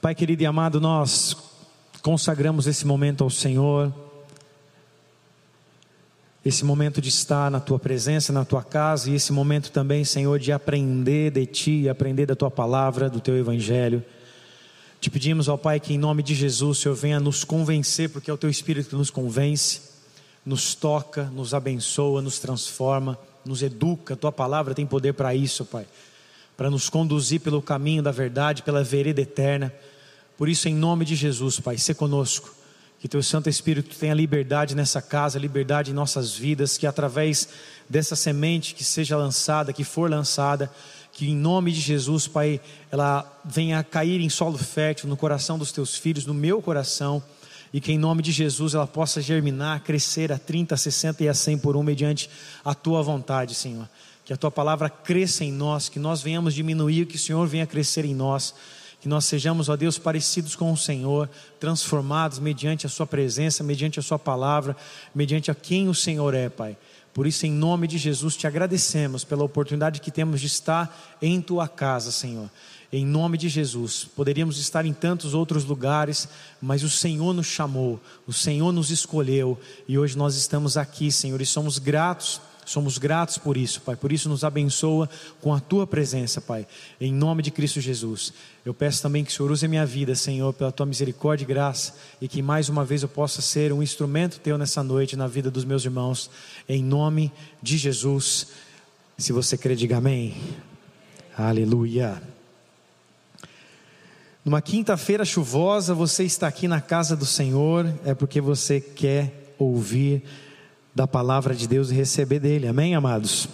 Pai 0.00 0.14
querido 0.14 0.42
e 0.42 0.46
amado, 0.46 0.78
nós 0.78 1.34
consagramos 2.02 2.66
esse 2.66 2.86
momento 2.86 3.24
ao 3.24 3.30
Senhor, 3.30 3.92
esse 6.44 6.64
momento 6.64 7.00
de 7.00 7.08
estar 7.08 7.50
na 7.50 7.60
tua 7.60 7.78
presença, 7.78 8.32
na 8.32 8.44
tua 8.44 8.62
casa, 8.62 9.10
e 9.10 9.14
esse 9.14 9.32
momento 9.32 9.72
também, 9.72 10.04
Senhor, 10.04 10.38
de 10.38 10.52
aprender 10.52 11.32
de 11.32 11.46
ti, 11.46 11.88
aprender 11.88 12.26
da 12.26 12.36
tua 12.36 12.50
palavra, 12.50 13.08
do 13.08 13.20
teu 13.20 13.36
evangelho. 13.38 14.04
Te 15.00 15.10
pedimos, 15.10 15.48
ó 15.48 15.56
Pai, 15.56 15.80
que 15.80 15.94
em 15.94 15.98
nome 15.98 16.22
de 16.22 16.34
Jesus, 16.34 16.78
Senhor 16.78 16.94
venha 16.94 17.18
nos 17.18 17.42
convencer, 17.42 18.10
porque 18.10 18.30
é 18.30 18.34
o 18.34 18.38
teu 18.38 18.50
Espírito 18.50 18.90
que 18.90 18.96
nos 18.96 19.10
convence, 19.10 19.80
nos 20.44 20.74
toca, 20.74 21.24
nos 21.24 21.54
abençoa, 21.54 22.20
nos 22.20 22.38
transforma, 22.38 23.18
nos 23.44 23.62
educa. 23.62 24.12
A 24.12 24.16
tua 24.16 24.30
palavra 24.30 24.74
tem 24.74 24.86
poder 24.86 25.14
para 25.14 25.34
isso, 25.34 25.64
Pai, 25.64 25.86
para 26.56 26.70
nos 26.70 26.88
conduzir 26.88 27.40
pelo 27.40 27.60
caminho 27.60 28.02
da 28.02 28.10
verdade, 28.10 28.62
pela 28.62 28.82
vereda 28.82 29.20
eterna. 29.20 29.72
Por 30.36 30.48
isso, 30.48 30.68
em 30.68 30.74
nome 30.74 31.04
de 31.04 31.14
Jesus, 31.14 31.60
Pai, 31.60 31.76
se 31.78 31.94
conosco. 31.94 32.54
Que 32.98 33.08
Teu 33.08 33.22
Santo 33.22 33.48
Espírito 33.48 33.94
tenha 33.96 34.14
liberdade 34.14 34.74
nessa 34.74 35.02
casa, 35.02 35.38
liberdade 35.38 35.90
em 35.90 35.94
nossas 35.94 36.34
vidas, 36.34 36.78
que 36.78 36.86
através 36.86 37.48
dessa 37.88 38.16
semente 38.16 38.74
que 38.74 38.82
seja 38.82 39.16
lançada, 39.16 39.72
que 39.72 39.84
for 39.84 40.10
lançada, 40.10 40.70
que 41.12 41.30
em 41.30 41.36
nome 41.36 41.72
de 41.72 41.80
Jesus, 41.80 42.26
Pai, 42.26 42.60
ela 42.90 43.40
venha 43.44 43.82
cair 43.84 44.20
em 44.20 44.28
solo 44.28 44.56
fértil 44.56 45.08
no 45.08 45.16
coração 45.16 45.58
dos 45.58 45.72
Teus 45.72 45.96
filhos, 45.96 46.26
no 46.26 46.34
meu 46.34 46.62
coração, 46.62 47.22
e 47.72 47.80
que 47.80 47.92
em 47.92 47.98
nome 47.98 48.22
de 48.22 48.32
Jesus 48.32 48.74
ela 48.74 48.86
possa 48.86 49.20
germinar, 49.20 49.82
crescer 49.82 50.32
a 50.32 50.38
30, 50.38 50.74
a 50.74 50.78
60 50.78 51.24
e 51.24 51.28
a 51.28 51.34
100 51.34 51.58
por 51.58 51.76
um, 51.76 51.82
mediante 51.82 52.30
a 52.64 52.74
Tua 52.74 53.02
vontade, 53.02 53.54
Senhor. 53.54 53.88
Que 54.26 54.34
a 54.34 54.36
Tua 54.36 54.50
palavra 54.50 54.90
cresça 54.90 55.42
em 55.42 55.52
nós, 55.52 55.88
que 55.88 55.98
nós 55.98 56.20
venhamos 56.20 56.52
diminuir, 56.52 57.06
que 57.06 57.16
o 57.16 57.18
Senhor 57.18 57.46
venha 57.46 57.66
crescer 57.66 58.04
em 58.04 58.14
nós 58.14 58.54
que 59.06 59.08
nós 59.08 59.24
sejamos, 59.24 59.68
ó 59.68 59.76
Deus, 59.76 59.98
parecidos 59.98 60.56
com 60.56 60.72
o 60.72 60.76
Senhor, 60.76 61.30
transformados 61.60 62.40
mediante 62.40 62.86
a 62.86 62.88
Sua 62.88 63.06
presença, 63.06 63.62
mediante 63.62 64.00
a 64.00 64.02
Sua 64.02 64.18
palavra, 64.18 64.76
mediante 65.14 65.48
a 65.48 65.54
quem 65.54 65.88
o 65.88 65.94
Senhor 65.94 66.34
é, 66.34 66.48
Pai. 66.48 66.76
Por 67.14 67.24
isso, 67.24 67.46
em 67.46 67.52
nome 67.52 67.86
de 67.86 67.98
Jesus, 67.98 68.36
te 68.36 68.48
agradecemos 68.48 69.22
pela 69.22 69.44
oportunidade 69.44 70.00
que 70.00 70.10
temos 70.10 70.40
de 70.40 70.48
estar 70.48 71.16
em 71.22 71.40
Tua 71.40 71.68
casa, 71.68 72.10
Senhor. 72.10 72.50
Em 72.92 73.06
nome 73.06 73.38
de 73.38 73.48
Jesus, 73.48 74.04
poderíamos 74.04 74.58
estar 74.58 74.84
em 74.84 74.92
tantos 74.92 75.34
outros 75.34 75.64
lugares, 75.64 76.28
mas 76.60 76.82
o 76.82 76.90
Senhor 76.90 77.32
nos 77.32 77.46
chamou, 77.46 78.00
o 78.26 78.32
Senhor 78.32 78.72
nos 78.72 78.90
escolheu 78.90 79.56
e 79.86 79.96
hoje 79.96 80.16
nós 80.16 80.36
estamos 80.36 80.76
aqui, 80.76 81.12
Senhor, 81.12 81.40
e 81.40 81.46
somos 81.46 81.78
gratos 81.78 82.40
Somos 82.66 82.98
gratos 82.98 83.38
por 83.38 83.56
isso, 83.56 83.80
Pai. 83.80 83.94
Por 83.94 84.10
isso 84.10 84.28
nos 84.28 84.42
abençoa 84.42 85.08
com 85.40 85.54
a 85.54 85.60
tua 85.60 85.86
presença, 85.86 86.40
Pai. 86.40 86.66
Em 87.00 87.12
nome 87.12 87.40
de 87.40 87.52
Cristo 87.52 87.80
Jesus. 87.80 88.32
Eu 88.64 88.74
peço 88.74 89.00
também 89.00 89.24
que 89.24 89.30
o 89.30 89.34
Senhor 89.34 89.52
use 89.52 89.64
a 89.64 89.68
minha 89.68 89.86
vida, 89.86 90.16
Senhor, 90.16 90.52
pela 90.52 90.72
tua 90.72 90.84
misericórdia 90.84 91.44
e 91.44 91.46
graça, 91.46 91.94
e 92.20 92.26
que 92.26 92.42
mais 92.42 92.68
uma 92.68 92.84
vez 92.84 93.04
eu 93.04 93.08
possa 93.08 93.40
ser 93.40 93.72
um 93.72 93.84
instrumento 93.84 94.40
teu 94.40 94.58
nessa 94.58 94.82
noite 94.82 95.14
na 95.14 95.28
vida 95.28 95.48
dos 95.48 95.64
meus 95.64 95.84
irmãos. 95.84 96.28
Em 96.68 96.82
nome 96.82 97.32
de 97.62 97.78
Jesus. 97.78 98.48
Se 99.16 99.32
você 99.32 99.56
crê, 99.56 99.76
diga 99.76 99.98
amém. 99.98 100.34
Aleluia. 101.38 102.20
Numa 104.44 104.60
quinta-feira 104.60 105.24
chuvosa, 105.24 105.94
você 105.94 106.24
está 106.24 106.48
aqui 106.48 106.66
na 106.66 106.80
casa 106.80 107.14
do 107.14 107.24
Senhor, 107.24 107.86
é 108.04 108.12
porque 108.12 108.40
você 108.40 108.80
quer 108.80 109.54
ouvir 109.56 110.24
da 110.96 111.06
palavra 111.06 111.54
de 111.54 111.68
Deus 111.68 111.90
e 111.90 111.94
receber 111.94 112.40
dele. 112.40 112.66
Amém, 112.66 112.94
amados? 112.94 113.46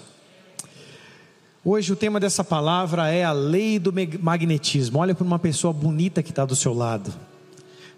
Hoje 1.64 1.92
o 1.92 1.96
tema 1.96 2.20
dessa 2.20 2.44
palavra 2.44 3.10
é 3.10 3.24
a 3.24 3.32
lei 3.32 3.80
do 3.80 3.92
magnetismo. 4.20 5.00
Olha 5.00 5.12
para 5.12 5.24
uma 5.24 5.40
pessoa 5.40 5.72
bonita 5.72 6.22
que 6.22 6.30
está 6.30 6.44
do 6.44 6.54
seu 6.54 6.72
lado 6.72 7.12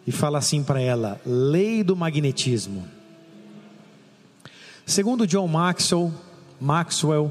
e 0.07 0.11
fala 0.11 0.39
assim 0.39 0.65
para 0.65 0.81
ela: 0.81 1.21
lei 1.27 1.85
do 1.85 1.95
magnetismo. 1.95 2.89
Segundo 4.87 5.27
John 5.27 5.47
Maxwell, 5.47 6.11
Maxwell, 6.59 7.31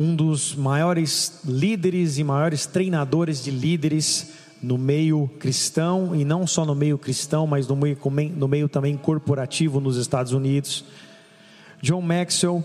um 0.00 0.16
dos 0.16 0.56
maiores 0.56 1.38
líderes 1.44 2.18
e 2.18 2.24
maiores 2.24 2.66
treinadores 2.66 3.40
de 3.40 3.52
líderes 3.52 4.32
no 4.64 4.78
meio 4.78 5.30
cristão 5.38 6.14
e 6.14 6.24
não 6.24 6.46
só 6.46 6.64
no 6.64 6.74
meio 6.74 6.98
cristão, 6.98 7.46
mas 7.46 7.68
no 7.68 7.76
meio, 7.76 7.98
no 8.36 8.48
meio 8.48 8.68
também 8.68 8.96
corporativo 8.96 9.80
nos 9.80 9.96
Estados 9.96 10.32
Unidos. 10.32 10.84
John 11.82 12.00
Maxwell, 12.00 12.64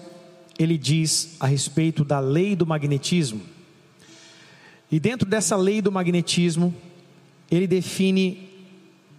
ele 0.57 0.77
diz 0.77 1.35
a 1.39 1.45
respeito 1.45 2.03
da 2.03 2.19
lei 2.19 2.55
do 2.55 2.65
magnetismo. 2.65 3.41
E 4.91 4.99
dentro 4.99 5.29
dessa 5.29 5.55
lei 5.55 5.81
do 5.81 5.91
magnetismo, 5.91 6.73
ele 7.51 7.67
define 7.67 8.49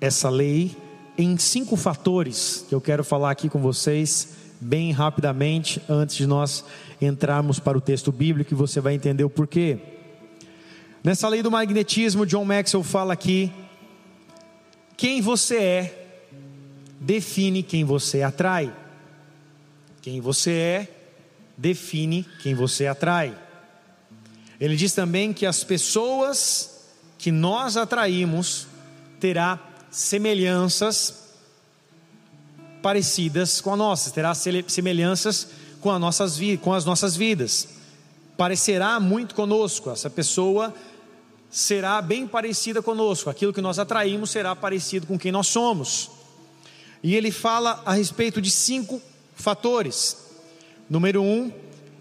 essa 0.01 0.29
lei 0.29 0.75
em 1.17 1.37
cinco 1.37 1.77
fatores 1.77 2.65
que 2.69 2.75
eu 2.75 2.81
quero 2.81 3.05
falar 3.05 3.31
aqui 3.31 3.49
com 3.49 3.61
vocês 3.61 4.37
bem 4.61 4.91
rapidamente 4.91 5.81
antes 5.89 6.17
de 6.17 6.27
nós 6.27 6.65
entrarmos 7.01 7.59
para 7.59 7.79
o 7.79 7.81
texto 7.81 8.11
bíblico 8.11 8.53
e 8.53 8.57
você 8.57 8.81
vai 8.81 8.95
entender 8.95 9.25
o 9.25 9.31
porquê. 9.31 10.00
Nessa 11.03 11.29
lei 11.29 11.43
do 11.43 11.51
magnetismo, 11.51 12.27
John 12.27 12.45
Maxwell 12.45 12.85
fala 12.85 13.15
aqui: 13.15 13.51
quem 14.99 15.23
você 15.23 15.57
é 15.57 16.09
define 17.01 17.63
quem 17.63 17.85
você 17.85 18.23
atrai. 18.23 18.71
Quem 20.03 20.21
você 20.21 20.51
é 20.53 20.89
define 21.57 22.27
quem 22.43 22.55
você 22.55 22.87
atrai. 22.87 23.35
Ele 24.61 24.77
diz 24.77 24.93
também 24.93 25.33
que 25.33 25.47
as 25.47 25.65
pessoas 25.65 26.85
que 27.17 27.33
nós 27.33 27.79
atraímos 27.79 28.67
terá 29.19 29.59
semelhanças 29.91 31.31
parecidas 32.83 33.61
com 33.61 33.73
a 33.73 33.77
nossa, 33.77 34.11
terá 34.11 34.35
semelhanças 34.35 35.49
com, 35.81 35.91
as 35.91 36.01
nossas, 36.01 36.39
com 36.61 36.75
as 36.75 36.85
nossas 36.85 37.17
vidas. 37.17 37.69
Parecerá 38.37 39.01
muito 39.01 39.35
conosco, 39.35 39.91
essa 39.91 40.09
pessoa 40.09 40.75
será 41.51 42.01
bem 42.01 42.27
parecida 42.27 42.81
conosco, 42.81 43.29
aquilo 43.29 43.53
que 43.53 43.61
nós 43.61 43.79
atraímos 43.79 44.31
será 44.31 44.55
parecido 44.55 45.07
com 45.07 45.19
quem 45.19 45.33
nós 45.33 45.49
somos. 45.49 46.11
E 47.03 47.17
ele 47.17 47.31
fala 47.31 47.83
a 47.85 47.95
respeito 47.95 48.41
de 48.41 48.51
cinco 48.51 49.03
fatores. 49.35 50.17
Número 50.89 51.23
um, 51.23 51.53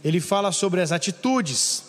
ele 0.03 0.19
fala 0.19 0.51
sobre 0.51 0.81
as 0.81 0.91
atitudes. 0.91 1.83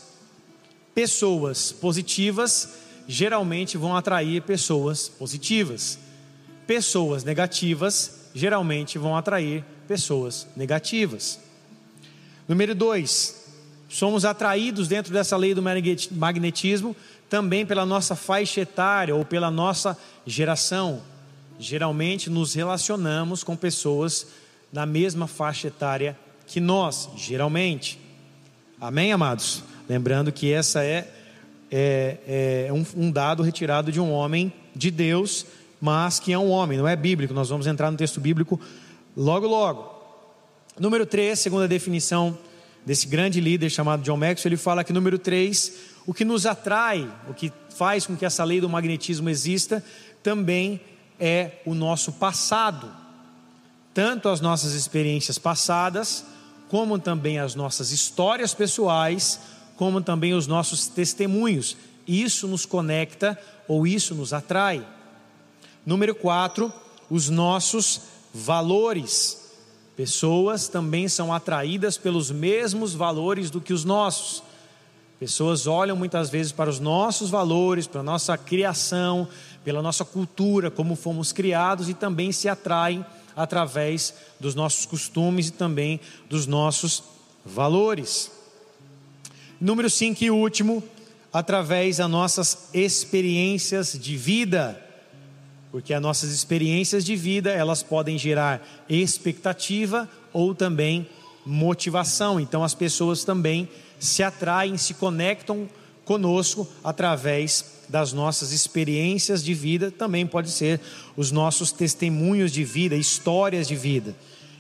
Pessoas 0.95 1.71
positivas 1.73 2.69
geralmente 3.07 3.77
vão 3.77 3.97
atrair 3.97 4.43
pessoas 4.43 5.09
positivas. 5.09 5.99
Pessoas 6.67 7.25
negativas 7.25 8.31
geralmente 8.35 8.97
vão 8.97 9.17
atrair 9.17 9.65
pessoas 9.89 10.47
negativas. 10.57 11.41
Número 12.49 12.75
dois, 12.75 13.45
somos 13.89 14.25
atraídos 14.25 14.87
dentro 14.87 15.13
dessa 15.13 15.37
lei 15.37 15.53
do 15.53 15.63
magnetismo 16.13 16.95
também 17.31 17.65
pela 17.65 17.87
nossa 17.87 18.17
faixa 18.17 18.61
etária 18.61 19.15
ou 19.15 19.25
pela 19.25 19.51
nossa 19.53 19.97
geração. 20.27 21.01
Geralmente 21.61 22.29
nos 22.29 22.55
relacionamos 22.55 23.45
com 23.45 23.55
pessoas 23.55 24.27
na 24.73 24.85
mesma 24.85 25.29
faixa 25.29 25.69
etária 25.69 26.19
que 26.47 26.59
nós, 26.59 27.09
geralmente. 27.17 28.01
Amém, 28.81 29.13
amados? 29.13 29.63
Lembrando 29.89 30.33
que 30.33 30.53
essa 30.53 30.83
é, 30.85 31.09
é, 31.71 32.67
é 32.69 32.73
um, 32.73 32.85
um, 32.97 33.11
dado 33.13 33.45
retirado 33.45 33.93
de 33.93 34.01
um 34.01 34.11
homem 34.11 34.53
de 34.75 34.91
Deus, 34.91 35.47
mas 35.81 36.19
que 36.19 36.33
é 36.33 36.39
um 36.39 36.51
homem, 36.51 36.79
não 36.79 36.89
é 36.89 36.97
bíblico. 36.97 37.33
Nós 37.33 37.49
vamos 37.49 37.69
entrar 37.69 37.91
no 37.93 37.97
texto 37.97 38.21
bíblico 38.21 38.61
logo, 39.17 39.47
logo. 39.47 40.01
Número 40.79 41.07
3, 41.07 41.39
segundo 41.39 41.63
a 41.63 41.69
definição 41.69 42.37
desse 42.85 43.07
grande 43.07 43.41
líder 43.41 43.71
chamado 43.71 44.03
John 44.03 44.17
Maxwell, 44.17 44.51
ele 44.51 44.57
fala 44.57 44.85
que 44.85 44.93
número 44.93 45.19
3, 45.19 45.73
o 46.07 46.15
que 46.15 46.25
nos 46.25 46.47
atrai, 46.47 47.11
o 47.29 47.35
que 47.35 47.53
faz 47.77 48.07
com 48.07 48.17
que 48.17 48.25
essa 48.25 48.45
lei 48.45 48.61
do 48.61 48.69
magnetismo 48.69 49.29
exista, 49.29 49.85
também 50.23 50.81
é 51.19 51.61
o 51.65 51.75
nosso 51.75 52.13
passado 52.13 53.01
tanto 53.93 54.29
as 54.29 54.41
nossas 54.41 54.73
experiências 54.73 55.39
passadas, 55.39 56.25
como 56.69 56.99
também 56.99 57.39
as 57.39 57.55
nossas 57.55 57.91
histórias 57.91 58.55
pessoais, 58.55 59.41
como 59.77 60.01
também 60.01 60.35
os 60.35 60.47
nossos 60.47 60.87
testemunhos. 60.87 61.77
Isso 62.07 62.47
nos 62.47 62.65
conecta 62.65 63.39
ou 63.67 63.87
isso 63.87 64.15
nos 64.15 64.33
atrai. 64.33 64.87
Número 65.85 66.15
4, 66.15 66.73
os 67.11 67.29
nossos 67.29 68.03
valores. 68.33 69.40
Pessoas 70.01 70.67
também 70.67 71.09
são 71.09 71.31
atraídas 71.31 71.99
pelos 71.99 72.31
mesmos 72.31 72.95
valores 72.95 73.51
do 73.51 73.61
que 73.61 73.71
os 73.71 73.85
nossos. 73.85 74.43
Pessoas 75.19 75.67
olham 75.67 75.95
muitas 75.95 76.31
vezes 76.31 76.53
para 76.53 76.71
os 76.71 76.81
nossos 76.81 77.29
valores, 77.29 77.87
para 77.87 78.01
a 78.01 78.03
nossa 78.03 78.39
criação, 78.39 79.29
pela 79.63 79.83
nossa 79.83 80.03
cultura, 80.03 80.71
como 80.71 80.97
fomos 80.97 81.33
criados 81.33 81.91
e 81.91 81.93
também 81.93 82.33
se 82.33 82.49
atraem 82.49 83.05
através 83.37 84.15
dos 84.41 84.55
nossos 84.55 84.87
costumes 84.87 85.49
e 85.49 85.53
também 85.53 86.01
dos 86.31 86.47
nossos 86.47 87.03
valores. 87.45 88.31
Número 89.61 89.91
5 89.91 90.25
e 90.25 90.31
último, 90.31 90.83
através 91.31 91.99
das 91.99 92.09
nossas 92.09 92.71
experiências 92.73 93.99
de 94.01 94.17
vida. 94.17 94.83
Porque 95.71 95.95
as 95.95 96.03
nossas 96.03 96.31
experiências 96.33 97.05
de 97.05 97.15
vida, 97.15 97.51
elas 97.51 97.83
podem 97.83 98.19
gerar 98.19 98.67
expectativa 98.89 100.09
ou 100.33 100.55
também 100.55 101.07
motivação. 101.47 102.41
Então 102.41 102.65
as 102.65 102.75
pessoas 102.75 103.25
também 103.25 103.69
se 103.99 104.23
atraem, 104.23 104.77
se 104.77 104.95
conectam 104.95 105.69
conosco 106.05 106.67
através 106.83 107.81
das 107.89 108.13
nossas 108.13 108.53
experiências 108.53 109.45
de 109.45 109.53
vida, 109.53 109.91
também 109.91 110.27
pode 110.27 110.51
ser 110.51 110.81
os 111.17 111.31
nossos 111.31 111.73
testemunhos 111.73 112.53
de 112.53 112.65
vida, 112.65 112.97
histórias 112.97 113.67
de 113.67 113.77
vida. 113.77 114.15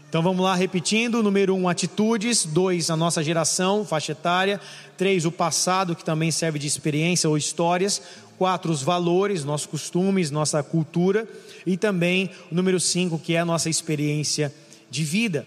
Então 0.08 0.22
vamos 0.22 0.44
lá, 0.44 0.56
repetindo: 0.56 1.22
número 1.22 1.54
um, 1.54 1.68
atitudes, 1.68 2.44
dois, 2.44 2.90
a 2.90 2.96
nossa 2.96 3.22
geração, 3.22 3.84
faixa 3.84 4.12
etária, 4.12 4.60
três, 4.96 5.24
o 5.24 5.30
passado, 5.30 5.94
que 5.94 6.04
também 6.04 6.32
serve 6.32 6.58
de 6.58 6.66
experiência 6.66 7.30
ou 7.30 7.36
histórias, 7.36 8.02
quatro, 8.40 8.72
os 8.72 8.82
valores, 8.82 9.44
nossos 9.44 9.66
costumes, 9.66 10.30
nossa 10.30 10.62
cultura, 10.62 11.28
e 11.66 11.76
também 11.76 12.30
o 12.50 12.54
número 12.54 12.80
cinco, 12.80 13.18
que 13.18 13.34
é 13.34 13.40
a 13.40 13.44
nossa 13.44 13.68
experiência 13.68 14.50
de 14.90 15.04
vida. 15.04 15.46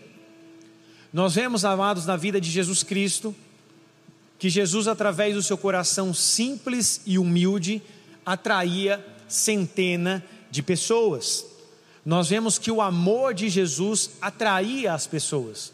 Nós 1.12 1.34
vemos, 1.34 1.66
amados, 1.66 2.06
na 2.06 2.16
vida 2.16 2.40
de 2.40 2.52
Jesus 2.52 2.84
Cristo, 2.84 3.36
que 4.38 4.48
Jesus, 4.48 4.88
através 4.88 5.34
do 5.34 5.42
seu 5.42 5.58
coração 5.58 6.14
simples 6.14 7.02
e 7.08 7.18
humilde, 7.18 7.82
atraía 8.24 9.04
centena 9.28 10.24
de 10.52 10.62
pessoas 10.62 11.48
nós 12.06 12.30
vemos 12.30 12.58
que 12.58 12.72
o 12.72 12.82
amor 12.82 13.34
de 13.34 13.50
Jesus 13.50 14.12
atraía 14.22 14.94
as 14.94 15.08
pessoas. 15.08 15.72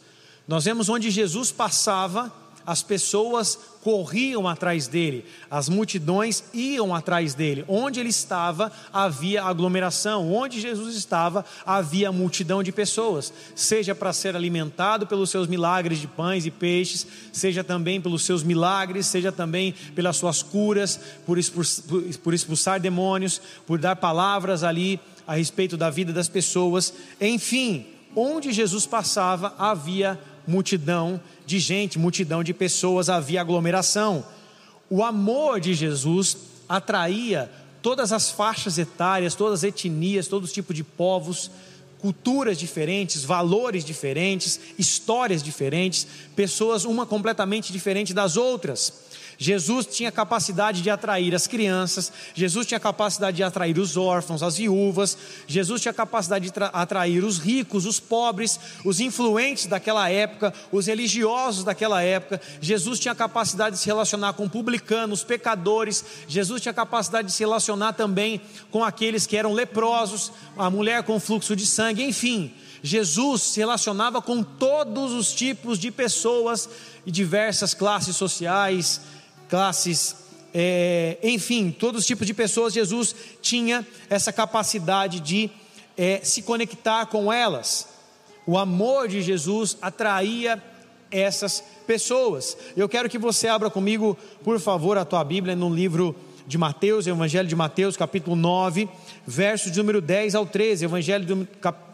Nós 0.48 0.66
vemos 0.66 0.88
onde 0.90 1.10
Jesus 1.10 1.52
passava, 1.52 2.32
as 2.66 2.84
pessoas 2.84 3.58
corriam 3.82 4.48
atrás 4.48 4.88
dele, 4.88 5.26
as 5.50 5.70
multidões 5.70 6.44
iam 6.54 6.94
atrás 6.94 7.34
dele. 7.34 7.64
Onde 7.68 8.00
ele 8.00 8.10
estava, 8.10 8.72
havia 8.92 9.44
aglomeração. 9.44 10.32
Onde 10.32 10.60
Jesus 10.60 10.96
estava, 10.96 11.46
havia 11.66 12.12
multidão 12.12 12.62
de 12.62 12.72
pessoas, 12.72 13.34
seja 13.56 13.96
para 13.96 14.12
ser 14.12 14.36
alimentado 14.36 15.08
pelos 15.08 15.30
seus 15.30 15.48
milagres 15.48 16.00
de 16.00 16.08
pães 16.08 16.46
e 16.46 16.52
peixes, 16.52 17.08
seja 17.32 17.64
também 17.64 18.02
pelos 18.02 18.24
seus 18.26 18.44
milagres, 18.44 19.06
seja 19.06 19.32
também 19.32 19.74
pelas 19.96 20.18
suas 20.18 20.44
curas, 20.44 21.00
por 21.26 21.38
expulsar, 21.38 21.86
por 22.22 22.34
expulsar 22.34 22.80
demônios, 22.80 23.42
por 23.66 23.80
dar 23.80 23.96
palavras 23.96 24.64
ali 24.64 25.00
a 25.26 25.36
respeito 25.36 25.78
da 25.78 25.90
vida 25.90 26.12
das 26.12 26.28
pessoas. 26.28 26.94
Enfim, 27.22 27.86
onde 28.16 28.52
Jesus 28.52 28.86
passava, 28.86 29.54
havia 29.58 30.20
multidão 30.50 31.22
de 31.46 31.60
gente, 31.60 32.00
multidão 32.00 32.44
de 32.44 32.54
pessoas, 32.54 33.08
havia 33.08 33.42
aglomeração. 33.42 34.26
O 34.90 35.04
amor 35.04 35.60
de 35.60 35.74
Jesus 35.74 36.36
atraía 36.68 37.50
todas 37.82 38.12
as 38.12 38.30
faixas 38.32 38.78
etárias, 38.78 39.36
todas 39.36 39.60
as 39.60 39.64
etnias, 39.64 40.28
todos 40.28 40.50
os 40.50 40.54
tipos 40.54 40.76
de 40.76 40.84
povos, 40.84 41.52
culturas 42.00 42.58
diferentes, 42.58 43.24
valores 43.24 43.86
diferentes, 43.86 44.60
histórias 44.78 45.44
diferentes, 45.44 46.08
pessoas 46.36 46.86
uma 46.86 47.06
completamente 47.06 47.72
diferente 47.72 48.14
das 48.14 48.36
outras. 48.36 49.09
Jesus 49.42 49.86
tinha 49.86 50.12
capacidade 50.12 50.82
de 50.82 50.90
atrair 50.90 51.34
as 51.34 51.48
crianças, 51.48 52.12
Jesus 52.36 52.68
tinha 52.68 52.80
capacidade 52.80 53.38
de 53.38 53.44
atrair 53.44 53.80
os 53.80 53.96
órfãos, 53.96 54.44
as 54.44 54.58
viúvas, 54.58 55.18
Jesus 55.48 55.82
tinha 55.82 55.94
capacidade 55.94 56.52
de 56.52 56.54
atrair 56.74 57.24
os 57.24 57.40
ricos, 57.40 57.86
os 57.86 58.02
pobres, 58.02 58.60
os 58.84 59.00
influentes 59.00 59.66
daquela 59.66 60.10
época, 60.10 60.54
os 60.74 60.88
religiosos 60.88 61.64
daquela 61.64 62.02
época. 62.02 62.42
Jesus 62.60 63.00
tinha 63.00 63.16
capacidade 63.16 63.78
de 63.78 63.82
se 63.82 63.88
relacionar 63.88 64.34
com 64.34 64.50
publicanos, 64.50 65.24
pecadores. 65.24 66.04
Jesus 66.28 66.62
tinha 66.62 66.74
capacidade 66.74 67.30
de 67.30 67.34
se 67.34 67.42
relacionar 67.42 67.94
também 67.94 68.42
com 68.70 68.84
aqueles 68.84 69.26
que 69.26 69.38
eram 69.38 69.54
leprosos, 69.54 70.34
a 70.58 70.70
mulher 70.70 71.04
com 71.04 71.18
fluxo 71.18 71.56
de 71.56 71.66
sangue, 71.66 72.04
enfim. 72.04 72.54
Jesus 72.84 73.42
se 73.42 73.60
relacionava 73.60 74.22
com 74.22 74.44
todos 74.44 75.14
os 75.14 75.32
tipos 75.32 75.80
de 75.80 75.92
pessoas 75.92 76.68
e 77.06 77.12
diversas 77.12 77.74
classes 77.74 78.18
sociais, 78.18 79.02
classes, 79.50 80.16
é, 80.54 81.18
enfim, 81.22 81.72
todos 81.72 82.02
os 82.02 82.08
tipos 82.08 82.26
de 82.26 82.34
pessoas, 82.34 82.74
Jesus 82.74 83.16
tinha 83.42 83.86
essa 84.10 84.32
capacidade 84.32 85.20
de 85.20 85.50
é, 85.98 86.22
se 86.24 86.42
conectar 86.42 87.06
com 87.08 87.32
elas. 87.32 87.88
O 88.46 88.58
amor 88.58 89.08
de 89.08 89.22
Jesus 89.22 89.78
atraía 89.82 90.64
essas 91.12 91.64
pessoas. 91.86 92.58
Eu 92.78 92.88
quero 92.88 93.10
que 93.10 93.18
você 93.18 93.48
abra 93.48 93.70
comigo, 93.70 94.18
por 94.44 94.60
favor, 94.60 94.98
a 94.98 95.06
tua 95.06 95.24
Bíblia 95.24 95.56
no 95.56 95.74
livro 95.74 96.16
de 96.48 96.58
Mateus, 96.58 97.06
Evangelho 97.06 97.48
de 97.48 97.56
Mateus, 97.56 97.96
capítulo 97.96 98.36
9, 98.36 98.90
versos 99.26 99.72
de 99.72 99.78
número 99.78 100.02
10 100.02 100.36
ao 100.36 100.46
13. 100.46 100.86
Evangelho, 100.86 101.26
do, 101.26 101.48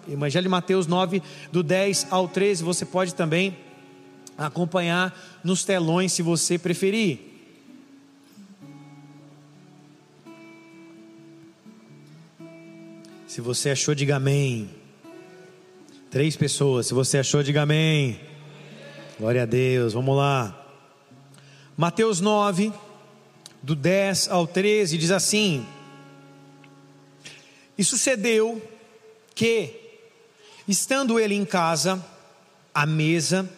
Evangelho 0.08 0.44
de 0.44 0.50
Mateus 0.50 0.88
9, 0.88 1.22
do 1.52 1.62
10 1.62 2.08
ao 2.10 2.28
13. 2.28 2.64
Você 2.64 2.86
pode 2.86 3.14
também 3.14 3.58
acompanhar 4.38 5.14
nos 5.44 5.66
telões 5.66 6.14
se 6.14 6.22
você 6.22 6.58
preferir. 6.58 7.35
Se 13.36 13.42
você 13.42 13.72
achou, 13.72 13.94
diga 13.94 14.16
amém. 14.16 14.70
Três 16.10 16.38
pessoas. 16.38 16.88
Se 16.88 16.94
você 16.94 17.18
achou, 17.18 17.44
diga 17.44 17.64
amém. 17.64 18.18
Glória 19.20 19.44
a 19.44 19.46
Deus. 19.46 19.92
Vamos 19.92 20.16
lá. 20.16 20.66
Mateus 21.76 22.22
9, 22.22 22.72
do 23.62 23.76
10 23.76 24.30
ao 24.30 24.48
13, 24.48 24.98
diz 24.98 25.12
assim: 25.12 25.68
E 27.78 27.84
sucedeu 27.84 28.66
que, 29.36 29.82
estando 30.66 31.20
ele 31.20 31.36
em 31.36 31.44
casa, 31.44 32.02
à 32.74 32.86
mesa, 32.86 33.50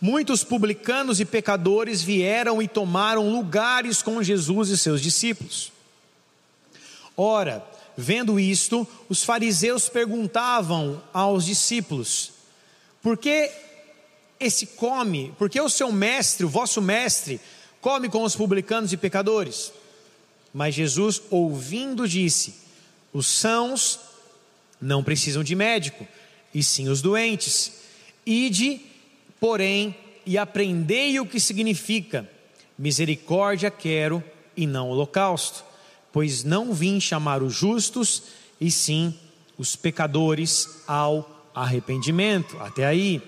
muitos 0.00 0.42
publicanos 0.42 1.20
e 1.20 1.26
pecadores 1.26 2.00
vieram 2.00 2.62
e 2.62 2.66
tomaram 2.66 3.30
lugares 3.30 4.00
com 4.00 4.22
Jesus 4.22 4.70
e 4.70 4.78
seus 4.78 5.02
discípulos. 5.02 5.70
Ora, 7.14 7.62
Vendo 7.96 8.40
isto, 8.40 8.86
os 9.08 9.22
fariseus 9.22 9.88
perguntavam 9.88 11.02
aos 11.12 11.44
discípulos: 11.44 12.32
Por 13.02 13.18
que 13.18 13.50
esse 14.40 14.66
come? 14.68 15.32
Por 15.38 15.50
que 15.50 15.60
o 15.60 15.68
seu 15.68 15.92
mestre, 15.92 16.46
o 16.46 16.48
vosso 16.48 16.80
mestre, 16.80 17.40
come 17.80 18.08
com 18.08 18.22
os 18.22 18.34
publicanos 18.34 18.92
e 18.92 18.96
pecadores? 18.96 19.72
Mas 20.54 20.74
Jesus, 20.74 21.20
ouvindo, 21.30 22.08
disse: 22.08 22.54
Os 23.12 23.26
sãos 23.26 24.00
não 24.80 25.04
precisam 25.04 25.44
de 25.44 25.54
médico, 25.54 26.06
e 26.54 26.62
sim 26.62 26.88
os 26.88 27.02
doentes. 27.02 27.72
Ide, 28.24 28.80
porém, 29.38 29.94
e 30.24 30.38
aprendei 30.38 31.20
o 31.20 31.26
que 31.26 31.38
significa: 31.38 32.28
misericórdia 32.78 33.70
quero 33.70 34.24
e 34.56 34.66
não 34.66 34.88
holocausto 34.88 35.71
pois 36.12 36.44
não 36.44 36.72
vim 36.72 37.00
chamar 37.00 37.42
os 37.42 37.54
justos, 37.54 38.22
e 38.60 38.70
sim 38.70 39.14
os 39.58 39.74
pecadores 39.74 40.82
ao 40.86 41.48
arrependimento. 41.54 42.56
Até 42.60 42.86
aí. 42.86 43.22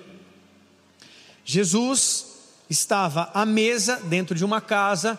Jesus 1.44 2.26
estava 2.68 3.30
à 3.34 3.44
mesa 3.44 3.96
dentro 4.04 4.34
de 4.34 4.44
uma 4.44 4.60
casa 4.60 5.18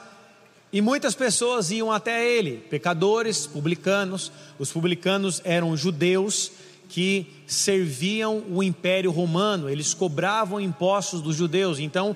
e 0.72 0.82
muitas 0.82 1.16
pessoas 1.16 1.72
iam 1.72 1.92
até 1.92 2.30
ele, 2.30 2.58
pecadores, 2.70 3.48
publicanos. 3.48 4.32
Os 4.60 4.72
publicanos 4.72 5.42
eram 5.46 5.76
judeus 5.78 6.52
que 6.90 7.28
serviam 7.48 8.44
o 8.50 8.62
império 8.62 9.12
romano, 9.12 9.70
eles 9.70 9.94
cobravam 9.94 10.60
impostos 10.60 11.22
dos 11.22 11.36
judeus. 11.36 11.80
Então, 11.80 12.16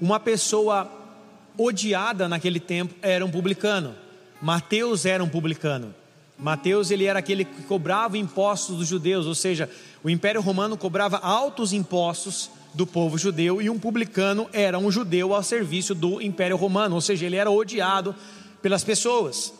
uma 0.00 0.18
pessoa 0.18 0.90
odiada 1.56 2.28
naquele 2.28 2.58
tempo 2.58 2.94
era 3.00 3.24
um 3.24 3.30
publicano. 3.30 3.94
Mateus 4.44 5.06
era 5.06 5.24
um 5.24 5.28
publicano. 5.28 5.94
Mateus 6.38 6.90
ele 6.90 7.06
era 7.06 7.18
aquele 7.18 7.46
que 7.46 7.62
cobrava 7.62 8.18
impostos 8.18 8.76
dos 8.76 8.86
judeus, 8.86 9.24
ou 9.24 9.34
seja, 9.34 9.70
o 10.02 10.10
Império 10.10 10.42
Romano 10.42 10.76
cobrava 10.76 11.16
altos 11.16 11.72
impostos 11.72 12.50
do 12.74 12.86
povo 12.86 13.16
judeu 13.16 13.62
e 13.62 13.70
um 13.70 13.78
publicano 13.78 14.46
era 14.52 14.78
um 14.78 14.90
judeu 14.90 15.34
ao 15.34 15.42
serviço 15.42 15.94
do 15.94 16.20
Império 16.20 16.58
Romano, 16.58 16.94
ou 16.94 17.00
seja, 17.00 17.24
ele 17.24 17.36
era 17.36 17.50
odiado 17.50 18.14
pelas 18.60 18.84
pessoas. 18.84 19.50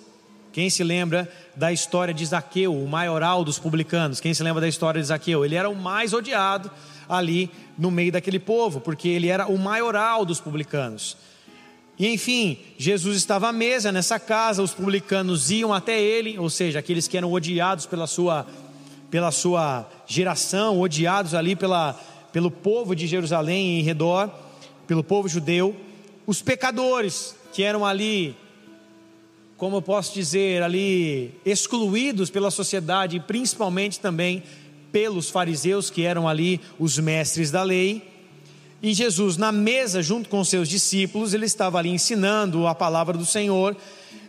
Quem 0.53 0.69
se 0.69 0.85
lembra 0.85 1.33
da 1.57 1.73
história 1.73 2.13
de 2.13 2.27
Zaqueu, 2.27 2.77
o 2.77 2.87
maioral 2.87 3.43
dos 3.43 3.59
publicanos? 3.59 4.21
Quem 4.21 4.35
se 4.35 4.43
lembra 4.43 4.61
da 4.61 4.69
história 4.69 5.01
de 5.01 5.07
Zaqueu? 5.07 5.47
Ele 5.47 5.55
era 5.55 5.71
o 5.71 5.75
mais 5.75 6.13
odiado 6.13 6.71
ali 7.09 7.51
no 7.79 7.91
meio 7.91 8.13
daquele 8.13 8.39
povo, 8.39 8.83
porque 8.83 9.09
ele 9.09 9.29
era 9.29 9.47
o 9.47 9.57
maioral 9.57 10.27
dos 10.27 10.41
publicanos. 10.41 11.17
E 11.99 12.09
enfim, 12.09 12.59
Jesus 12.77 13.17
estava 13.17 13.49
à 13.49 13.53
mesa 13.53 13.93
nessa 13.93 14.19
casa, 14.19 14.63
os 14.63 14.75
publicanos 14.75 15.51
iam 15.51 15.73
até 15.73 16.01
ele, 16.01 16.39
ou 16.39 16.51
seja, 16.51 16.81
aqueles 16.81 17.07
que 17.07 17.17
eram 17.17 17.33
odiados 17.33 17.87
pela 17.87 18.07
sua, 18.07 18.47
pela 19.11 19.31
sua 19.31 19.89
geração, 20.07 20.81
odiados 20.81 21.35
ali 21.35 21.55
pela, 21.55 21.93
pelo 22.33 22.51
povo 22.51 22.97
de 22.97 23.07
Jerusalém 23.07 23.79
em 23.79 23.83
redor, 23.83 24.29
pelo 24.89 25.05
povo 25.05 25.29
judeu, 25.29 25.77
os 26.27 26.43
pecadores, 26.43 27.37
que 27.53 27.63
eram 27.63 27.87
ali, 27.87 28.35
como 29.57 29.77
eu 29.77 29.83
posso 29.83 30.13
dizer, 30.13 30.65
ali 30.65 31.33
excluídos 31.47 32.29
pela 32.29 32.51
sociedade, 32.51 33.19
e 33.19 33.21
principalmente 33.21 34.01
também 34.01 34.43
pelos 34.91 35.31
fariseus, 35.31 35.91
que 35.91 36.03
eram 36.03 36.29
ali 36.29 36.61
os 36.79 36.99
mestres 36.99 37.53
da 37.53 37.63
lei. 37.63 38.14
E 38.85 38.93
Jesus, 38.93 39.39
na 39.39 39.51
mesa, 39.51 40.03
junto 40.03 40.29
com 40.29 40.45
seus 40.45 40.69
discípulos, 40.69 41.33
ele 41.33 41.47
estava 41.47 41.79
ali 41.79 41.89
ensinando 41.89 42.67
a 42.67 42.75
palavra 42.75 43.17
do 43.17 43.25
Senhor. 43.25 43.75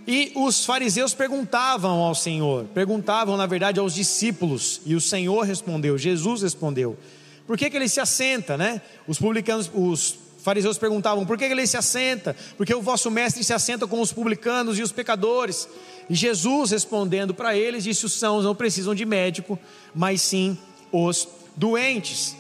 E 0.07 0.31
os 0.33 0.63
fariseus 0.63 1.13
perguntavam 1.13 1.99
ao 1.99 2.15
Senhor, 2.15 2.63
perguntavam 2.73 3.35
na 3.35 3.45
verdade 3.45 3.81
aos 3.81 3.93
discípulos, 3.93 4.79
e 4.85 4.95
o 4.95 5.01
Senhor 5.01 5.41
respondeu, 5.41 5.97
Jesus 5.97 6.41
respondeu: 6.41 6.97
Por 7.45 7.57
que, 7.57 7.69
que 7.69 7.75
ele 7.75 7.89
se 7.89 7.99
assenta, 7.99 8.55
né? 8.55 8.81
Os 9.05 9.19
publicanos, 9.19 9.69
os 9.73 10.17
fariseus 10.37 10.77
perguntavam: 10.77 11.25
Por 11.25 11.37
que, 11.37 11.43
ele 11.43 11.67
se 11.67 11.75
assenta? 11.75 12.33
Porque 12.55 12.73
o 12.73 12.81
vosso 12.81 13.11
mestre 13.11 13.43
se 13.43 13.51
assenta 13.51 13.85
com 13.85 13.99
os 13.99 14.13
publicanos 14.13 14.79
e 14.79 14.83
os 14.83 14.93
pecadores. 14.93 15.67
E 16.09 16.15
Jesus 16.15 16.71
respondendo 16.71 17.33
para 17.33 17.57
eles, 17.57 17.83
disse: 17.83 18.05
Os 18.05 18.13
sãos 18.13 18.45
não 18.45 18.55
precisam 18.55 18.95
de 18.95 19.03
médico, 19.03 19.59
mas 19.93 20.21
sim 20.21 20.57
os 20.93 21.27
doentes. 21.57 22.37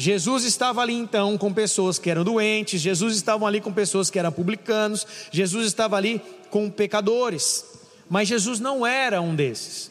Jesus 0.00 0.44
estava 0.44 0.80
ali 0.80 0.94
então 0.94 1.36
com 1.36 1.52
pessoas 1.52 1.98
que 1.98 2.08
eram 2.08 2.22
doentes, 2.22 2.80
Jesus 2.80 3.16
estava 3.16 3.44
ali 3.46 3.60
com 3.60 3.72
pessoas 3.72 4.08
que 4.08 4.16
eram 4.16 4.30
publicanos, 4.30 5.04
Jesus 5.32 5.66
estava 5.66 5.96
ali 5.96 6.22
com 6.50 6.70
pecadores, 6.70 7.64
mas 8.08 8.28
Jesus 8.28 8.60
não 8.60 8.86
era 8.86 9.20
um 9.20 9.34
desses. 9.34 9.90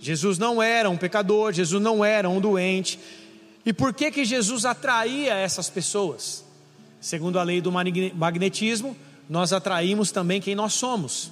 Jesus 0.00 0.38
não 0.38 0.62
era 0.62 0.88
um 0.88 0.96
pecador, 0.96 1.52
Jesus 1.52 1.82
não 1.82 2.02
era 2.02 2.26
um 2.26 2.40
doente. 2.40 2.98
E 3.66 3.72
por 3.72 3.92
que 3.92 4.10
que 4.10 4.24
Jesus 4.24 4.64
atraía 4.64 5.34
essas 5.34 5.68
pessoas? 5.68 6.42
Segundo 6.98 7.38
a 7.38 7.42
lei 7.42 7.60
do 7.60 7.70
magnetismo, 7.70 8.96
nós 9.28 9.52
atraímos 9.52 10.10
também 10.10 10.40
quem 10.40 10.54
nós 10.54 10.72
somos. 10.72 11.30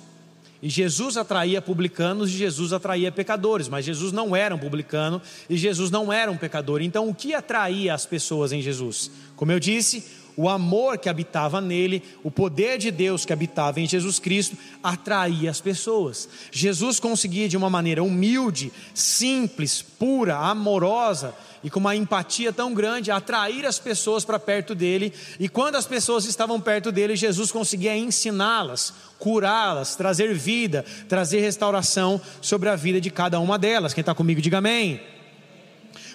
E 0.62 0.68
Jesus 0.68 1.16
atraía 1.16 1.60
publicanos 1.60 2.30
e 2.30 2.36
Jesus 2.36 2.72
atraía 2.72 3.10
pecadores, 3.10 3.68
mas 3.68 3.84
Jesus 3.84 4.12
não 4.12 4.34
era 4.36 4.54
um 4.54 4.58
publicano 4.58 5.20
e 5.50 5.56
Jesus 5.56 5.90
não 5.90 6.12
era 6.12 6.30
um 6.30 6.36
pecador. 6.36 6.80
Então, 6.80 7.08
o 7.08 7.14
que 7.14 7.34
atraía 7.34 7.92
as 7.92 8.06
pessoas 8.06 8.52
em 8.52 8.62
Jesus? 8.62 9.10
Como 9.34 9.50
eu 9.50 9.58
disse, 9.58 10.04
o 10.36 10.48
amor 10.48 10.98
que 10.98 11.08
habitava 11.08 11.60
nele, 11.60 12.02
o 12.22 12.30
poder 12.30 12.78
de 12.78 12.90
Deus 12.90 13.24
que 13.24 13.32
habitava 13.32 13.80
em 13.80 13.88
Jesus 13.88 14.18
Cristo, 14.18 14.56
atraía 14.82 15.50
as 15.50 15.60
pessoas. 15.60 16.28
Jesus 16.50 17.00
conseguia, 17.00 17.48
de 17.48 17.56
uma 17.56 17.68
maneira 17.68 18.02
humilde, 18.02 18.72
simples, 18.94 19.82
pura, 19.82 20.36
amorosa, 20.36 21.34
e 21.62 21.70
com 21.70 21.78
uma 21.78 21.94
empatia 21.94 22.52
tão 22.52 22.74
grande, 22.74 23.10
atrair 23.10 23.64
as 23.64 23.78
pessoas 23.78 24.24
para 24.24 24.38
perto 24.38 24.74
dele. 24.74 25.12
E 25.38 25.48
quando 25.48 25.76
as 25.76 25.86
pessoas 25.86 26.24
estavam 26.24 26.60
perto 26.60 26.90
dele, 26.90 27.14
Jesus 27.14 27.52
conseguia 27.52 27.96
ensiná-las, 27.96 28.92
curá-las, 29.18 29.94
trazer 29.94 30.34
vida, 30.34 30.84
trazer 31.08 31.40
restauração 31.40 32.20
sobre 32.40 32.68
a 32.68 32.76
vida 32.76 33.00
de 33.00 33.10
cada 33.10 33.38
uma 33.38 33.58
delas. 33.58 33.94
Quem 33.94 34.02
está 34.02 34.14
comigo, 34.14 34.40
diga 34.40 34.58
amém. 34.58 35.00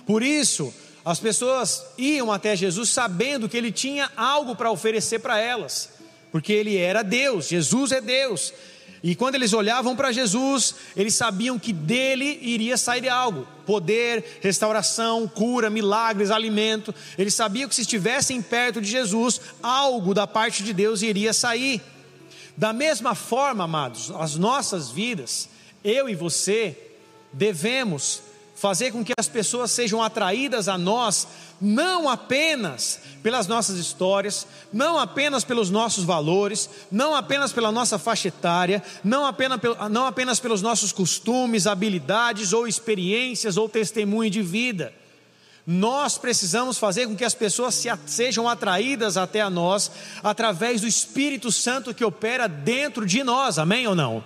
Por 0.06 0.22
isso, 0.22 0.74
as 1.06 1.20
pessoas 1.20 1.86
iam 1.98 2.32
até 2.32 2.56
Jesus 2.56 2.90
sabendo 2.90 3.48
que 3.48 3.56
ele 3.56 3.72
tinha 3.72 4.12
algo 4.18 4.56
para 4.56 4.72
oferecer 4.72 5.20
para 5.20 5.40
elas, 5.40 5.90
porque 6.32 6.52
ele 6.52 6.76
era 6.76 7.02
Deus, 7.02 7.48
Jesus 7.48 7.94
é 7.94 8.02
Deus. 8.02 8.54
E 9.04 9.16
quando 9.16 9.36
eles 9.36 9.54
olhavam 9.54 9.96
para 9.96 10.12
Jesus, 10.12 10.76
eles 10.96 11.14
sabiam 11.14 11.60
que 11.60 11.72
dele 11.72 12.40
iria 12.42 12.78
sair 12.78 13.08
algo: 13.08 13.48
poder, 13.66 14.40
restauração, 14.42 15.28
cura, 15.28 15.70
milagres, 15.70 16.32
alimento. 16.32 16.94
Eles 17.18 17.34
sabiam 17.34 17.70
que 17.70 17.76
se 17.76 17.82
estivessem 17.82 18.42
perto 18.42 18.82
de 18.82 18.90
Jesus, 18.90 19.40
algo 19.62 20.14
da 20.14 20.26
parte 20.26 20.64
de 20.64 20.74
Deus 20.74 21.02
iria 21.02 21.34
sair. 21.34 21.82
Da 22.56 22.74
mesma 22.74 23.14
forma, 23.14 23.66
amados, 23.66 24.12
as 24.12 24.36
nossas 24.36 24.90
vidas, 24.90 25.48
eu 25.84 26.10
e 26.10 26.16
você, 26.16 26.76
devemos 27.32 28.22
fazer 28.56 28.92
com 28.92 29.06
que 29.06 29.14
as 29.16 29.30
pessoas 29.30 29.70
sejam 29.70 30.02
atraídas 30.02 30.68
a 30.68 30.76
nós, 30.76 31.28
não 31.60 32.08
apenas 32.08 33.00
pelas 33.24 33.48
nossas 33.48 33.78
histórias, 33.78 34.48
não 34.72 34.98
apenas 34.98 35.44
pelos 35.44 35.70
nossos 35.70 36.04
valores, 36.04 36.70
não 36.92 37.16
apenas 37.16 37.52
pela 37.52 37.72
nossa 37.72 37.98
faixa 37.98 38.28
etária, 38.28 38.84
não 39.04 39.26
apenas, 39.26 39.60
não 39.90 40.06
apenas 40.06 40.40
pelos 40.40 40.62
nossos 40.62 40.92
costumes, 40.92 41.68
habilidades 41.68 42.54
ou 42.54 42.68
experiências 42.68 43.58
ou 43.58 43.68
testemunho 43.68 44.30
de 44.30 44.42
vida. 44.42 44.94
Nós 45.66 46.18
precisamos 46.18 46.78
fazer 46.78 47.08
com 47.08 47.16
que 47.16 47.26
as 47.26 47.34
pessoas 47.34 47.76
se, 47.76 47.90
sejam 48.06 48.48
atraídas 48.48 49.18
até 49.18 49.42
a 49.42 49.50
nós 49.50 49.92
através 50.24 50.80
do 50.80 50.88
Espírito 50.88 51.52
Santo 51.52 51.94
que 51.94 52.06
opera 52.06 52.48
dentro 52.48 53.06
de 53.06 53.22
nós, 53.24 53.60
amém 53.60 53.86
ou 53.86 53.94
não? 53.94 54.24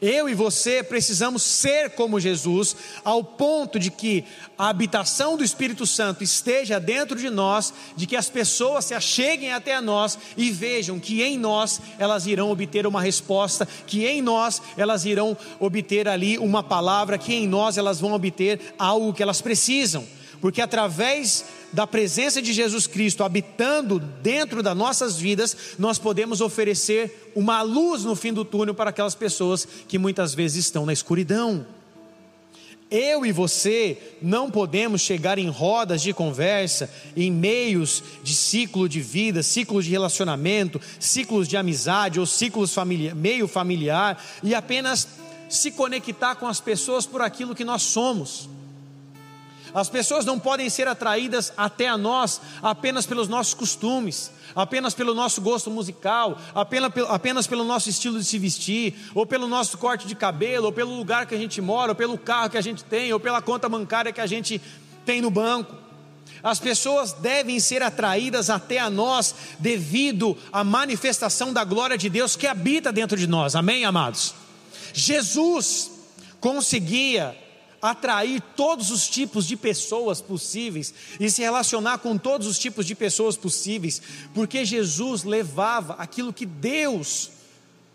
Eu 0.00 0.28
e 0.28 0.34
você 0.34 0.82
precisamos 0.82 1.42
ser 1.42 1.90
como 1.90 2.20
Jesus, 2.20 2.76
ao 3.04 3.24
ponto 3.24 3.78
de 3.80 3.90
que 3.90 4.24
a 4.56 4.68
habitação 4.68 5.36
do 5.36 5.42
Espírito 5.42 5.86
Santo 5.86 6.22
esteja 6.22 6.78
dentro 6.78 7.18
de 7.18 7.28
nós, 7.28 7.74
de 7.96 8.06
que 8.06 8.14
as 8.14 8.28
pessoas 8.28 8.84
se 8.84 8.94
acheguem 8.94 9.52
até 9.52 9.80
nós 9.80 10.16
e 10.36 10.50
vejam 10.50 11.00
que 11.00 11.22
em 11.22 11.36
nós 11.36 11.80
elas 11.98 12.26
irão 12.26 12.50
obter 12.50 12.86
uma 12.86 13.02
resposta, 13.02 13.66
que 13.86 14.06
em 14.06 14.22
nós 14.22 14.62
elas 14.76 15.04
irão 15.04 15.36
obter 15.58 16.06
ali 16.06 16.38
uma 16.38 16.62
palavra, 16.62 17.18
que 17.18 17.34
em 17.34 17.48
nós 17.48 17.76
elas 17.76 17.98
vão 17.98 18.12
obter 18.12 18.74
algo 18.78 19.12
que 19.12 19.22
elas 19.22 19.40
precisam, 19.40 20.06
porque 20.40 20.60
através 20.60 21.44
da 21.72 21.86
presença 21.86 22.40
de 22.40 22.52
Jesus 22.52 22.86
Cristo 22.86 23.24
habitando 23.24 23.98
dentro 23.98 24.62
das 24.62 24.76
nossas 24.76 25.16
vidas, 25.16 25.56
nós 25.78 25.98
podemos 25.98 26.40
oferecer 26.40 27.32
uma 27.34 27.62
luz 27.62 28.04
no 28.04 28.16
fim 28.16 28.32
do 28.32 28.44
túnel 28.44 28.74
para 28.74 28.90
aquelas 28.90 29.14
pessoas 29.14 29.66
que 29.86 29.98
muitas 29.98 30.34
vezes 30.34 30.64
estão 30.66 30.86
na 30.86 30.92
escuridão. 30.92 31.66
Eu 32.90 33.26
e 33.26 33.32
você 33.32 33.98
não 34.22 34.50
podemos 34.50 35.02
chegar 35.02 35.38
em 35.38 35.48
rodas 35.48 36.00
de 36.00 36.14
conversa, 36.14 36.90
em 37.14 37.30
meios 37.30 38.02
de 38.24 38.34
ciclo 38.34 38.88
de 38.88 39.00
vida, 39.00 39.42
ciclos 39.42 39.84
de 39.84 39.90
relacionamento, 39.90 40.80
ciclos 40.98 41.46
de 41.46 41.58
amizade 41.58 42.18
ou 42.18 42.24
ciclos 42.24 42.72
familiar, 42.72 43.14
meio 43.14 43.46
familiar 43.46 44.24
e 44.42 44.54
apenas 44.54 45.06
se 45.50 45.70
conectar 45.70 46.36
com 46.36 46.46
as 46.46 46.60
pessoas 46.60 47.04
por 47.04 47.20
aquilo 47.20 47.54
que 47.54 47.64
nós 47.64 47.82
somos. 47.82 48.48
As 49.74 49.88
pessoas 49.88 50.24
não 50.24 50.38
podem 50.38 50.68
ser 50.70 50.88
atraídas 50.88 51.52
até 51.56 51.88
a 51.88 51.96
nós 51.96 52.40
apenas 52.62 53.06
pelos 53.06 53.28
nossos 53.28 53.54
costumes, 53.54 54.30
apenas 54.54 54.94
pelo 54.94 55.14
nosso 55.14 55.40
gosto 55.40 55.70
musical, 55.70 56.38
apenas, 56.54 56.92
apenas 57.08 57.46
pelo 57.46 57.64
nosso 57.64 57.88
estilo 57.88 58.18
de 58.18 58.24
se 58.24 58.38
vestir, 58.38 58.94
ou 59.14 59.26
pelo 59.26 59.46
nosso 59.46 59.78
corte 59.78 60.06
de 60.06 60.14
cabelo, 60.14 60.66
ou 60.66 60.72
pelo 60.72 60.94
lugar 60.94 61.26
que 61.26 61.34
a 61.34 61.38
gente 61.38 61.60
mora, 61.60 61.92
ou 61.92 61.96
pelo 61.96 62.16
carro 62.16 62.50
que 62.50 62.58
a 62.58 62.62
gente 62.62 62.82
tem, 62.84 63.12
ou 63.12 63.20
pela 63.20 63.42
conta 63.42 63.68
bancária 63.68 64.12
que 64.12 64.20
a 64.20 64.26
gente 64.26 64.60
tem 65.04 65.20
no 65.20 65.30
banco. 65.30 65.74
As 66.42 66.60
pessoas 66.60 67.12
devem 67.12 67.58
ser 67.58 67.82
atraídas 67.82 68.48
até 68.48 68.78
a 68.78 68.88
nós 68.88 69.34
devido 69.58 70.36
à 70.52 70.62
manifestação 70.62 71.52
da 71.52 71.64
glória 71.64 71.98
de 71.98 72.08
Deus 72.08 72.36
que 72.36 72.46
habita 72.46 72.92
dentro 72.92 73.16
de 73.16 73.26
nós. 73.26 73.56
Amém, 73.56 73.84
amados? 73.84 74.34
Jesus 74.92 75.90
conseguia 76.40 77.36
atrair 77.80 78.40
todos 78.56 78.90
os 78.90 79.08
tipos 79.08 79.46
de 79.46 79.56
pessoas 79.56 80.20
possíveis 80.20 80.92
e 81.18 81.30
se 81.30 81.42
relacionar 81.42 81.98
com 81.98 82.18
todos 82.18 82.46
os 82.46 82.58
tipos 82.58 82.84
de 82.84 82.94
pessoas 82.94 83.36
possíveis, 83.36 84.02
porque 84.34 84.64
Jesus 84.64 85.24
levava 85.24 85.94
aquilo 85.94 86.32
que 86.32 86.46
Deus 86.46 87.30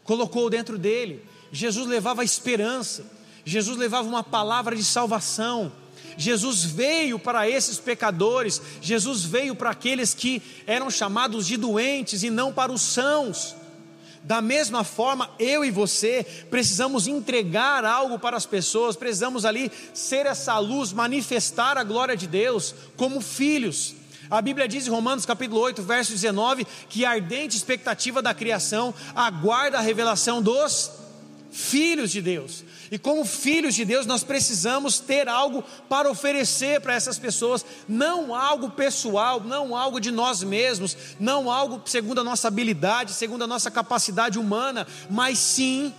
colocou 0.04 0.50
dentro 0.50 0.78
dele. 0.78 1.24
Jesus 1.52 1.88
levava 1.88 2.24
esperança, 2.24 3.06
Jesus 3.46 3.78
levava 3.78 4.08
uma 4.08 4.24
palavra 4.24 4.76
de 4.76 4.84
salvação. 4.84 5.72
Jesus 6.16 6.64
veio 6.64 7.18
para 7.18 7.50
esses 7.50 7.80
pecadores, 7.80 8.62
Jesus 8.82 9.24
veio 9.24 9.56
para 9.56 9.72
aqueles 9.72 10.14
que 10.14 10.42
eram 10.68 10.92
chamados 10.92 11.48
de 11.48 11.58
doentes 11.58 12.24
e 12.24 12.30
não 12.30 12.54
para 12.54 12.72
os 12.72 12.82
sãos. 12.82 13.56
Da 14.24 14.42
mesma 14.42 14.86
forma, 14.86 15.30
eu 15.38 15.66
e 15.66 15.70
você 15.70 16.26
precisamos 16.50 17.08
entregar 17.08 17.84
algo 17.84 18.18
para 18.18 18.38
as 18.38 18.46
pessoas, 18.46 18.96
precisamos 18.96 19.44
ali 19.44 19.70
ser 19.94 20.26
essa 20.26 20.58
luz, 20.60 20.94
manifestar 20.94 21.78
a 21.78 21.84
glória 21.84 22.16
de 22.16 22.26
Deus 22.26 22.74
como 22.96 23.20
filhos. 23.20 23.96
A 24.30 24.42
Bíblia 24.42 24.68
diz 24.68 24.88
em 24.88 24.90
Romanos 24.90 25.26
capítulo 25.26 25.60
8, 25.60 25.84
verso 25.84 26.14
19, 26.14 26.66
que 26.90 27.04
a 27.04 27.12
ardente 27.12 27.58
expectativa 27.58 28.22
da 28.22 28.34
criação 28.34 28.94
aguarda 29.14 29.78
a 29.78 29.82
revelação 29.82 30.42
dos 30.42 31.03
filhos 31.54 32.12
de 32.12 32.22
Deus. 32.22 32.64
E 32.92 32.98
como 32.98 33.24
filhos 33.24 33.76
de 33.76 33.86
Deus, 33.86 34.06
nós 34.06 34.24
precisamos 34.24 35.00
ter 35.00 35.30
algo 35.30 35.64
para 35.88 36.10
oferecer 36.10 36.82
para 36.82 36.96
essas 36.96 37.20
pessoas, 37.20 37.64
não 37.88 38.36
algo 38.36 38.72
pessoal, 38.72 39.40
não 39.40 39.76
algo 39.76 40.00
de 40.00 40.12
nós 40.12 40.44
mesmos, 40.44 40.98
não 41.20 41.50
algo 41.52 41.82
segundo 41.86 42.22
a 42.22 42.24
nossa 42.24 42.48
habilidade, 42.48 43.14
segundo 43.14 43.44
a 43.44 43.48
nossa 43.48 43.70
capacidade 43.70 44.40
humana, 44.40 44.88
mas 45.10 45.38
sim 45.38 45.94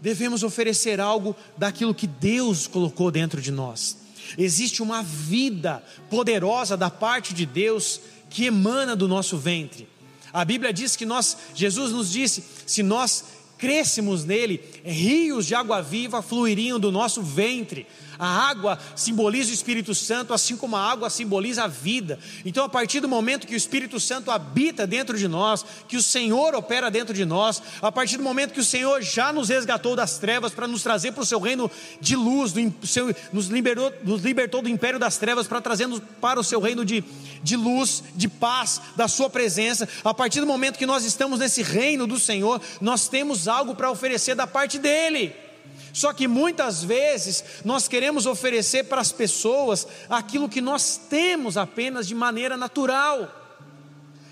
devemos 0.00 0.42
oferecer 0.42 1.00
algo 1.00 1.36
daquilo 1.56 1.94
que 1.94 2.06
Deus 2.06 2.66
colocou 2.66 3.10
dentro 3.10 3.40
de 3.40 3.50
nós. 3.50 3.98
Existe 4.38 4.82
uma 4.82 5.02
vida 5.02 5.82
poderosa 6.08 6.76
da 6.76 6.88
parte 6.88 7.34
de 7.34 7.44
Deus 7.44 8.00
que 8.30 8.46
emana 8.46 8.96
do 8.96 9.06
nosso 9.06 9.36
ventre. 9.36 9.88
A 10.32 10.44
Bíblia 10.44 10.72
diz 10.72 10.94
que 10.94 11.04
nós, 11.04 11.36
Jesus 11.54 11.92
nos 11.92 12.10
disse, 12.10 12.44
se 12.64 12.82
nós 12.82 13.24
crescêssemos 13.60 14.24
nele, 14.24 14.60
rios 14.84 15.46
de 15.46 15.54
água 15.54 15.82
viva 15.82 16.22
fluiriam 16.22 16.80
do 16.80 16.90
nosso 16.90 17.22
ventre. 17.22 17.86
A 18.20 18.50
água 18.50 18.78
simboliza 18.94 19.50
o 19.50 19.54
Espírito 19.54 19.94
Santo, 19.94 20.34
assim 20.34 20.54
como 20.54 20.76
a 20.76 20.90
água 20.92 21.08
simboliza 21.08 21.64
a 21.64 21.66
vida. 21.66 22.18
Então, 22.44 22.66
a 22.66 22.68
partir 22.68 23.00
do 23.00 23.08
momento 23.08 23.46
que 23.46 23.54
o 23.54 23.56
Espírito 23.56 23.98
Santo 23.98 24.30
habita 24.30 24.86
dentro 24.86 25.16
de 25.16 25.26
nós, 25.26 25.64
que 25.88 25.96
o 25.96 26.02
Senhor 26.02 26.54
opera 26.54 26.90
dentro 26.90 27.14
de 27.14 27.24
nós, 27.24 27.62
a 27.80 27.90
partir 27.90 28.18
do 28.18 28.22
momento 28.22 28.52
que 28.52 28.60
o 28.60 28.64
Senhor 28.64 29.00
já 29.00 29.32
nos 29.32 29.48
resgatou 29.48 29.96
das 29.96 30.18
trevas 30.18 30.52
para 30.52 30.68
nos 30.68 30.82
trazer 30.82 31.12
para 31.12 31.22
o 31.22 31.26
seu 31.26 31.40
reino 31.40 31.70
de 31.98 32.14
luz, 32.14 32.52
seu, 32.84 33.16
nos, 33.32 33.46
liberou, 33.46 33.90
nos 34.04 34.22
libertou 34.22 34.60
do 34.60 34.68
império 34.68 34.98
das 34.98 35.16
trevas 35.16 35.46
para 35.46 35.62
trazendo 35.62 35.98
para 36.20 36.38
o 36.38 36.44
seu 36.44 36.60
reino 36.60 36.84
de, 36.84 37.02
de 37.42 37.56
luz, 37.56 38.04
de 38.14 38.28
paz, 38.28 38.82
da 38.96 39.08
sua 39.08 39.30
presença, 39.30 39.88
a 40.04 40.12
partir 40.12 40.40
do 40.40 40.46
momento 40.46 40.76
que 40.76 40.84
nós 40.84 41.06
estamos 41.06 41.38
nesse 41.38 41.62
reino 41.62 42.06
do 42.06 42.18
Senhor, 42.18 42.60
nós 42.82 43.08
temos 43.08 43.48
algo 43.48 43.74
para 43.74 43.90
oferecer 43.90 44.34
da 44.34 44.46
parte 44.46 44.78
dEle. 44.78 45.49
Só 45.92 46.12
que 46.12 46.28
muitas 46.28 46.84
vezes 46.84 47.44
nós 47.64 47.88
queremos 47.88 48.26
oferecer 48.26 48.84
para 48.84 49.00
as 49.00 49.12
pessoas 49.12 49.86
aquilo 50.08 50.48
que 50.48 50.60
nós 50.60 51.00
temos 51.08 51.56
apenas 51.56 52.06
de 52.06 52.14
maneira 52.14 52.56
natural. 52.56 53.40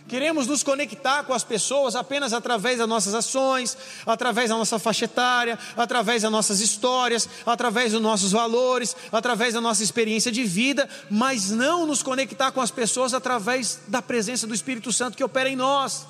Queremos 0.09 0.47
nos 0.47 0.63
conectar 0.63 1.23
com 1.25 1.35
as 1.35 1.45
pessoas 1.45 1.95
apenas 1.95 2.33
através 2.33 2.79
das 2.79 2.89
nossas 2.89 3.13
ações, 3.13 3.77
através 4.07 4.49
da 4.49 4.57
nossa 4.57 4.79
faixa 4.79 5.05
etária, 5.05 5.59
através 5.77 6.23
das 6.23 6.33
nossas 6.33 6.61
histórias, 6.61 7.29
através 7.45 7.93
dos 7.93 8.01
nossos 8.01 8.33
valores, 8.33 8.97
através 9.13 9.53
da 9.53 9.61
nossa 9.61 9.83
experiência 9.83 10.33
de 10.33 10.45
vida, 10.45 10.89
mas 11.11 11.51
não 11.51 11.87
nos 11.87 12.03
conectar 12.03 12.51
com 12.53 12.63
as 12.63 12.71
pessoas 12.71 13.13
através 13.13 13.81
da 13.87 14.01
presença 14.01 14.47
do 14.47 14.55
Espírito 14.55 14.91
Santo 14.91 15.15
que 15.15 15.23
opera 15.23 15.51
em 15.51 15.57
nós. 15.57 16.07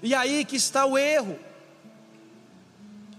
E 0.00 0.14
aí 0.14 0.44
que 0.44 0.54
está 0.54 0.86
o 0.86 0.96
erro. 0.96 1.36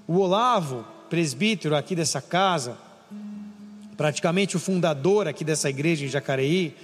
O 0.07 0.19
Olavo, 0.19 0.87
presbítero 1.09 1.75
aqui 1.75 1.95
dessa 1.95 2.21
casa, 2.21 2.77
praticamente 3.95 4.55
o 4.55 4.59
fundador 4.59 5.27
aqui 5.27 5.43
dessa 5.43 5.69
igreja 5.69 6.05
em 6.05 6.09
Jacareí, 6.09 6.75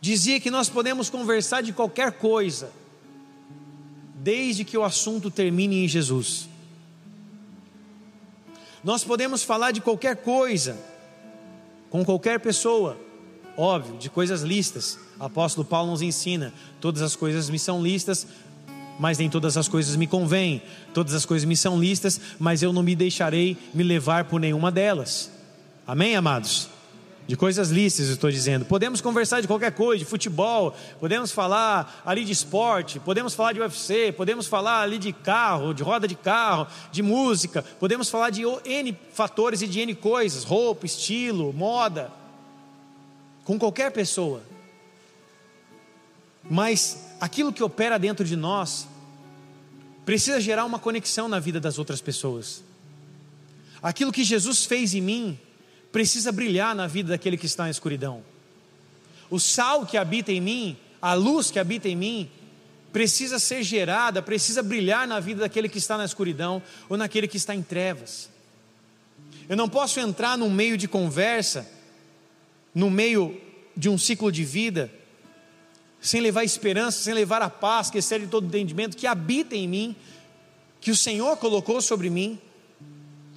dizia 0.00 0.40
que 0.40 0.50
nós 0.50 0.68
podemos 0.68 1.10
conversar 1.10 1.62
de 1.62 1.72
qualquer 1.72 2.12
coisa, 2.12 2.70
desde 4.14 4.64
que 4.64 4.76
o 4.76 4.84
assunto 4.84 5.30
termine 5.30 5.84
em 5.84 5.88
Jesus. 5.88 6.48
Nós 8.82 9.04
podemos 9.04 9.42
falar 9.42 9.72
de 9.72 9.80
qualquer 9.80 10.16
coisa, 10.16 10.76
com 11.90 12.04
qualquer 12.04 12.40
pessoa, 12.40 12.98
óbvio, 13.56 13.98
de 13.98 14.08
coisas 14.08 14.42
listas. 14.42 14.98
O 15.18 15.24
apóstolo 15.24 15.66
Paulo 15.66 15.90
nos 15.90 16.00
ensina: 16.00 16.52
todas 16.80 17.02
as 17.02 17.14
coisas 17.14 17.50
me 17.50 17.58
são 17.58 17.82
listas, 17.82 18.26
mas 19.00 19.16
nem 19.16 19.30
todas 19.30 19.56
as 19.56 19.66
coisas 19.66 19.96
me 19.96 20.06
convêm. 20.06 20.62
Todas 20.92 21.14
as 21.14 21.24
coisas 21.24 21.48
me 21.48 21.56
são 21.56 21.80
listas, 21.80 22.20
mas 22.38 22.62
eu 22.62 22.70
não 22.70 22.82
me 22.82 22.94
deixarei 22.94 23.56
me 23.72 23.82
levar 23.82 24.24
por 24.24 24.38
nenhuma 24.38 24.70
delas. 24.70 25.30
Amém, 25.86 26.14
amados? 26.14 26.68
De 27.26 27.34
coisas 27.34 27.70
listas, 27.70 28.08
estou 28.08 28.30
dizendo. 28.30 28.66
Podemos 28.66 29.00
conversar 29.00 29.40
de 29.40 29.46
qualquer 29.46 29.72
coisa, 29.72 30.04
de 30.04 30.04
futebol, 30.04 30.76
podemos 30.98 31.32
falar 31.32 32.02
ali 32.04 32.26
de 32.26 32.32
esporte, 32.32 33.00
podemos 33.00 33.32
falar 33.32 33.54
de 33.54 33.60
UFC, 33.60 34.12
podemos 34.12 34.46
falar 34.46 34.82
ali 34.82 34.98
de 34.98 35.14
carro, 35.14 35.72
de 35.72 35.82
roda 35.82 36.06
de 36.06 36.14
carro, 36.14 36.66
de 36.92 37.02
música, 37.02 37.64
podemos 37.80 38.10
falar 38.10 38.28
de 38.28 38.42
N 38.66 38.94
fatores 39.14 39.62
e 39.62 39.66
de 39.66 39.80
N 39.80 39.94
coisas, 39.94 40.44
roupa, 40.44 40.84
estilo, 40.84 41.54
moda, 41.54 42.12
com 43.46 43.58
qualquer 43.58 43.92
pessoa. 43.92 44.42
Mas 46.44 47.06
aquilo 47.18 47.52
que 47.52 47.62
opera 47.62 47.98
dentro 47.98 48.26
de 48.26 48.36
nós 48.36 48.89
precisa 50.10 50.40
gerar 50.40 50.64
uma 50.64 50.80
conexão 50.80 51.28
na 51.28 51.38
vida 51.38 51.60
das 51.60 51.78
outras 51.78 52.00
pessoas. 52.00 52.64
Aquilo 53.80 54.10
que 54.10 54.24
Jesus 54.24 54.64
fez 54.64 54.92
em 54.92 55.00
mim 55.00 55.38
precisa 55.92 56.32
brilhar 56.32 56.74
na 56.74 56.88
vida 56.88 57.10
daquele 57.10 57.36
que 57.36 57.46
está 57.46 57.62
na 57.62 57.70
escuridão. 57.70 58.20
O 59.30 59.38
sal 59.38 59.86
que 59.86 59.96
habita 59.96 60.32
em 60.32 60.40
mim, 60.40 60.76
a 61.00 61.14
luz 61.14 61.52
que 61.52 61.60
habita 61.60 61.88
em 61.88 61.94
mim, 61.94 62.28
precisa 62.92 63.38
ser 63.38 63.62
gerada, 63.62 64.20
precisa 64.20 64.64
brilhar 64.64 65.06
na 65.06 65.20
vida 65.20 65.42
daquele 65.42 65.68
que 65.68 65.78
está 65.78 65.96
na 65.96 66.06
escuridão 66.06 66.60
ou 66.88 66.96
naquele 66.96 67.28
que 67.28 67.36
está 67.36 67.54
em 67.54 67.62
trevas. 67.62 68.28
Eu 69.48 69.56
não 69.56 69.68
posso 69.68 70.00
entrar 70.00 70.36
num 70.36 70.50
meio 70.50 70.76
de 70.76 70.88
conversa, 70.88 71.70
no 72.74 72.90
meio 72.90 73.40
de 73.76 73.88
um 73.88 73.96
ciclo 73.96 74.32
de 74.32 74.44
vida, 74.44 74.90
sem 76.00 76.20
levar 76.20 76.44
esperança, 76.44 77.02
sem 77.02 77.12
levar 77.12 77.42
a 77.42 77.50
paz 77.50 77.90
que 77.90 77.98
excede 77.98 78.26
todo 78.26 78.46
entendimento, 78.46 78.96
que 78.96 79.06
habita 79.06 79.54
em 79.54 79.68
mim, 79.68 79.96
que 80.80 80.90
o 80.90 80.96
Senhor 80.96 81.36
colocou 81.36 81.82
sobre 81.82 82.08
mim, 82.08 82.38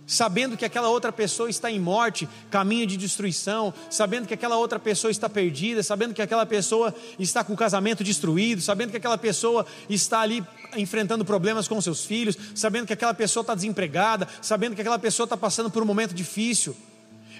sabendo 0.07 0.55
que 0.55 0.63
aquela 0.63 0.89
outra 0.89 1.11
pessoa 1.11 1.49
está 1.49 1.69
em 1.69 1.79
morte, 1.79 2.27
caminho 2.49 2.87
de 2.87 2.95
destruição, 2.95 3.73
sabendo 3.89 4.27
que 4.27 4.33
aquela 4.33 4.55
outra 4.55 4.79
pessoa 4.79 5.11
está 5.11 5.27
perdida, 5.29 5.83
sabendo 5.83 6.13
que 6.13 6.21
aquela 6.21 6.45
pessoa 6.45 6.93
está 7.19 7.43
com 7.43 7.53
o 7.53 7.57
casamento 7.57 8.03
destruído, 8.03 8.61
sabendo 8.61 8.91
que 8.91 8.97
aquela 8.97 9.17
pessoa 9.17 9.65
está 9.89 10.21
ali 10.21 10.43
enfrentando 10.75 11.25
problemas 11.25 11.67
com 11.67 11.79
seus 11.81 12.05
filhos, 12.05 12.37
sabendo 12.55 12.87
que 12.87 12.93
aquela 12.93 13.13
pessoa 13.13 13.41
está 13.41 13.55
desempregada, 13.55 14.27
sabendo 14.41 14.75
que 14.75 14.81
aquela 14.81 14.99
pessoa 14.99 15.25
está 15.25 15.35
passando 15.35 15.69
por 15.69 15.83
um 15.83 15.85
momento 15.85 16.13
difícil. 16.13 16.75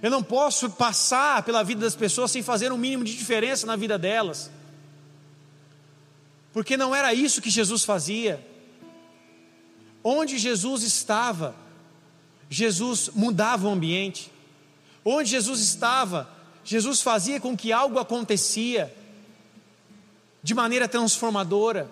Eu 0.01 0.12
não 0.12 0.21
posso 0.21 0.69
passar 0.69 1.43
pela 1.43 1.63
vida 1.63 1.81
das 1.81 1.95
pessoas 1.95 2.29
sem 2.31 2.43
fazer 2.43 2.73
um 2.73 2.77
mínimo 2.77 3.05
de 3.05 3.15
diferença 3.15 3.65
na 3.65 3.77
vida 3.77 3.97
delas 3.97 4.51
porque 6.53 6.77
não 6.77 6.95
era 6.95 7.13
isso 7.13 7.41
que 7.41 7.49
Jesus 7.49 7.83
fazia. 7.83 8.45
Onde 10.03 10.37
Jesus 10.37 10.83
estava, 10.83 11.55
Jesus 12.47 13.09
mudava 13.15 13.67
o 13.67 13.71
ambiente. 13.71 14.31
Onde 15.03 15.31
Jesus 15.31 15.59
estava, 15.59 16.29
Jesus 16.63 17.01
fazia 17.01 17.39
com 17.39 17.57
que 17.57 17.73
algo 17.73 17.97
acontecia 17.97 18.93
de 20.43 20.53
maneira 20.53 20.87
transformadora. 20.87 21.89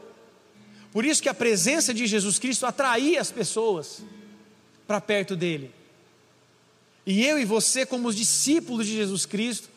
Por 0.92 1.06
isso 1.06 1.24
que 1.24 1.30
a 1.30 1.34
presença 1.34 1.94
de 1.94 2.06
Jesus 2.06 2.38
Cristo 2.38 2.66
atraía 2.66 3.20
as 3.20 3.32
pessoas 3.32 4.04
para 4.86 5.02
perto 5.02 5.36
dele. 5.36 5.74
E 7.06 7.26
eu 7.26 7.40
e 7.40 7.46
você, 7.46 7.84
como 7.86 8.08
os 8.08 8.16
discípulos 8.16 8.86
de 8.86 8.94
Jesus 8.94 9.26
Cristo, 9.26 9.70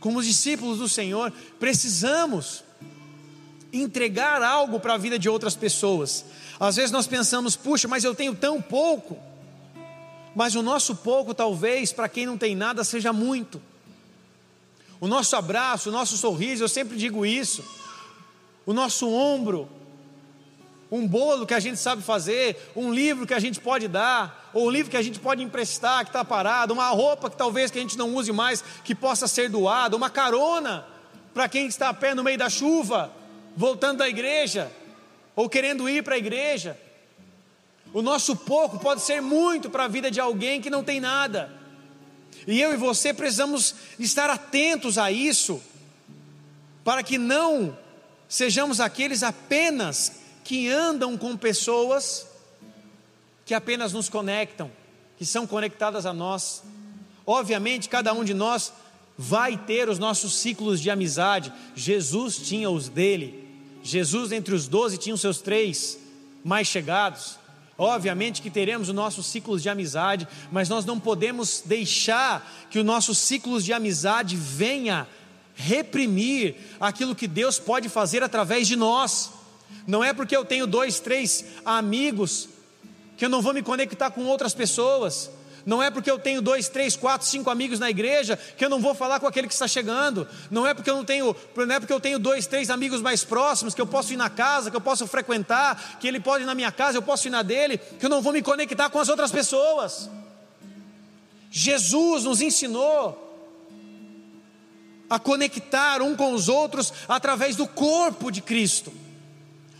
como 0.00 0.18
os 0.18 0.26
discípulos 0.26 0.78
do 0.78 0.88
Senhor, 0.88 1.32
precisamos 1.60 2.63
entregar 3.74 4.42
algo 4.42 4.78
para 4.78 4.94
a 4.94 4.98
vida 4.98 5.18
de 5.18 5.28
outras 5.28 5.56
pessoas. 5.56 6.24
Às 6.58 6.76
vezes 6.76 6.90
nós 6.90 7.06
pensamos, 7.06 7.56
puxa, 7.56 7.88
mas 7.88 8.04
eu 8.04 8.14
tenho 8.14 8.34
tão 8.34 8.62
pouco. 8.62 9.18
Mas 10.34 10.54
o 10.54 10.62
nosso 10.62 10.96
pouco, 10.96 11.34
talvez, 11.34 11.92
para 11.92 12.08
quem 12.08 12.26
não 12.26 12.38
tem 12.38 12.54
nada, 12.54 12.84
seja 12.84 13.12
muito. 13.12 13.60
O 15.00 15.08
nosso 15.08 15.36
abraço, 15.36 15.88
o 15.88 15.92
nosso 15.92 16.16
sorriso, 16.16 16.64
eu 16.64 16.68
sempre 16.68 16.96
digo 16.96 17.26
isso. 17.26 17.64
O 18.64 18.72
nosso 18.72 19.08
ombro, 19.10 19.68
um 20.90 21.06
bolo 21.06 21.46
que 21.46 21.54
a 21.54 21.60
gente 21.60 21.78
sabe 21.78 22.02
fazer, 22.02 22.72
um 22.74 22.92
livro 22.92 23.26
que 23.26 23.34
a 23.34 23.40
gente 23.40 23.60
pode 23.60 23.88
dar, 23.88 24.50
ou 24.54 24.68
um 24.68 24.70
livro 24.70 24.90
que 24.90 24.96
a 24.96 25.02
gente 25.02 25.18
pode 25.18 25.42
emprestar 25.42 26.04
que 26.04 26.10
está 26.10 26.24
parado, 26.24 26.72
uma 26.72 26.88
roupa 26.90 27.28
que 27.28 27.36
talvez 27.36 27.70
que 27.70 27.78
a 27.78 27.82
gente 27.82 27.98
não 27.98 28.14
use 28.14 28.32
mais, 28.32 28.64
que 28.84 28.94
possa 28.94 29.26
ser 29.26 29.48
doada, 29.48 29.96
uma 29.96 30.08
carona 30.08 30.86
para 31.32 31.48
quem 31.48 31.66
está 31.66 31.88
a 31.88 31.94
pé 31.94 32.14
no 32.14 32.22
meio 32.22 32.38
da 32.38 32.48
chuva 32.48 33.10
voltando 33.56 33.98
da 33.98 34.08
igreja, 34.08 34.70
ou 35.36 35.48
querendo 35.48 35.88
ir 35.88 36.02
para 36.02 36.14
a 36.14 36.18
igreja. 36.18 36.78
O 37.92 38.02
nosso 38.02 38.34
pouco 38.34 38.78
pode 38.78 39.02
ser 39.02 39.20
muito 39.20 39.70
para 39.70 39.84
a 39.84 39.88
vida 39.88 40.10
de 40.10 40.20
alguém 40.20 40.60
que 40.60 40.70
não 40.70 40.82
tem 40.82 41.00
nada. 41.00 41.50
E 42.46 42.60
eu 42.60 42.74
e 42.74 42.76
você 42.76 43.14
precisamos 43.14 43.74
estar 43.98 44.28
atentos 44.28 44.98
a 44.98 45.10
isso, 45.10 45.62
para 46.82 47.02
que 47.02 47.16
não 47.16 47.76
sejamos 48.28 48.80
aqueles 48.80 49.22
apenas 49.22 50.20
que 50.42 50.68
andam 50.68 51.16
com 51.16 51.36
pessoas 51.36 52.26
que 53.46 53.54
apenas 53.54 53.92
nos 53.92 54.08
conectam, 54.08 54.70
que 55.16 55.24
são 55.24 55.46
conectadas 55.46 56.06
a 56.06 56.12
nós. 56.12 56.62
Obviamente, 57.26 57.88
cada 57.88 58.12
um 58.12 58.24
de 58.24 58.34
nós 58.34 58.72
vai 59.16 59.56
ter 59.56 59.88
os 59.88 59.98
nossos 59.98 60.34
ciclos 60.34 60.80
de 60.80 60.90
amizade. 60.90 61.52
Jesus 61.74 62.38
tinha 62.38 62.70
os 62.70 62.88
dele. 62.88 63.43
Jesus, 63.84 64.32
entre 64.32 64.54
os 64.54 64.66
doze, 64.66 64.96
tinha 64.96 65.14
os 65.14 65.20
seus 65.20 65.42
três 65.42 65.98
mais 66.42 66.66
chegados. 66.66 67.38
Obviamente 67.76 68.40
que 68.40 68.48
teremos 68.48 68.88
os 68.88 68.94
nossos 68.94 69.26
ciclos 69.26 69.62
de 69.62 69.68
amizade, 69.68 70.26
mas 70.50 70.70
nós 70.70 70.86
não 70.86 70.98
podemos 70.98 71.62
deixar 71.66 72.66
que 72.70 72.78
os 72.78 72.84
nossos 72.84 73.18
ciclos 73.18 73.62
de 73.62 73.74
amizade 73.74 74.36
venha 74.36 75.06
reprimir 75.54 76.56
aquilo 76.80 77.14
que 77.14 77.28
Deus 77.28 77.58
pode 77.58 77.90
fazer 77.90 78.22
através 78.22 78.66
de 78.66 78.74
nós. 78.74 79.30
Não 79.86 80.02
é 80.02 80.14
porque 80.14 80.34
eu 80.34 80.46
tenho 80.46 80.66
dois, 80.66 80.98
três 80.98 81.44
amigos 81.64 82.48
que 83.18 83.26
eu 83.26 83.28
não 83.28 83.42
vou 83.42 83.52
me 83.52 83.62
conectar 83.62 84.10
com 84.10 84.24
outras 84.24 84.54
pessoas. 84.54 85.30
Não 85.66 85.82
é 85.82 85.90
porque 85.90 86.10
eu 86.10 86.18
tenho 86.18 86.42
dois, 86.42 86.68
três, 86.68 86.94
quatro, 86.94 87.26
cinco 87.26 87.48
amigos 87.48 87.78
na 87.78 87.88
igreja 87.88 88.36
que 88.36 88.64
eu 88.64 88.68
não 88.68 88.80
vou 88.80 88.94
falar 88.94 89.18
com 89.18 89.26
aquele 89.26 89.46
que 89.46 89.54
está 89.54 89.66
chegando. 89.66 90.28
Não 90.50 90.66
é 90.66 90.74
porque 90.74 90.90
eu 90.90 90.96
não 90.96 91.04
tenho, 91.04 91.34
não 91.56 91.74
é 91.74 91.80
porque 91.80 91.92
eu 91.92 92.00
tenho 92.00 92.18
dois, 92.18 92.46
três 92.46 92.68
amigos 92.70 93.00
mais 93.00 93.24
próximos 93.24 93.74
que 93.74 93.80
eu 93.80 93.86
posso 93.86 94.12
ir 94.12 94.16
na 94.16 94.28
casa, 94.28 94.70
que 94.70 94.76
eu 94.76 94.80
posso 94.80 95.06
frequentar, 95.06 95.98
que 95.98 96.06
ele 96.06 96.20
pode 96.20 96.44
ir 96.44 96.46
na 96.46 96.54
minha 96.54 96.70
casa, 96.70 96.98
eu 96.98 97.02
posso 97.02 97.28
ir 97.28 97.30
na 97.30 97.42
dele, 97.42 97.78
que 97.78 98.04
eu 98.04 98.10
não 98.10 98.20
vou 98.20 98.32
me 98.32 98.42
conectar 98.42 98.90
com 98.90 98.98
as 98.98 99.08
outras 99.08 99.30
pessoas. 99.32 100.10
Jesus 101.50 102.24
nos 102.24 102.40
ensinou 102.40 103.22
a 105.08 105.18
conectar 105.18 106.02
um 106.02 106.16
com 106.16 106.32
os 106.32 106.48
outros 106.48 106.92
através 107.08 107.56
do 107.56 107.66
corpo 107.66 108.30
de 108.30 108.40
Cristo. 108.40 108.92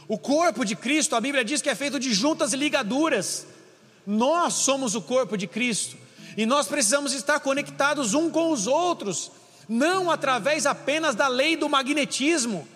O 0.07 0.19
corpo 0.19 0.65
de 0.65 0.77
Cristo, 0.77 1.17
a 1.17 1.21
Bíblia 1.21 1.45
diz 1.45 1.61
que 1.63 1.69
é 1.69 1.75
feito 1.75 1.99
de 1.99 2.13
juntas 2.13 2.53
e 2.53 2.57
ligaduras. 2.57 3.47
Nós 4.07 4.55
somos 4.55 4.95
o 4.95 5.03
corpo 5.03 5.37
de 5.37 5.47
Cristo 5.47 5.97
e 6.37 6.45
nós 6.45 6.67
precisamos 6.67 7.13
estar 7.13 7.41
conectados 7.41 8.15
um 8.15 8.31
com 8.31 8.51
os 8.51 8.67
outros, 8.67 9.31
não 9.69 10.11
através 10.11 10.67
apenas 10.67 11.15
da 11.15 11.29
lei 11.29 11.57
do 11.57 11.69
magnetismo, 11.69 12.69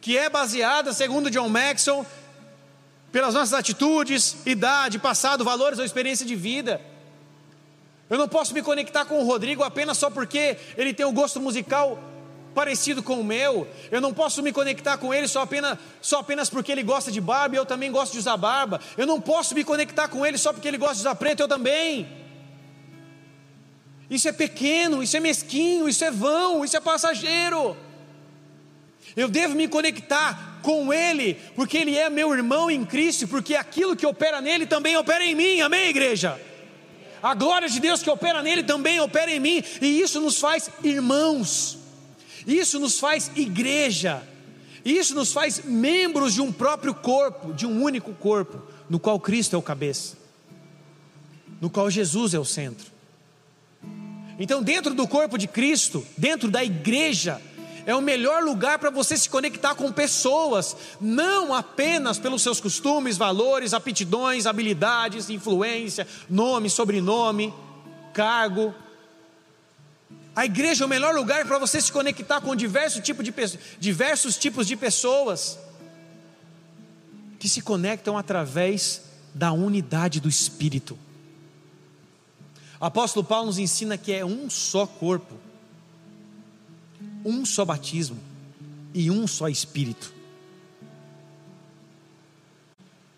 que 0.00 0.18
é 0.18 0.28
baseada, 0.28 0.92
segundo 0.92 1.30
John 1.30 1.48
Maxwell, 1.48 2.06
pelas 3.10 3.34
nossas 3.34 3.54
atitudes, 3.54 4.36
idade, 4.44 4.98
passado, 4.98 5.44
valores 5.44 5.78
ou 5.78 5.84
experiência 5.84 6.26
de 6.26 6.36
vida. 6.36 6.80
Eu 8.10 8.18
não 8.18 8.28
posso 8.28 8.52
me 8.52 8.62
conectar 8.62 9.04
com 9.06 9.20
o 9.20 9.24
Rodrigo 9.24 9.62
apenas 9.62 9.96
só 9.96 10.10
porque 10.10 10.58
ele 10.76 10.92
tem 10.92 11.06
o 11.06 11.08
um 11.08 11.14
gosto 11.14 11.40
musical 11.40 11.98
parecido 12.54 13.02
com 13.02 13.20
o 13.20 13.24
meu. 13.24 13.66
Eu 13.90 14.00
não 14.00 14.14
posso 14.14 14.42
me 14.42 14.52
conectar 14.52 14.96
com 14.96 15.12
ele 15.12 15.26
só 15.28 15.42
apenas, 15.42 15.78
só 16.00 16.20
apenas 16.20 16.48
porque 16.48 16.70
ele 16.70 16.82
gosta 16.82 17.10
de 17.10 17.20
barba 17.20 17.56
e 17.56 17.58
eu 17.58 17.66
também 17.66 17.90
gosto 17.90 18.12
de 18.12 18.18
usar 18.18 18.36
barba. 18.36 18.80
Eu 18.96 19.06
não 19.06 19.20
posso 19.20 19.54
me 19.54 19.64
conectar 19.64 20.08
com 20.08 20.24
ele 20.24 20.38
só 20.38 20.52
porque 20.52 20.68
ele 20.68 20.78
gosta 20.78 20.94
de 20.94 21.00
usar 21.00 21.14
preto, 21.16 21.40
eu 21.40 21.48
também. 21.48 22.06
Isso 24.08 24.28
é 24.28 24.32
pequeno, 24.32 25.02
isso 25.02 25.16
é 25.16 25.20
mesquinho, 25.20 25.88
isso 25.88 26.04
é 26.04 26.10
vão, 26.10 26.64
isso 26.64 26.76
é 26.76 26.80
passageiro. 26.80 27.76
Eu 29.16 29.28
devo 29.28 29.54
me 29.54 29.68
conectar 29.68 30.58
com 30.62 30.92
Ele, 30.92 31.34
porque 31.54 31.78
Ele 31.78 31.96
é 31.96 32.10
meu 32.10 32.34
irmão 32.34 32.70
em 32.70 32.84
Cristo, 32.84 33.28
porque 33.28 33.54
aquilo 33.54 33.94
que 33.94 34.06
opera 34.06 34.40
nele 34.40 34.66
também 34.66 34.96
opera 34.96 35.24
em 35.24 35.34
mim, 35.34 35.60
amém, 35.60 35.88
igreja? 35.88 36.40
A 37.22 37.34
glória 37.34 37.68
de 37.68 37.80
Deus 37.80 38.02
que 38.02 38.10
opera 38.10 38.42
nele 38.42 38.62
também 38.62 39.00
opera 39.00 39.30
em 39.30 39.40
mim, 39.40 39.62
e 39.80 40.00
isso 40.00 40.20
nos 40.20 40.38
faz 40.38 40.70
irmãos. 40.82 41.78
Isso 42.46 42.78
nos 42.78 42.98
faz 42.98 43.30
igreja. 43.34 44.22
Isso 44.84 45.14
nos 45.14 45.32
faz 45.32 45.64
membros 45.64 46.34
de 46.34 46.42
um 46.42 46.52
próprio 46.52 46.94
corpo, 46.94 47.52
de 47.52 47.66
um 47.66 47.82
único 47.82 48.12
corpo, 48.12 48.62
no 48.88 48.98
qual 48.98 49.18
Cristo 49.18 49.56
é 49.56 49.58
o 49.58 49.62
cabeça, 49.62 50.16
no 51.60 51.70
qual 51.70 51.90
Jesus 51.90 52.34
é 52.34 52.38
o 52.38 52.44
centro. 52.44 52.92
Então, 54.38 54.62
dentro 54.62 54.94
do 54.94 55.08
corpo 55.08 55.38
de 55.38 55.46
Cristo, 55.46 56.04
dentro 56.18 56.50
da 56.50 56.62
igreja, 56.62 57.40
é 57.86 57.94
o 57.94 58.02
melhor 58.02 58.42
lugar 58.42 58.78
para 58.78 58.90
você 58.90 59.16
se 59.16 59.28
conectar 59.28 59.74
com 59.74 59.90
pessoas, 59.92 60.76
não 61.00 61.54
apenas 61.54 62.18
pelos 62.18 62.42
seus 62.42 62.60
costumes, 62.60 63.16
valores, 63.16 63.72
aptidões, 63.72 64.46
habilidades, 64.46 65.30
influência, 65.30 66.06
nome, 66.28 66.68
sobrenome, 66.68 67.54
cargo, 68.12 68.74
a 70.34 70.44
igreja 70.44 70.84
é 70.84 70.86
o 70.86 70.88
melhor 70.88 71.14
lugar 71.14 71.46
para 71.46 71.58
você 71.58 71.80
se 71.80 71.92
conectar 71.92 72.40
com 72.40 72.56
diversos 72.56 73.02
tipos 73.02 73.24
de, 73.24 73.32
diversos 73.78 74.36
tipos 74.36 74.66
de 74.66 74.76
pessoas 74.76 75.58
que 77.38 77.48
se 77.48 77.60
conectam 77.60 78.18
através 78.18 79.02
da 79.32 79.52
unidade 79.52 80.20
do 80.20 80.28
Espírito. 80.28 80.98
Apóstolo 82.80 83.24
Paulo 83.24 83.46
nos 83.46 83.58
ensina 83.58 83.96
que 83.96 84.12
é 84.12 84.24
um 84.24 84.50
só 84.50 84.86
corpo, 84.86 85.34
um 87.24 87.44
só 87.44 87.64
batismo 87.64 88.18
e 88.92 89.10
um 89.10 89.26
só 89.26 89.48
Espírito. 89.48 90.12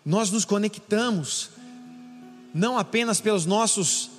Nós 0.05 0.29
nos 0.29 0.45
conectamos 0.45 1.49
não 2.53 2.77
apenas 2.77 3.19
pelos 3.19 3.45
nossos 3.45 4.09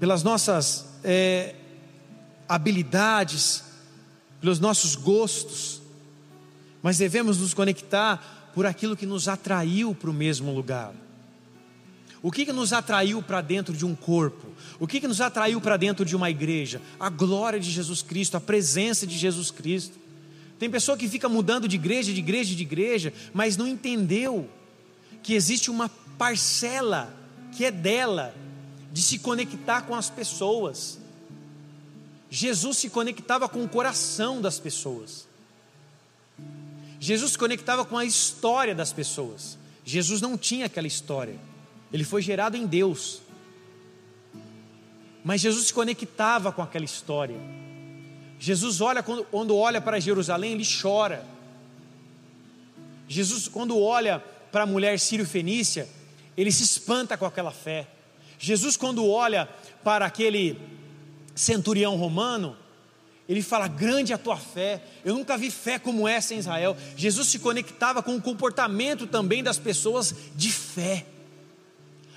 pelas 0.00 0.22
nossas 0.22 0.86
é, 1.04 1.54
habilidades, 2.48 3.62
pelos 4.40 4.58
nossos 4.58 4.96
gostos, 4.96 5.80
mas 6.82 6.98
devemos 6.98 7.38
nos 7.38 7.52
conectar 7.52 8.50
por 8.54 8.64
aquilo 8.64 8.96
que 8.96 9.06
nos 9.06 9.28
atraiu 9.28 9.94
para 9.94 10.10
o 10.10 10.14
mesmo 10.14 10.52
lugar. 10.52 10.92
O 12.22 12.30
que, 12.30 12.44
que 12.44 12.52
nos 12.52 12.72
atraiu 12.72 13.22
para 13.22 13.40
dentro 13.40 13.74
de 13.74 13.84
um 13.84 13.94
corpo? 13.94 14.48
O 14.78 14.86
que, 14.86 15.00
que 15.00 15.08
nos 15.08 15.20
atraiu 15.20 15.60
para 15.60 15.76
dentro 15.76 16.04
de 16.04 16.16
uma 16.16 16.28
igreja? 16.28 16.80
A 16.98 17.08
glória 17.08 17.60
de 17.60 17.70
Jesus 17.70 18.02
Cristo, 18.02 18.36
a 18.36 18.40
presença 18.40 19.06
de 19.06 19.16
Jesus 19.16 19.50
Cristo. 19.50 19.98
Tem 20.58 20.68
pessoa 20.68 20.98
que 20.98 21.08
fica 21.08 21.28
mudando 21.28 21.66
de 21.66 21.76
igreja, 21.76 22.12
de 22.12 22.18
igreja, 22.18 22.54
de 22.54 22.62
igreja, 22.62 23.12
mas 23.32 23.56
não 23.56 23.66
entendeu 23.66 24.48
que 25.22 25.34
existe 25.34 25.70
uma 25.70 25.88
parcela 26.18 27.14
que 27.52 27.64
é 27.64 27.70
dela, 27.70 28.34
de 28.92 29.02
se 29.02 29.18
conectar 29.18 29.82
com 29.82 29.94
as 29.94 30.10
pessoas. 30.10 30.98
Jesus 32.30 32.78
se 32.78 32.90
conectava 32.90 33.48
com 33.48 33.64
o 33.64 33.68
coração 33.68 34.40
das 34.40 34.58
pessoas. 34.58 35.26
Jesus 36.98 37.32
se 37.32 37.38
conectava 37.38 37.84
com 37.84 37.96
a 37.96 38.04
história 38.04 38.74
das 38.74 38.92
pessoas. 38.92 39.58
Jesus 39.84 40.20
não 40.20 40.36
tinha 40.36 40.66
aquela 40.66 40.86
história. 40.86 41.38
Ele 41.92 42.04
foi 42.04 42.22
gerado 42.22 42.56
em 42.56 42.66
Deus. 42.66 43.20
Mas 45.24 45.40
Jesus 45.40 45.66
se 45.66 45.74
conectava 45.74 46.52
com 46.52 46.62
aquela 46.62 46.84
história. 46.84 47.36
Jesus 48.38 48.80
olha 48.80 49.02
quando, 49.02 49.24
quando 49.24 49.56
olha 49.56 49.80
para 49.80 50.00
Jerusalém, 50.00 50.52
ele 50.52 50.64
chora. 50.80 51.26
Jesus 53.08 53.48
quando 53.48 53.78
olha 53.78 54.22
para 54.52 54.62
a 54.62 54.66
mulher 54.66 54.98
sírio-fenícia, 54.98 55.88
ele 56.36 56.52
se 56.52 56.62
espanta 56.62 57.16
com 57.16 57.26
aquela 57.26 57.50
fé. 57.50 57.86
Jesus, 58.42 58.74
quando 58.74 59.06
olha 59.06 59.46
para 59.84 60.06
aquele 60.06 60.58
centurião 61.34 61.94
romano, 61.94 62.56
ele 63.28 63.42
fala: 63.42 63.68
Grande 63.68 64.14
a 64.14 64.18
tua 64.18 64.38
fé, 64.38 64.82
eu 65.04 65.14
nunca 65.14 65.36
vi 65.36 65.50
fé 65.50 65.78
como 65.78 66.08
essa 66.08 66.34
em 66.34 66.38
Israel. 66.38 66.74
Jesus 66.96 67.28
se 67.28 67.38
conectava 67.38 68.02
com 68.02 68.16
o 68.16 68.22
comportamento 68.22 69.06
também 69.06 69.42
das 69.42 69.58
pessoas 69.58 70.14
de 70.34 70.50
fé. 70.50 71.04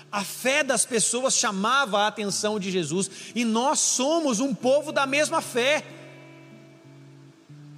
A 0.10 0.24
fé 0.24 0.64
das 0.64 0.86
pessoas 0.86 1.36
chamava 1.36 2.00
a 2.00 2.08
atenção 2.08 2.58
de 2.58 2.72
Jesus, 2.72 3.12
e 3.36 3.44
nós 3.44 3.80
somos 3.80 4.40
um 4.40 4.56
povo 4.56 4.94
da 4.94 5.06
mesma 5.06 5.42
fé. 5.42 5.84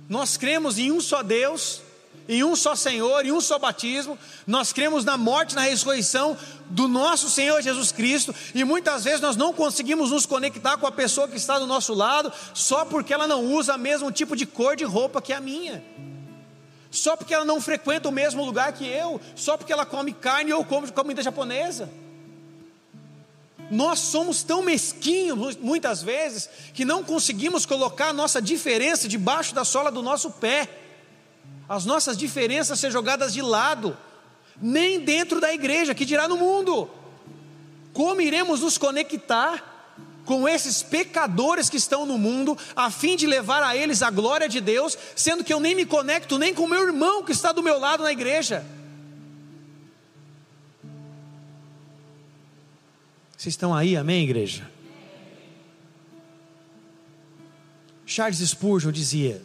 Nós 0.08 0.38
cremos 0.38 0.78
em 0.78 0.92
um 0.92 1.02
só 1.02 1.24
Deus, 1.24 1.82
em 2.28 2.44
um 2.44 2.56
só 2.56 2.76
Senhor, 2.76 3.26
em 3.26 3.32
um 3.32 3.40
só 3.40 3.60
batismo. 3.60 4.18
Nós 4.46 4.74
cremos 4.74 5.06
na 5.06 5.18
morte 5.18 5.52
e 5.52 5.56
na 5.56 5.62
ressurreição 5.62 6.38
do 6.70 6.88
nosso 6.88 7.30
Senhor 7.30 7.62
Jesus 7.62 7.92
Cristo, 7.92 8.34
e 8.54 8.64
muitas 8.64 9.04
vezes 9.04 9.22
nós 9.22 9.36
não 9.36 9.54
conseguimos 9.54 10.12
nos 10.12 10.26
conectar 10.26 10.78
com 10.78 10.88
a 10.88 10.92
pessoa 10.92 11.28
que 11.28 11.38
está 11.38 11.60
do 11.60 11.68
nosso 11.68 11.94
lado, 11.94 12.32
só 12.54 12.86
porque 12.86 13.14
ela 13.14 13.28
não 13.28 13.46
usa 13.46 13.76
o 13.76 13.80
mesmo 13.80 14.12
tipo 14.12 14.36
de 14.36 14.46
cor 14.46 14.76
de 14.76 14.84
roupa 14.84 15.22
que 15.22 15.32
a 15.32 15.40
minha. 15.40 15.84
Só 16.90 17.16
porque 17.16 17.34
ela 17.34 17.46
não 17.46 17.62
frequenta 17.62 18.10
o 18.10 18.12
mesmo 18.12 18.44
lugar 18.44 18.72
que 18.74 18.88
eu, 18.88 19.20
só 19.36 19.58
porque 19.58 19.74
ela 19.74 19.86
come 19.86 20.14
carne 20.14 20.54
ou 20.54 20.64
come 20.64 20.92
comida 20.92 21.22
japonesa. 21.22 21.90
Nós 23.70 24.00
somos 24.00 24.44
tão 24.44 24.62
mesquinhos 24.62 25.56
muitas 25.58 26.02
vezes 26.02 26.50
que 26.74 26.86
não 26.86 27.04
conseguimos 27.04 27.66
colocar 27.66 28.10
a 28.10 28.14
nossa 28.14 28.42
diferença 28.42 29.08
debaixo 29.08 29.54
da 29.54 29.66
sola 29.66 29.92
do 29.92 30.02
nosso 30.02 30.32
pé 30.32 30.70
as 31.68 31.86
nossas 31.86 32.18
diferenças 32.18 32.80
ser 32.80 32.92
jogadas 32.92 33.34
de 33.34 33.42
lado, 33.42 33.98
nem 34.62 35.00
dentro 35.00 35.42
da 35.42 35.54
igreja, 35.54 35.96
que 35.96 36.06
dirá 36.06 36.28
no 36.28 36.38
mundo. 36.38 36.90
Como 37.94 38.22
iremos 38.22 38.62
nos 38.62 38.78
conectar 38.78 39.74
com 40.26 40.48
esses 40.48 40.82
pecadores 40.82 41.70
que 41.70 41.78
estão 41.78 42.06
no 42.06 42.18
mundo, 42.18 42.58
a 42.76 42.90
fim 42.90 43.16
de 43.16 43.28
levar 43.28 43.64
a 43.64 43.76
eles 43.76 44.02
a 44.02 44.10
glória 44.10 44.50
de 44.50 44.60
Deus, 44.60 44.98
sendo 45.16 45.44
que 45.44 45.54
eu 45.54 45.60
nem 45.60 45.76
me 45.76 45.86
conecto 45.86 46.38
nem 46.38 46.54
com 46.54 46.64
o 46.64 46.70
meu 46.70 46.86
irmão 46.86 47.24
que 47.24 47.32
está 47.32 47.52
do 47.52 47.64
meu 47.64 47.80
lado 47.80 48.04
na 48.04 48.12
igreja? 48.12 48.66
Vocês 53.38 53.54
estão 53.54 53.74
aí, 53.74 53.96
amém, 53.96 54.24
igreja? 54.24 54.68
Charles 58.06 58.40
Spurgeon 58.40 58.92
dizia: 58.92 59.42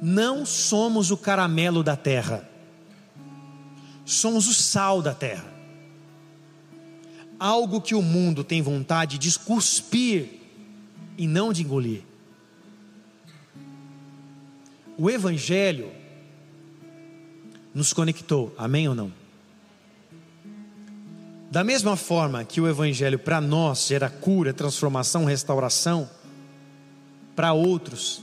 não 0.00 0.46
somos 0.46 1.10
o 1.10 1.16
caramelo 1.16 1.82
da 1.82 1.96
terra, 1.96 2.48
somos 4.04 4.48
o 4.48 4.54
sal 4.54 5.02
da 5.02 5.14
terra. 5.14 5.50
Algo 7.38 7.80
que 7.80 7.94
o 7.94 8.02
mundo 8.02 8.44
tem 8.44 8.60
vontade 8.60 9.18
de 9.18 9.38
cuspir 9.38 10.40
e 11.16 11.26
não 11.26 11.52
de 11.52 11.62
engolir. 11.62 12.02
O 14.96 15.08
Evangelho 15.08 15.90
nos 17.74 17.92
conectou, 17.92 18.54
amém 18.58 18.88
ou 18.88 18.94
não? 18.94 19.12
Da 21.50 21.64
mesma 21.64 21.96
forma 21.96 22.44
que 22.44 22.60
o 22.60 22.68
Evangelho 22.68 23.18
para 23.18 23.40
nós 23.40 23.86
gera 23.86 24.10
cura, 24.10 24.52
transformação, 24.52 25.24
restauração, 25.24 26.08
para 27.34 27.52
outros 27.52 28.22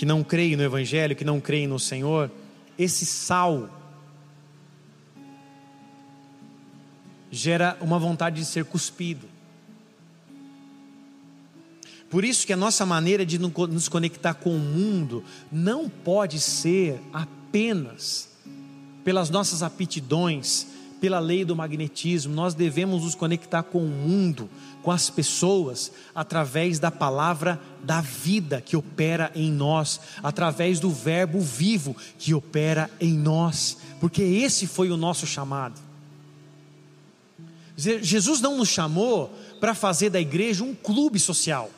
que 0.00 0.06
não 0.06 0.24
creem 0.24 0.56
no 0.56 0.62
Evangelho, 0.62 1.14
que 1.14 1.26
não 1.26 1.38
creem 1.38 1.66
no 1.66 1.78
Senhor, 1.78 2.30
esse 2.78 3.04
sal 3.04 3.68
gera 7.30 7.76
uma 7.82 7.98
vontade 7.98 8.40
de 8.40 8.46
ser 8.46 8.64
cuspido. 8.64 9.28
Por 12.08 12.24
isso 12.24 12.46
que 12.46 12.52
a 12.54 12.56
nossa 12.56 12.86
maneira 12.86 13.26
de 13.26 13.38
nos 13.38 13.90
conectar 13.90 14.32
com 14.32 14.56
o 14.56 14.58
mundo 14.58 15.22
não 15.52 15.86
pode 15.86 16.40
ser 16.40 16.98
apenas 17.12 18.30
pelas 19.04 19.28
nossas 19.28 19.62
aptidões, 19.62 20.66
pela 20.98 21.18
lei 21.18 21.44
do 21.44 21.54
magnetismo, 21.54 22.34
nós 22.34 22.54
devemos 22.54 23.02
nos 23.02 23.14
conectar 23.14 23.64
com 23.64 23.84
o 23.84 23.88
mundo, 23.88 24.48
com 24.82 24.90
as 24.90 25.10
pessoas, 25.10 25.92
através 26.14 26.78
da 26.78 26.90
palavra 26.90 27.60
da 27.82 28.00
vida 28.00 28.60
que 28.60 28.76
opera 28.76 29.30
em 29.34 29.50
nós, 29.50 30.00
através 30.22 30.80
do 30.80 30.90
Verbo 30.90 31.40
vivo 31.40 31.96
que 32.18 32.34
opera 32.34 32.90
em 33.00 33.12
nós, 33.12 33.76
porque 34.00 34.22
esse 34.22 34.66
foi 34.66 34.90
o 34.90 34.96
nosso 34.96 35.26
chamado. 35.26 35.80
Jesus 37.76 38.40
não 38.40 38.58
nos 38.58 38.68
chamou 38.68 39.34
para 39.58 39.74
fazer 39.74 40.10
da 40.10 40.20
igreja 40.20 40.62
um 40.64 40.74
clube 40.74 41.18
social. 41.18 41.70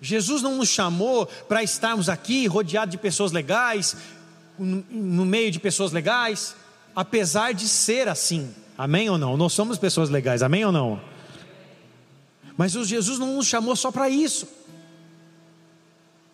Jesus 0.00 0.42
não 0.42 0.56
nos 0.56 0.68
chamou 0.68 1.26
para 1.26 1.62
estarmos 1.62 2.08
aqui 2.08 2.46
rodeados 2.46 2.92
de 2.92 2.98
pessoas 2.98 3.32
legais, 3.32 3.96
no 4.58 5.24
meio 5.24 5.50
de 5.50 5.58
pessoas 5.58 5.92
legais, 5.92 6.54
apesar 6.94 7.52
de 7.52 7.68
ser 7.68 8.08
assim. 8.08 8.52
Amém 8.76 9.08
ou 9.08 9.16
não? 9.16 9.36
Nós 9.36 9.52
somos 9.52 9.78
pessoas 9.78 10.10
legais, 10.10 10.42
amém 10.42 10.64
ou 10.64 10.72
não? 10.72 11.00
Mas 12.56 12.72
Jesus 12.72 13.18
não 13.18 13.36
nos 13.36 13.46
chamou 13.46 13.74
só 13.76 13.90
para 13.90 14.08
isso. 14.08 14.46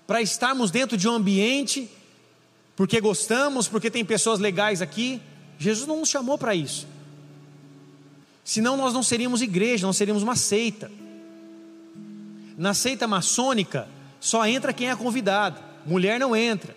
Para 0.07 0.21
estarmos 0.21 0.71
dentro 0.71 0.97
de 0.97 1.09
um 1.09 1.13
ambiente 1.13 1.89
porque 2.75 3.01
gostamos, 3.01 3.69
porque 3.69 3.91
tem 3.91 4.05
pessoas 4.05 4.41
legais 4.41 4.83
aqui. 4.83 5.21
Jesus 5.59 5.87
não 5.87 6.01
nos 6.01 6.09
chamou 6.09 6.37
para 6.37 6.55
isso. 6.55 6.87
Senão 8.45 8.77
nós 8.77 8.93
não 8.93 9.03
seríamos 9.03 9.41
igreja, 9.41 9.87
não 9.87 9.93
seríamos 9.93 10.23
uma 10.23 10.35
seita. 10.35 10.91
Na 12.57 12.75
seita 12.75 13.07
maçônica, 13.07 13.89
só 14.21 14.45
entra 14.47 14.73
quem 14.73 14.91
é 14.91 14.97
convidado, 14.97 15.61
mulher 15.87 16.19
não 16.19 16.35
entra. 16.35 16.75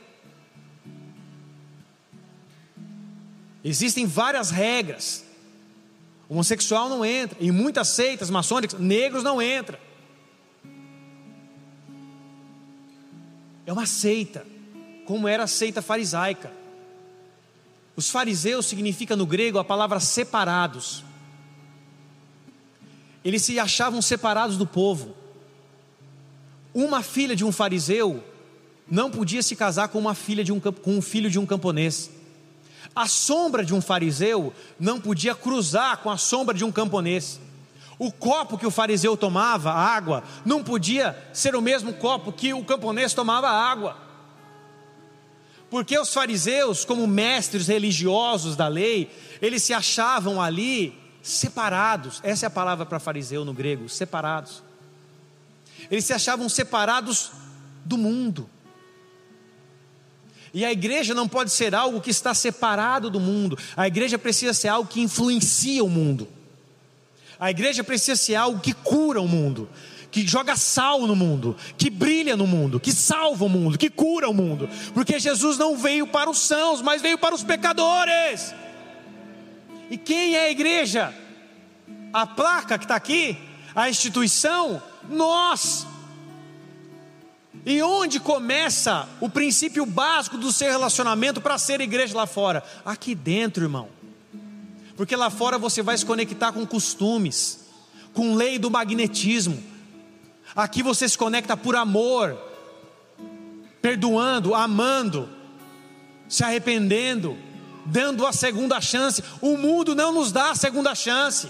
Existem 3.63 4.06
várias 4.06 4.51
regras. 4.51 5.24
Homossexual 6.29 6.89
não 6.89 7.05
entra. 7.05 7.38
Em 7.39 7.51
muitas 7.51 7.89
seitas 7.89 8.29
maçônicas, 8.29 8.79
negros 8.79 9.23
não 9.23 9.41
entram. 9.41 9.77
É 13.65 13.73
uma 13.73 13.85
seita, 13.85 14.45
como 15.05 15.27
era 15.27 15.43
a 15.43 15.47
seita 15.47 15.81
farisaica. 15.81 16.51
Os 17.95 18.09
fariseus 18.09 18.65
significa 18.65 19.15
no 19.15 19.25
grego 19.25 19.57
a 19.57 19.63
palavra 19.63 19.99
separados. 19.99 21.03
Eles 23.23 23.41
se 23.41 23.59
achavam 23.59 24.01
separados 24.01 24.57
do 24.57 24.67
povo. 24.67 25.15
Uma 26.73 27.01
filha 27.01 27.35
de 27.35 27.45
um 27.45 27.51
fariseu 27.51 28.23
não 28.89 29.09
podia 29.09 29.41
se 29.41 29.55
casar 29.55 29.88
com 29.88 29.97
uma 29.97 30.13
filha 30.13 30.43
de 30.43 30.51
um, 30.51 30.59
com 30.59 30.97
um 30.97 31.01
filho 31.01 31.29
de 31.29 31.39
um 31.39 31.45
camponês. 31.45 32.11
A 32.95 33.08
sombra 33.08 33.65
de 33.65 33.73
um 33.73 33.81
fariseu 33.81 34.53
não 34.79 35.01
podia 35.01 35.36
cruzar 35.36 35.97
com 35.97 36.10
a 36.10 36.17
sombra 36.17 36.55
de 36.55 36.63
um 36.63 36.71
camponês. 36.71 37.39
O 37.99 38.12
copo 38.12 38.58
que 38.58 38.65
o 38.65 38.71
fariseu 38.71 39.17
tomava, 39.17 39.71
água, 39.71 40.23
não 40.45 40.63
podia 40.63 41.17
ser 41.34 41.55
o 41.55 41.62
mesmo 41.62 41.93
copo 41.93 42.31
que 42.31 42.53
o 42.53 42.63
camponês 42.63 43.13
tomava 43.13 43.49
água. 43.49 43.97
Porque 45.69 45.97
os 45.97 46.13
fariseus, 46.13 46.86
como 46.86 47.05
mestres 47.05 47.67
religiosos 47.67 48.55
da 48.55 48.67
lei, 48.67 49.12
eles 49.41 49.63
se 49.63 49.73
achavam 49.73 50.41
ali 50.41 50.97
separados. 51.21 52.21
Essa 52.23 52.45
é 52.45 52.47
a 52.47 52.51
palavra 52.51 52.86
para 52.86 52.99
fariseu 52.99 53.43
no 53.43 53.53
grego, 53.53 53.89
separados. 53.89 54.63
Eles 55.89 56.05
se 56.05 56.13
achavam 56.13 56.47
separados 56.47 57.31
do 57.84 57.97
mundo. 57.97 58.49
E 60.56 60.63
a 60.63 60.72
igreja 60.72 61.13
não 61.13 61.28
pode 61.28 61.52
ser 61.52 61.76
algo 61.76 62.00
que 62.00 62.10
está 62.10 62.34
separado 62.34 63.10
do 63.10 63.20
mundo. 63.20 63.60
A 63.76 63.88
igreja 63.88 64.18
precisa 64.18 64.54
ser 64.54 64.70
algo 64.70 64.88
que 64.89 65.02
influencia 65.02 65.84
o 65.84 65.89
mundo. 65.89 66.30
A 67.38 67.52
igreja 67.52 67.84
precisa 67.84 68.15
ser 68.15 68.36
algo 68.36 68.62
que 68.62 68.72
cura 68.72 69.20
o 69.20 69.28
mundo, 69.28 69.68
que 70.10 70.26
joga 70.26 70.56
sal 70.56 71.06
no 71.06 71.13
mundo, 71.13 71.58
que 71.78 71.89
brilha 71.89 72.38
no 72.38 72.48
mundo, 72.48 72.80
que 72.80 72.94
salva 72.94 73.44
o 73.44 73.50
mundo, 73.50 73.78
que 73.78 73.89
cura 73.89 74.30
o 74.30 74.34
mundo. 74.34 74.70
Porque 74.94 75.20
Jesus 75.20 75.58
não 75.58 75.78
veio 75.78 76.08
para 76.08 76.30
os 76.30 76.39
sãos, 76.39 76.82
mas 76.82 77.02
veio 77.02 77.18
para 77.18 77.36
os 77.36 77.44
pecadores. 77.44 78.56
E 79.91 79.98
quem 79.98 80.38
é 80.38 80.46
a 80.46 80.52
igreja? 80.52 81.13
A 82.13 82.26
placa 82.26 82.78
que 82.78 82.86
está 82.86 82.96
aqui, 82.96 83.38
a 83.76 83.89
instituição, 83.89 84.82
nós. 85.10 85.86
E 87.65 87.82
onde 87.82 88.19
começa 88.19 89.10
o 89.19 89.28
princípio 89.28 89.86
básico 89.88 90.38
do 90.38 90.51
seu 90.51 90.69
relacionamento 90.69 91.41
para 91.41 91.58
ser 91.58 91.82
igreja 91.82 92.15
lá 92.15 92.28
fora? 92.28 92.63
Aqui 92.86 93.15
dentro, 93.15 93.63
irmão. 93.63 93.89
Porque 94.95 95.15
lá 95.15 95.32
fora 95.32 95.58
você 95.58 95.82
vai 95.82 95.97
se 95.97 96.06
conectar 96.06 96.51
com 96.51 96.65
costumes, 96.65 97.65
com 98.13 98.36
lei 98.36 98.60
do 98.60 98.69
magnetismo. 98.69 99.62
Aqui 100.56 100.84
você 100.84 101.10
se 101.10 101.17
conecta 101.17 101.58
por 101.58 101.75
amor, 101.75 102.38
perdoando, 103.82 104.54
amando, 104.54 105.28
se 106.30 106.43
arrependendo, 106.43 107.36
dando 107.84 108.28
a 108.28 108.32
segunda 108.32 108.80
chance. 108.80 109.23
O 109.41 109.58
mundo 109.58 109.95
não 109.95 110.13
nos 110.13 110.32
dá 110.32 110.51
a 110.51 110.56
segunda 110.56 110.93
chance. 110.93 111.49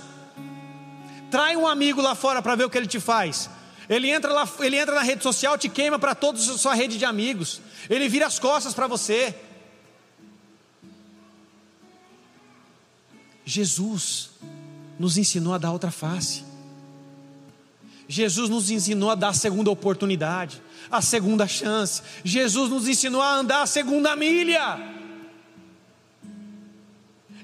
Trai 1.30 1.58
um 1.58 1.67
amigo 1.67 2.01
lá 2.01 2.15
fora 2.15 2.41
para 2.41 2.56
ver 2.56 2.63
o 2.63 2.69
que 2.69 2.78
ele 2.78 2.88
te 2.88 3.01
faz. 3.01 3.49
Ele 3.89 4.10
entra, 4.10 4.34
lá, 4.34 4.50
ele 4.60 4.78
entra 4.78 4.95
na 4.95 5.02
rede 5.02 5.21
social, 5.21 5.58
te 5.58 5.69
queima 5.69 6.00
para 6.00 6.15
toda 6.15 6.39
a 6.39 6.58
sua 6.58 6.74
rede 6.74 6.98
de 6.98 7.06
amigos. 7.06 7.62
Ele 7.89 8.10
vira 8.10 8.26
as 8.26 8.39
costas 8.39 8.74
para 8.74 8.88
você. 8.88 9.36
Jesus 13.45 14.32
nos 14.98 15.17
ensinou 15.17 15.54
a 15.54 15.58
dar 15.58 15.71
outra 15.71 15.91
face. 15.91 16.43
Jesus 18.08 18.50
nos 18.50 18.69
ensinou 18.69 19.10
a 19.10 19.15
dar 19.15 19.30
a 19.30 19.34
segunda 19.34 19.69
oportunidade, 19.69 20.62
a 20.89 21.02
segunda 21.02 21.48
chance. 21.48 22.02
Jesus 22.24 22.69
nos 22.69 22.88
ensinou 22.88 23.21
a 23.21 23.36
andar 23.36 23.62
a 23.62 23.67
segunda 23.67 24.15
milha. 24.15 24.80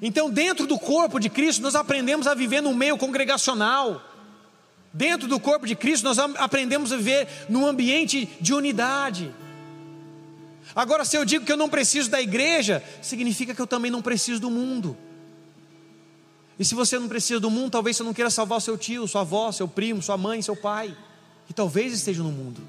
Então, 0.01 0.31
dentro 0.31 0.65
do 0.65 0.79
corpo 0.79 1.19
de 1.19 1.29
Cristo, 1.29 1.61
nós 1.61 1.75
aprendemos 1.75 2.25
a 2.25 2.33
viver 2.33 2.61
no 2.61 2.73
meio 2.73 2.97
congregacional. 2.97 4.10
Dentro 4.93 5.27
do 5.27 5.39
corpo 5.39 5.65
de 5.65 5.75
Cristo, 5.75 6.03
nós 6.03 6.19
aprendemos 6.19 6.91
a 6.91 6.97
viver 6.97 7.27
num 7.47 7.65
ambiente 7.65 8.27
de 8.41 8.53
unidade. 8.53 9.33
Agora, 10.75 11.05
se 11.05 11.17
eu 11.17 11.23
digo 11.23 11.45
que 11.45 11.51
eu 11.51 11.57
não 11.57 11.69
preciso 11.69 12.09
da 12.09 12.21
igreja, 12.21 12.83
significa 13.01 13.53
que 13.55 13.61
eu 13.61 13.67
também 13.67 13.89
não 13.89 14.01
preciso 14.01 14.39
do 14.41 14.49
mundo. 14.49 14.97
E 16.59 16.65
se 16.65 16.75
você 16.75 16.99
não 16.99 17.07
precisa 17.07 17.39
do 17.39 17.49
mundo, 17.49 17.71
talvez 17.71 17.97
você 17.97 18.03
não 18.03 18.13
queira 18.13 18.29
salvar 18.29 18.61
seu 18.61 18.77
tio, 18.77 19.07
sua 19.07 19.21
avó, 19.21 19.51
seu 19.51 19.67
primo, 19.67 20.01
sua 20.01 20.17
mãe, 20.17 20.41
seu 20.41 20.55
pai, 20.55 20.95
que 21.47 21.53
talvez 21.53 21.93
estejam 21.93 22.25
no 22.25 22.31
mundo. 22.31 22.61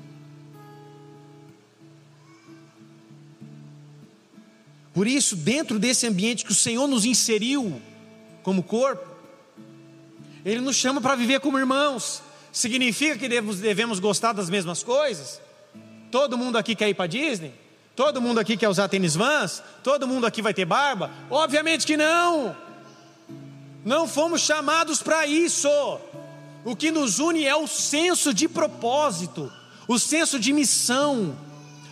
Por 4.94 5.06
isso, 5.06 5.34
dentro 5.36 5.78
desse 5.78 6.06
ambiente 6.06 6.44
que 6.44 6.52
o 6.52 6.54
Senhor 6.54 6.86
nos 6.86 7.04
inseriu 7.04 7.80
como 8.42 8.62
corpo, 8.62 9.11
ele 10.44 10.60
nos 10.60 10.76
chama 10.76 11.00
para 11.00 11.14
viver 11.14 11.40
como 11.40 11.58
irmãos. 11.58 12.22
Significa 12.52 13.16
que 13.16 13.28
devemos 13.28 13.98
gostar 13.98 14.32
das 14.32 14.50
mesmas 14.50 14.82
coisas? 14.82 15.40
Todo 16.10 16.36
mundo 16.36 16.58
aqui 16.58 16.74
quer 16.74 16.88
ir 16.88 16.94
para 16.94 17.06
Disney? 17.06 17.52
Todo 17.96 18.20
mundo 18.20 18.38
aqui 18.38 18.56
quer 18.56 18.68
usar 18.68 18.88
tênis 18.88 19.14
vans? 19.14 19.62
Todo 19.82 20.06
mundo 20.06 20.26
aqui 20.26 20.42
vai 20.42 20.52
ter 20.52 20.64
barba? 20.64 21.10
Obviamente 21.30 21.86
que 21.86 21.96
não. 21.96 22.56
Não 23.84 24.06
fomos 24.06 24.42
chamados 24.42 25.02
para 25.02 25.26
isso. 25.26 25.68
O 26.64 26.76
que 26.76 26.90
nos 26.90 27.18
une 27.18 27.44
é 27.44 27.56
o 27.56 27.66
senso 27.66 28.32
de 28.32 28.48
propósito, 28.48 29.50
o 29.88 29.98
senso 29.98 30.38
de 30.38 30.52
missão. 30.52 31.36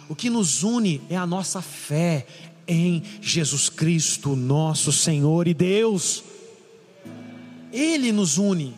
O 0.08 0.14
que 0.14 0.30
nos 0.30 0.62
une 0.62 1.02
é 1.08 1.16
a 1.16 1.26
nossa 1.26 1.60
fé 1.62 2.26
em 2.66 3.02
Jesus 3.20 3.68
Cristo, 3.68 4.36
nosso 4.36 4.92
Senhor 4.92 5.48
e 5.48 5.54
Deus. 5.54 6.22
Ele 7.72 8.12
nos 8.12 8.38
une. 8.38 8.76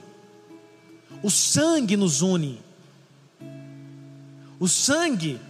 O 1.23 1.31
sangue 1.31 1.97
nos 1.97 2.21
une. 2.21 2.61
O 4.59 4.69
sangue 4.69 5.41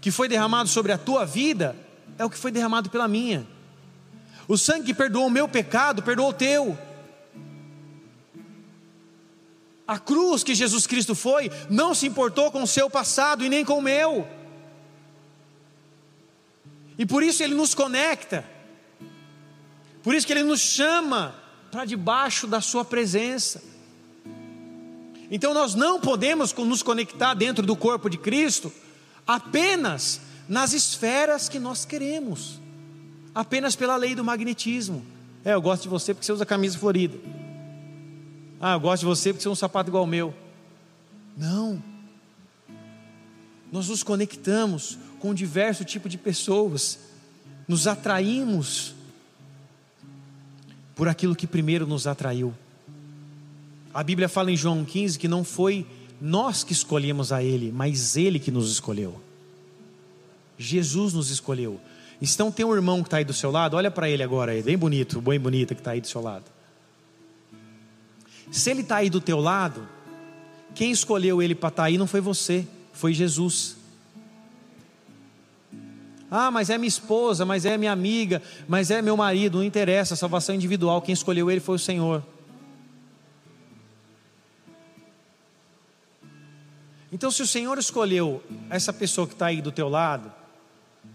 que 0.00 0.10
foi 0.10 0.28
derramado 0.28 0.68
sobre 0.68 0.92
a 0.92 0.98
tua 0.98 1.24
vida 1.24 1.76
é 2.18 2.24
o 2.24 2.30
que 2.30 2.38
foi 2.38 2.50
derramado 2.50 2.90
pela 2.90 3.08
minha. 3.08 3.46
O 4.48 4.56
sangue 4.56 4.86
que 4.86 4.94
perdoou 4.94 5.26
o 5.26 5.30
meu 5.30 5.48
pecado, 5.48 6.02
perdoou 6.02 6.30
o 6.30 6.34
teu. 6.34 6.78
A 9.86 9.98
cruz 9.98 10.42
que 10.42 10.54
Jesus 10.54 10.86
Cristo 10.86 11.14
foi, 11.14 11.50
não 11.68 11.94
se 11.94 12.06
importou 12.06 12.50
com 12.50 12.62
o 12.62 12.66
seu 12.66 12.88
passado 12.88 13.44
e 13.44 13.48
nem 13.48 13.64
com 13.64 13.78
o 13.78 13.82
meu. 13.82 14.26
E 16.98 17.04
por 17.04 17.22
isso 17.22 17.42
ele 17.42 17.54
nos 17.54 17.74
conecta. 17.74 18.44
Por 20.02 20.14
isso 20.14 20.26
que 20.26 20.32
ele 20.32 20.42
nos 20.42 20.60
chama 20.60 21.41
para 21.72 21.86
debaixo 21.86 22.46
da 22.46 22.60
sua 22.60 22.84
presença. 22.84 23.62
Então 25.30 25.54
nós 25.54 25.74
não 25.74 25.98
podemos 25.98 26.52
nos 26.52 26.82
conectar 26.82 27.32
dentro 27.32 27.64
do 27.64 27.74
corpo 27.74 28.10
de 28.10 28.18
Cristo 28.18 28.70
apenas 29.26 30.20
nas 30.46 30.74
esferas 30.74 31.48
que 31.48 31.58
nós 31.58 31.86
queremos, 31.86 32.60
apenas 33.34 33.74
pela 33.74 33.96
lei 33.96 34.14
do 34.14 34.22
magnetismo. 34.22 35.02
É, 35.42 35.54
eu 35.54 35.62
gosto 35.62 35.84
de 35.84 35.88
você 35.88 36.12
porque 36.12 36.26
você 36.26 36.32
usa 36.32 36.44
camisa 36.44 36.78
florida. 36.78 37.18
Ah, 38.60 38.74
eu 38.74 38.80
gosto 38.80 39.00
de 39.00 39.06
você 39.06 39.32
porque 39.32 39.42
você 39.42 39.48
usa 39.48 39.54
um 39.54 39.56
sapato 39.56 39.88
igual 39.88 40.02
ao 40.02 40.06
meu. 40.06 40.34
Não. 41.34 41.82
Nós 43.72 43.88
nos 43.88 44.02
conectamos 44.02 44.98
com 45.18 45.32
diversos 45.32 45.86
tipos 45.86 46.10
de 46.10 46.18
pessoas, 46.18 46.98
nos 47.66 47.86
atraímos 47.86 48.94
por 50.94 51.08
aquilo 51.08 51.36
que 51.36 51.46
primeiro 51.46 51.86
nos 51.86 52.06
atraiu. 52.06 52.52
A 53.92 54.02
Bíblia 54.02 54.28
fala 54.28 54.50
em 54.50 54.56
João 54.56 54.84
15 54.84 55.18
que 55.18 55.28
não 55.28 55.44
foi 55.44 55.86
nós 56.20 56.64
que 56.64 56.72
escolhemos 56.72 57.32
a 57.32 57.42
Ele, 57.42 57.72
mas 57.72 58.16
Ele 58.16 58.38
que 58.38 58.50
nos 58.50 58.70
escolheu. 58.70 59.20
Jesus 60.58 61.12
nos 61.12 61.30
escolheu. 61.30 61.80
Então 62.20 62.52
tem 62.52 62.64
um 62.64 62.74
irmão 62.74 63.02
que 63.02 63.08
está 63.08 63.16
aí 63.16 63.24
do 63.24 63.32
seu 63.32 63.50
lado, 63.50 63.76
olha 63.76 63.90
para 63.90 64.08
ele 64.08 64.22
agora, 64.22 64.52
bem 64.62 64.78
bonito, 64.78 65.20
bem 65.20 65.40
bonita 65.40 65.74
que 65.74 65.80
está 65.80 65.90
aí 65.90 66.00
do 66.00 66.06
seu 66.06 66.20
lado. 66.20 66.44
Se 68.50 68.70
ele 68.70 68.82
está 68.82 68.96
aí 68.96 69.10
do 69.10 69.20
teu 69.20 69.40
lado, 69.40 69.88
quem 70.72 70.92
escolheu 70.92 71.42
ele 71.42 71.54
para 71.54 71.68
estar 71.68 71.82
tá 71.82 71.86
aí 71.88 71.98
não 71.98 72.06
foi 72.06 72.20
você, 72.20 72.64
foi 72.92 73.12
Jesus. 73.12 73.76
Ah, 76.34 76.50
mas 76.50 76.70
é 76.70 76.78
minha 76.78 76.88
esposa, 76.88 77.44
mas 77.44 77.66
é 77.66 77.76
minha 77.76 77.92
amiga, 77.92 78.40
mas 78.66 78.90
é 78.90 79.02
meu 79.02 79.14
marido, 79.18 79.58
não 79.58 79.64
interessa, 79.64 80.16
salvação 80.16 80.54
individual, 80.54 81.02
quem 81.02 81.12
escolheu 81.12 81.50
ele 81.50 81.60
foi 81.60 81.76
o 81.76 81.78
Senhor. 81.78 82.22
Então, 87.12 87.30
se 87.30 87.42
o 87.42 87.46
Senhor 87.46 87.76
escolheu 87.76 88.42
essa 88.70 88.94
pessoa 88.94 89.26
que 89.26 89.34
está 89.34 89.48
aí 89.48 89.60
do 89.60 89.70
teu 89.70 89.90
lado, 89.90 90.32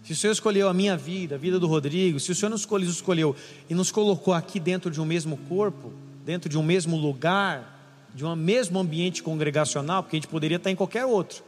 se 0.04 0.12
o 0.12 0.16
Senhor 0.16 0.32
escolheu 0.32 0.68
a 0.68 0.72
minha 0.72 0.96
vida, 0.96 1.34
a 1.34 1.38
vida 1.38 1.58
do 1.58 1.66
Rodrigo, 1.66 2.20
se 2.20 2.30
o 2.30 2.34
Senhor 2.36 2.50
nos 2.50 2.60
escolheu, 2.60 2.88
escolheu 2.88 3.36
e 3.68 3.74
nos 3.74 3.90
colocou 3.90 4.32
aqui 4.32 4.60
dentro 4.60 4.88
de 4.88 5.00
um 5.00 5.04
mesmo 5.04 5.36
corpo, 5.48 5.92
dentro 6.24 6.48
de 6.48 6.56
um 6.56 6.62
mesmo 6.62 6.96
lugar, 6.96 7.76
de 8.14 8.24
um 8.24 8.36
mesmo 8.36 8.78
ambiente 8.78 9.20
congregacional, 9.20 10.04
porque 10.04 10.14
a 10.14 10.20
gente 10.20 10.28
poderia 10.28 10.58
estar 10.58 10.70
em 10.70 10.76
qualquer 10.76 11.04
outro, 11.04 11.42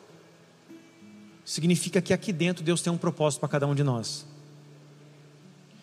significa 1.51 2.01
que 2.01 2.15
aqui 2.15 2.33
dentro 2.33 2.63
Deus 2.63 2.81
tem 2.81 2.93
um 2.93 2.97
propósito 2.97 3.41
para 3.41 3.49
cada 3.49 3.67
um 3.67 3.75
de 3.75 3.83
nós. 3.83 4.25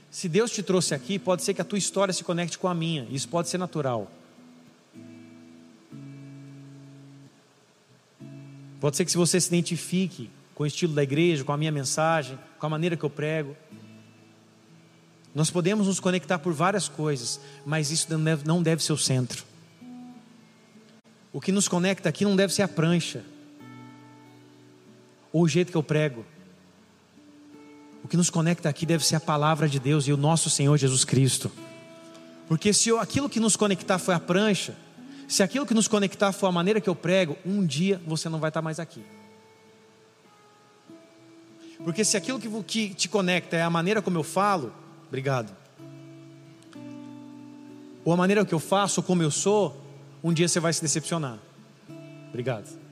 Se 0.10 0.30
Deus 0.30 0.50
te 0.50 0.64
trouxe 0.64 0.96
aqui, 0.96 1.20
pode 1.20 1.44
ser 1.44 1.54
que 1.54 1.62
a 1.62 1.66
tua 1.66 1.78
história 1.78 2.14
se 2.14 2.24
conecte 2.24 2.58
com 2.58 2.70
a 2.70 2.74
minha, 2.74 3.06
isso 3.12 3.28
pode 3.28 3.50
ser 3.50 3.58
natural. 3.58 4.10
Pode 8.80 8.96
ser 8.96 9.04
que 9.04 9.12
se 9.12 9.18
você 9.18 9.42
se 9.42 9.48
identifique 9.50 10.30
com 10.56 10.64
o 10.64 10.66
estilo 10.66 10.94
da 10.94 11.04
igreja, 11.04 11.44
com 11.44 11.52
a 11.52 11.58
minha 11.58 11.72
mensagem, 11.72 12.40
com 12.58 12.66
a 12.66 12.70
maneira 12.70 12.96
que 12.96 13.04
eu 13.04 13.10
prego. 13.10 13.54
Nós 15.36 15.52
podemos 15.52 15.88
nos 15.88 16.00
conectar 16.00 16.40
por 16.40 16.54
várias 16.54 16.88
coisas, 16.88 17.42
mas 17.66 17.92
isso 17.92 18.08
não 18.10 18.24
deve, 18.24 18.48
não 18.48 18.64
deve 18.64 18.82
ser 18.82 18.94
o 18.94 18.98
centro. 18.98 19.44
O 21.34 21.42
que 21.42 21.52
nos 21.52 21.68
conecta 21.68 22.08
aqui 22.08 22.24
não 22.24 22.38
deve 22.38 22.54
ser 22.54 22.62
a 22.62 22.68
prancha, 22.70 23.26
ou 25.38 25.44
o 25.44 25.48
jeito 25.48 25.72
que 25.72 25.78
eu 25.78 25.84
prego. 25.84 26.26
O 28.04 28.08
que 28.08 28.18
nos 28.18 28.32
conecta 28.32 28.68
aqui 28.68 28.88
deve 28.88 29.06
ser 29.06 29.18
a 29.18 29.20
palavra 29.20 29.70
de 29.70 29.80
Deus 29.80 30.08
e 30.08 30.12
o 30.12 30.18
nosso 30.18 30.50
Senhor 30.50 30.76
Jesus 30.78 31.06
Cristo. 31.06 31.52
Porque 32.48 32.74
se 32.74 32.90
eu, 32.90 33.00
aquilo 33.00 33.30
que 33.30 33.40
nos 33.40 33.56
conectar 33.56 34.00
foi 34.00 34.16
a 34.16 34.20
prancha, 34.20 34.76
se 35.28 35.44
aquilo 35.44 35.64
que 35.64 35.76
nos 35.76 35.88
conectar 35.88 36.32
for 36.32 36.48
a 36.48 36.52
maneira 36.52 36.82
que 36.82 36.90
eu 36.90 36.96
prego, 36.96 37.38
um 37.46 37.64
dia 37.64 38.02
você 38.08 38.28
não 38.30 38.40
vai 38.40 38.50
estar 38.50 38.64
mais 38.64 38.80
aqui. 38.80 39.04
Porque 41.84 42.04
se 42.04 42.18
aquilo 42.18 42.40
que, 42.40 42.50
que 42.64 42.96
te 42.96 43.08
conecta 43.08 43.56
é 43.56 43.62
a 43.62 43.70
maneira 43.70 44.02
como 44.02 44.18
eu 44.18 44.24
falo, 44.24 44.74
obrigado. 45.08 45.56
Ou 48.04 48.12
a 48.12 48.18
maneira 48.18 48.44
que 48.44 48.56
eu 48.56 48.60
faço, 48.60 49.02
ou 49.02 49.04
como 49.04 49.22
eu 49.22 49.30
sou, 49.30 49.80
um 50.24 50.34
dia 50.34 50.48
você 50.48 50.60
vai 50.60 50.74
se 50.74 50.82
decepcionar. 50.82 51.38
Obrigado. 52.30 52.87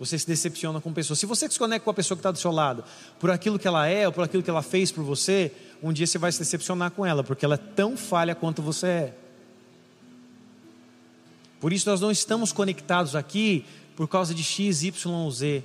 Você 0.00 0.18
se 0.18 0.26
decepciona 0.26 0.80
com 0.80 0.94
pessoas. 0.94 1.18
Se 1.18 1.26
você 1.26 1.48
se 1.48 1.58
conecta 1.58 1.84
com 1.84 1.90
a 1.90 1.94
pessoa 1.94 2.16
que 2.16 2.20
está 2.20 2.30
do 2.30 2.38
seu 2.38 2.50
lado, 2.50 2.82
por 3.18 3.30
aquilo 3.30 3.58
que 3.58 3.68
ela 3.68 3.86
é, 3.86 4.06
ou 4.06 4.12
por 4.12 4.24
aquilo 4.24 4.42
que 4.42 4.48
ela 4.48 4.62
fez 4.62 4.90
por 4.90 5.04
você, 5.04 5.52
um 5.82 5.92
dia 5.92 6.06
você 6.06 6.16
vai 6.16 6.32
se 6.32 6.38
decepcionar 6.38 6.90
com 6.90 7.04
ela, 7.04 7.22
porque 7.22 7.44
ela 7.44 7.56
é 7.56 7.58
tão 7.58 7.98
falha 7.98 8.34
quanto 8.34 8.62
você 8.62 8.86
é. 8.86 9.14
Por 11.60 11.70
isso 11.70 11.86
nós 11.90 12.00
não 12.00 12.10
estamos 12.10 12.50
conectados 12.50 13.14
aqui 13.14 13.66
por 13.94 14.08
causa 14.08 14.34
de 14.34 14.42
X, 14.42 14.82
Y 14.82 15.30
Z, 15.30 15.62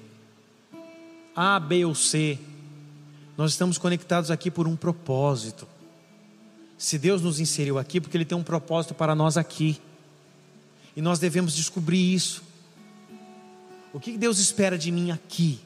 A, 1.34 1.58
B 1.58 1.86
ou 1.86 1.96
C. 1.96 2.38
Nós 3.38 3.52
estamos 3.52 3.78
conectados 3.78 4.30
aqui 4.30 4.52
por 4.52 4.68
um 4.68 4.76
propósito. 4.76 5.66
Se 6.78 6.98
Deus 6.98 7.22
nos 7.22 7.40
inseriu 7.40 7.80
aqui, 7.80 8.02
porque 8.02 8.18
Ele 8.18 8.26
tem 8.26 8.38
um 8.38 8.44
propósito 8.44 8.94
para 8.94 9.16
nós 9.16 9.38
aqui. 9.38 9.80
E 10.94 11.02
nós 11.02 11.20
devemos 11.20 11.56
descobrir 11.56 12.14
isso. 12.14 12.44
O 13.96 14.00
que 14.02 14.18
Deus 14.18 14.40
espera 14.40 14.78
de 14.78 14.92
mim 14.92 15.10
aqui? 15.10 15.58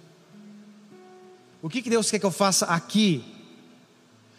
O 1.64 1.68
que 1.68 1.82
Deus 1.82 2.12
quer 2.12 2.20
que 2.20 2.26
eu 2.28 2.32
faça 2.32 2.68
aqui? 2.68 3.26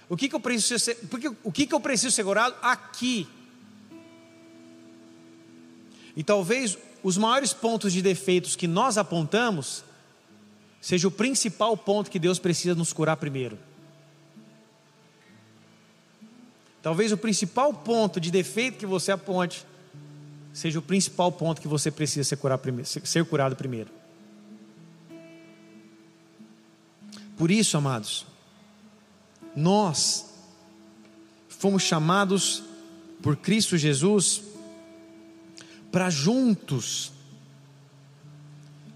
O 0.08 0.16
que, 0.16 0.32
eu 0.32 0.38
preciso 0.38 0.78
ser, 0.78 0.96
o 1.42 1.50
que, 1.50 1.66
que 1.66 1.74
eu 1.74 1.80
preciso 1.80 2.14
ser 2.14 2.22
curado 2.22 2.54
aqui? 2.62 3.26
E 6.14 6.22
talvez 6.22 6.78
os 7.02 7.18
maiores 7.18 7.52
pontos 7.52 7.92
de 7.92 8.00
defeitos 8.00 8.54
que 8.54 8.68
nós 8.68 8.96
apontamos 8.96 9.82
seja 10.80 11.08
o 11.08 11.10
principal 11.10 11.76
ponto 11.76 12.12
que 12.12 12.20
Deus 12.20 12.38
precisa 12.38 12.76
nos 12.76 12.92
curar 12.92 13.16
primeiro. 13.16 13.58
Talvez 16.80 17.10
o 17.10 17.16
principal 17.16 17.74
ponto 17.74 18.20
de 18.20 18.30
defeito 18.30 18.78
que 18.78 18.86
você 18.86 19.10
aponte 19.10 19.66
seja 20.52 20.78
o 20.78 20.82
principal 20.82 21.30
ponto 21.30 21.60
que 21.60 21.68
você 21.68 21.90
precisa 21.90 22.28
ser, 22.28 22.36
curar 22.36 22.58
primeiro, 22.58 22.88
ser 22.88 23.24
curado 23.24 23.56
primeiro. 23.56 23.90
Por 27.36 27.50
isso, 27.50 27.76
amados, 27.76 28.26
nós 29.56 30.26
fomos 31.48 31.82
chamados 31.82 32.62
por 33.22 33.36
Cristo 33.36 33.76
Jesus 33.76 34.42
para 35.90 36.10
juntos 36.10 37.12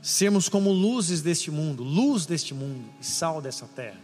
sermos 0.02 0.48
como 0.48 0.70
luzes 0.70 1.22
deste 1.22 1.50
mundo, 1.50 1.82
luz 1.82 2.26
deste 2.26 2.52
mundo 2.52 2.84
e 3.00 3.06
sal 3.06 3.40
dessa 3.40 3.66
terra. 3.66 4.00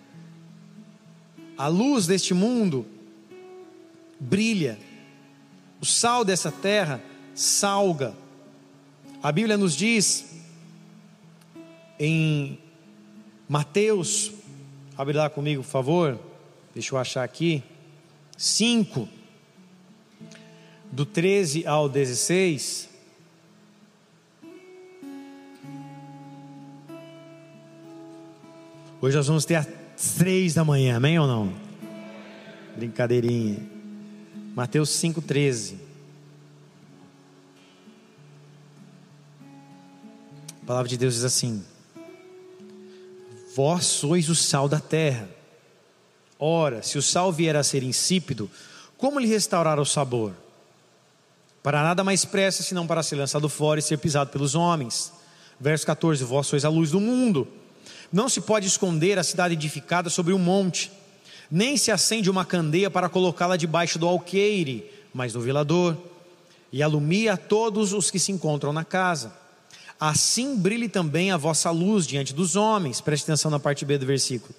A 1.59 1.67
luz 1.69 2.07
deste 2.07 2.33
mundo 2.33 2.87
brilha, 4.19 4.79
o 5.81 5.85
sal 5.85 6.25
dessa 6.25 6.51
terra 6.51 7.03
salga. 7.41 8.15
A 9.23 9.33
Bíblia 9.33 9.57
nos 9.57 9.75
diz 9.75 10.27
em 11.99 12.59
Mateus, 13.49 14.31
abre 14.97 15.17
lá 15.17 15.31
comigo, 15.31 15.63
por 15.63 15.69
favor, 15.71 16.21
deixa 16.75 16.95
eu 16.95 16.99
achar 16.99 17.25
aqui, 17.25 17.63
5 18.37 19.09
do 20.93 21.07
13 21.07 21.67
ao 21.67 21.89
16. 21.89 22.91
Hoje 29.01 29.17
nós 29.17 29.27
vamos 29.27 29.47
ter 29.47 29.55
às 29.55 29.67
três 30.19 30.53
da 30.53 30.63
manhã, 30.63 30.97
amém 30.97 31.19
ou 31.19 31.27
não? 31.27 31.55
Brincadeirinha. 32.77 33.59
Mateus 34.55 34.91
5,13. 34.91 35.90
A 40.63 40.67
palavra 40.67 40.89
de 40.89 40.97
Deus 40.97 41.15
diz 41.15 41.25
assim: 41.25 41.65
Vós 43.55 43.87
sois 43.87 44.29
o 44.29 44.35
sal 44.35 44.69
da 44.69 44.81
terra. 44.81 45.29
Ora, 46.39 46.83
se 46.83 46.97
o 46.97 47.03
sal 47.03 47.33
vier 47.33 47.57
a 47.57 47.63
ser 47.63 47.83
insípido, 47.83 48.51
como 48.97 49.19
lhe 49.19 49.27
restaurar 49.27 49.79
o 49.79 49.85
sabor? 49.85 50.33
Para 51.63 51.83
nada 51.83 52.03
mais 52.03 52.25
pressa 52.25 52.63
senão 52.63 52.87
para 52.87 53.03
ser 53.03 53.17
lançado 53.17 53.49
fora 53.49 53.81
e 53.81 53.83
ser 53.83 53.99
pisado 53.99 54.31
pelos 54.31 54.55
homens. 54.55 55.13
Verso 55.59 55.85
14: 55.87 56.25
Vós 56.25 56.47
sois 56.47 56.65
a 56.65 56.69
luz 56.69 56.91
do 56.91 57.01
mundo. 57.01 57.47
Não 58.13 58.29
se 58.29 58.41
pode 58.41 58.67
esconder 58.67 59.19
a 59.19 59.25
cidade 59.25 59.55
edificada 59.55 60.11
sobre 60.11 60.33
um 60.33 60.39
monte. 60.39 60.91
nem 61.51 61.77
se 61.77 61.91
acende 61.91 62.31
uma 62.31 62.45
candeia 62.45 62.89
para 62.89 63.09
colocá-la 63.09 63.57
debaixo 63.57 63.99
do 63.99 64.07
alqueire, 64.07 64.89
mas 65.13 65.35
no 65.35 65.41
velador, 65.41 65.97
e 66.73 66.81
alumia 66.81 67.33
a 67.33 67.37
todos 67.37 67.93
os 67.93 68.09
que 68.09 68.21
se 68.21 68.31
encontram 68.31 68.73
na 68.73 68.85
casa. 68.85 69.40
Assim 70.01 70.57
brilhe 70.57 70.89
também 70.89 71.31
a 71.31 71.37
vossa 71.37 71.71
luz 71.71 72.07
diante 72.07 72.33
dos 72.33 72.57
homens. 72.57 73.03
Preste 73.03 73.25
atenção 73.25 73.51
na 73.51 73.61
parte 73.61 73.85
B 73.85 73.99
do 73.99 74.07
versículo. 74.07 74.55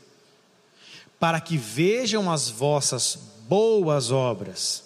Para 1.20 1.42
que 1.42 1.58
vejam 1.58 2.32
as 2.32 2.48
vossas 2.48 3.18
boas 3.50 4.12
obras 4.12 4.84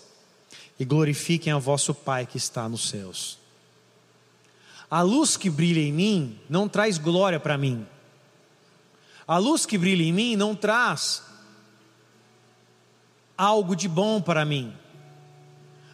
e 0.79 0.85
glorifiquem 0.85 1.51
a 1.51 1.57
vosso 1.57 1.93
Pai 1.93 2.25
que 2.25 2.37
está 2.37 2.69
nos 2.69 2.87
céus. 2.87 3.37
A 4.89 5.01
luz 5.01 5.35
que 5.35 5.49
brilha 5.49 5.81
em 5.81 5.91
mim 5.91 6.39
não 6.49 6.69
traz 6.69 6.97
glória 6.97 7.39
para 7.39 7.57
mim. 7.57 7.85
A 9.27 9.37
luz 9.37 9.65
que 9.65 9.77
brilha 9.77 10.03
em 10.03 10.13
mim 10.13 10.35
não 10.37 10.55
traz 10.55 11.21
algo 13.37 13.75
de 13.75 13.89
bom 13.89 14.21
para 14.21 14.45
mim. 14.45 14.73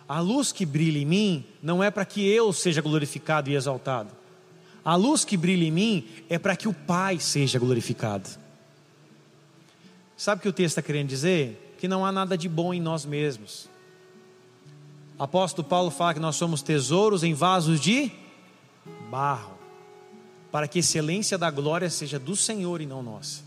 A 0.08 0.20
luz 0.20 0.52
que 0.52 0.68
brilha 0.68 1.00
em 1.00 1.06
mim 1.06 1.46
não 1.64 1.84
é 1.84 1.90
para 1.90 2.06
que 2.06 2.28
eu 2.30 2.54
seja 2.54 2.82
glorificado 2.82 3.50
e 3.50 3.56
exaltado. 3.56 4.21
A 4.84 4.96
luz 4.96 5.24
que 5.24 5.38
brilha 5.38 5.66
em 5.66 5.72
mim 5.72 6.08
é 6.30 6.40
para 6.40 6.56
que 6.56 6.68
o 6.68 6.74
Pai 6.74 7.20
seja 7.20 7.60
glorificado. 7.60 8.30
Sabe 10.18 10.40
o 10.40 10.42
que 10.42 10.50
o 10.50 10.54
texto 10.54 10.78
está 10.78 10.82
querendo 10.82 11.08
dizer? 11.08 11.76
Que 11.80 11.88
não 11.88 12.06
há 12.06 12.12
nada 12.12 12.38
de 12.38 12.48
bom 12.50 12.74
em 12.74 12.82
nós 12.82 13.06
mesmos. 13.06 13.70
Apóstolo 15.18 15.68
Paulo 15.68 15.92
fala 15.92 16.16
que 16.16 16.20
nós 16.20 16.36
somos 16.36 16.64
tesouros 16.64 17.24
em 17.24 17.34
vasos 17.34 17.80
de 17.80 18.12
barro, 19.10 19.54
para 20.52 20.68
que 20.68 20.80
a 20.80 20.82
excelência 20.82 21.38
da 21.38 21.52
glória 21.52 21.90
seja 21.90 22.18
do 22.18 22.36
Senhor 22.36 22.82
e 22.82 22.88
não 22.88 23.04
nossa. 23.04 23.44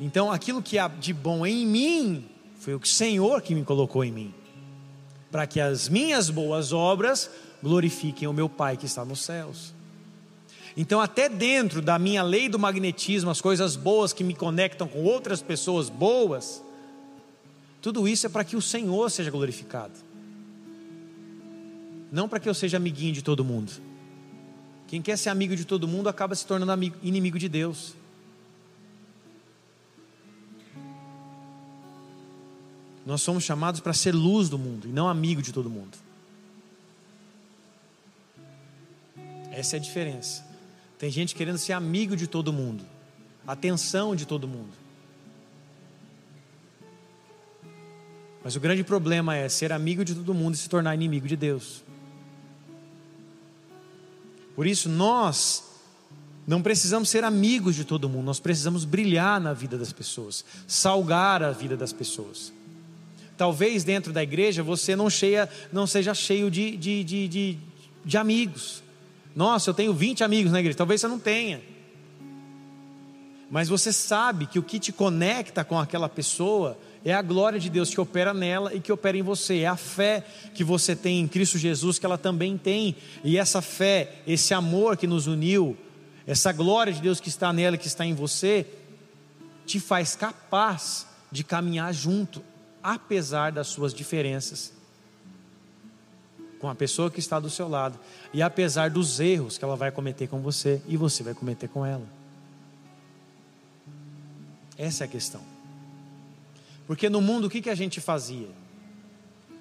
Então, 0.00 0.32
aquilo 0.32 0.62
que 0.62 0.78
há 0.78 0.88
de 0.88 1.12
bom 1.12 1.46
em 1.46 1.66
mim, 1.66 2.28
foi 2.58 2.74
o 2.74 2.84
Senhor 2.84 3.40
que 3.42 3.54
me 3.54 3.64
colocou 3.64 4.02
em 4.02 4.10
mim, 4.10 4.34
para 5.30 5.46
que 5.46 5.60
as 5.60 5.88
minhas 5.88 6.28
boas 6.28 6.72
obras 6.72 7.30
glorifiquem 7.62 8.28
o 8.28 8.32
meu 8.32 8.48
Pai 8.48 8.76
que 8.76 8.86
está 8.86 9.04
nos 9.04 9.20
céus. 9.20 9.74
Então, 10.76 11.00
até 11.00 11.28
dentro 11.28 11.82
da 11.82 11.98
minha 11.98 12.22
lei 12.22 12.48
do 12.48 12.58
magnetismo, 12.58 13.30
as 13.30 13.40
coisas 13.40 13.76
boas 13.76 14.12
que 14.12 14.22
me 14.22 14.34
conectam 14.34 14.86
com 14.86 15.02
outras 15.02 15.42
pessoas 15.42 15.90
boas, 15.90 16.62
tudo 17.82 18.06
isso 18.06 18.26
é 18.26 18.28
para 18.28 18.44
que 18.44 18.56
o 18.56 18.62
Senhor 18.62 19.10
seja 19.10 19.30
glorificado, 19.30 19.94
não 22.12 22.28
para 22.28 22.38
que 22.38 22.48
eu 22.48 22.54
seja 22.54 22.76
amiguinho 22.76 23.12
de 23.12 23.22
todo 23.22 23.44
mundo. 23.44 23.72
Quem 24.86 25.00
quer 25.00 25.16
ser 25.16 25.28
amigo 25.28 25.54
de 25.54 25.64
todo 25.64 25.86
mundo 25.86 26.08
acaba 26.08 26.34
se 26.34 26.44
tornando 26.44 26.72
amigo, 26.72 26.96
inimigo 27.02 27.38
de 27.38 27.48
Deus. 27.48 27.94
Nós 33.06 33.22
somos 33.22 33.44
chamados 33.44 33.80
para 33.80 33.92
ser 33.92 34.14
luz 34.14 34.48
do 34.48 34.58
mundo 34.58 34.88
e 34.88 34.92
não 34.92 35.08
amigo 35.08 35.40
de 35.40 35.52
todo 35.52 35.70
mundo. 35.70 35.96
Essa 39.50 39.76
é 39.76 39.78
a 39.78 39.82
diferença. 39.82 40.44
Tem 40.98 41.10
gente 41.10 41.34
querendo 41.34 41.58
ser 41.58 41.72
amigo 41.72 42.14
de 42.14 42.26
todo 42.26 42.52
mundo, 42.52 42.84
atenção 43.46 44.14
de 44.14 44.26
todo 44.26 44.46
mundo. 44.46 44.80
Mas 48.42 48.56
o 48.56 48.60
grande 48.60 48.82
problema 48.82 49.36
é 49.36 49.48
ser 49.48 49.72
amigo 49.72 50.04
de 50.04 50.14
todo 50.14 50.32
mundo 50.32 50.54
e 50.54 50.58
se 50.58 50.68
tornar 50.68 50.94
inimigo 50.94 51.28
de 51.28 51.36
Deus. 51.36 51.82
Por 54.54 54.66
isso, 54.66 54.88
nós 54.88 55.64
não 56.46 56.62
precisamos 56.62 57.08
ser 57.08 57.22
amigos 57.22 57.76
de 57.76 57.84
todo 57.84 58.08
mundo, 58.08 58.24
nós 58.24 58.40
precisamos 58.40 58.84
brilhar 58.84 59.40
na 59.40 59.52
vida 59.52 59.78
das 59.78 59.92
pessoas, 59.92 60.44
salgar 60.66 61.42
a 61.42 61.52
vida 61.52 61.76
das 61.76 61.92
pessoas. 61.92 62.52
Talvez 63.36 63.84
dentro 63.84 64.12
da 64.12 64.22
igreja 64.22 64.62
você 64.62 64.96
não, 64.96 65.08
cheia, 65.08 65.48
não 65.72 65.86
seja 65.86 66.12
cheio 66.12 66.50
de, 66.50 66.76
de, 66.76 67.04
de, 67.04 67.28
de, 67.28 67.58
de 68.04 68.18
amigos. 68.18 68.82
Nossa, 69.34 69.70
eu 69.70 69.74
tenho 69.74 69.94
20 69.94 70.24
amigos 70.24 70.52
na 70.52 70.60
igreja. 70.60 70.76
Talvez 70.76 71.00
você 71.00 71.08
não 71.08 71.18
tenha. 71.18 71.62
Mas 73.50 73.68
você 73.68 73.92
sabe 73.92 74.46
que 74.46 74.58
o 74.58 74.62
que 74.62 74.78
te 74.78 74.92
conecta 74.92 75.64
com 75.64 75.78
aquela 75.78 76.08
pessoa 76.08 76.78
é 77.04 77.12
a 77.12 77.22
glória 77.22 77.58
de 77.58 77.68
Deus 77.68 77.90
que 77.90 78.00
opera 78.00 78.32
nela 78.32 78.74
e 78.74 78.80
que 78.80 78.92
opera 78.92 79.16
em 79.16 79.22
você. 79.22 79.60
É 79.60 79.66
a 79.66 79.76
fé 79.76 80.24
que 80.54 80.62
você 80.62 80.94
tem 80.94 81.20
em 81.20 81.28
Cristo 81.28 81.58
Jesus 81.58 81.98
que 81.98 82.06
ela 82.06 82.18
também 82.18 82.56
tem. 82.56 82.96
E 83.24 83.36
essa 83.36 83.60
fé, 83.60 84.22
esse 84.26 84.54
amor 84.54 84.96
que 84.96 85.06
nos 85.06 85.26
uniu, 85.26 85.76
essa 86.26 86.52
glória 86.52 86.92
de 86.92 87.00
Deus 87.00 87.20
que 87.20 87.28
está 87.28 87.52
nela 87.52 87.76
e 87.76 87.78
que 87.78 87.88
está 87.88 88.04
em 88.06 88.14
você, 88.14 88.66
te 89.66 89.80
faz 89.80 90.14
capaz 90.14 91.06
de 91.30 91.42
caminhar 91.42 91.92
junto 91.92 92.42
apesar 92.82 93.52
das 93.52 93.68
suas 93.68 93.92
diferenças 93.92 94.79
com 96.60 96.68
a 96.68 96.74
pessoa 96.74 97.10
que 97.10 97.18
está 97.18 97.40
do 97.40 97.48
seu 97.48 97.68
lado 97.68 97.98
e 98.32 98.42
apesar 98.42 98.90
dos 98.90 99.18
erros 99.18 99.56
que 99.56 99.64
ela 99.64 99.76
vai 99.76 99.90
cometer 99.90 100.28
com 100.28 100.40
você 100.40 100.80
e 100.86 100.96
você 100.96 101.22
vai 101.22 101.34
cometer 101.34 101.68
com 101.68 101.84
ela. 101.84 102.06
Essa 104.76 105.04
é 105.04 105.06
a 105.06 105.08
questão. 105.08 105.40
Porque 106.86 107.08
no 107.08 107.20
mundo 107.20 107.46
o 107.46 107.50
que, 107.50 107.62
que 107.62 107.70
a 107.70 107.74
gente 107.74 108.00
fazia 108.00 108.48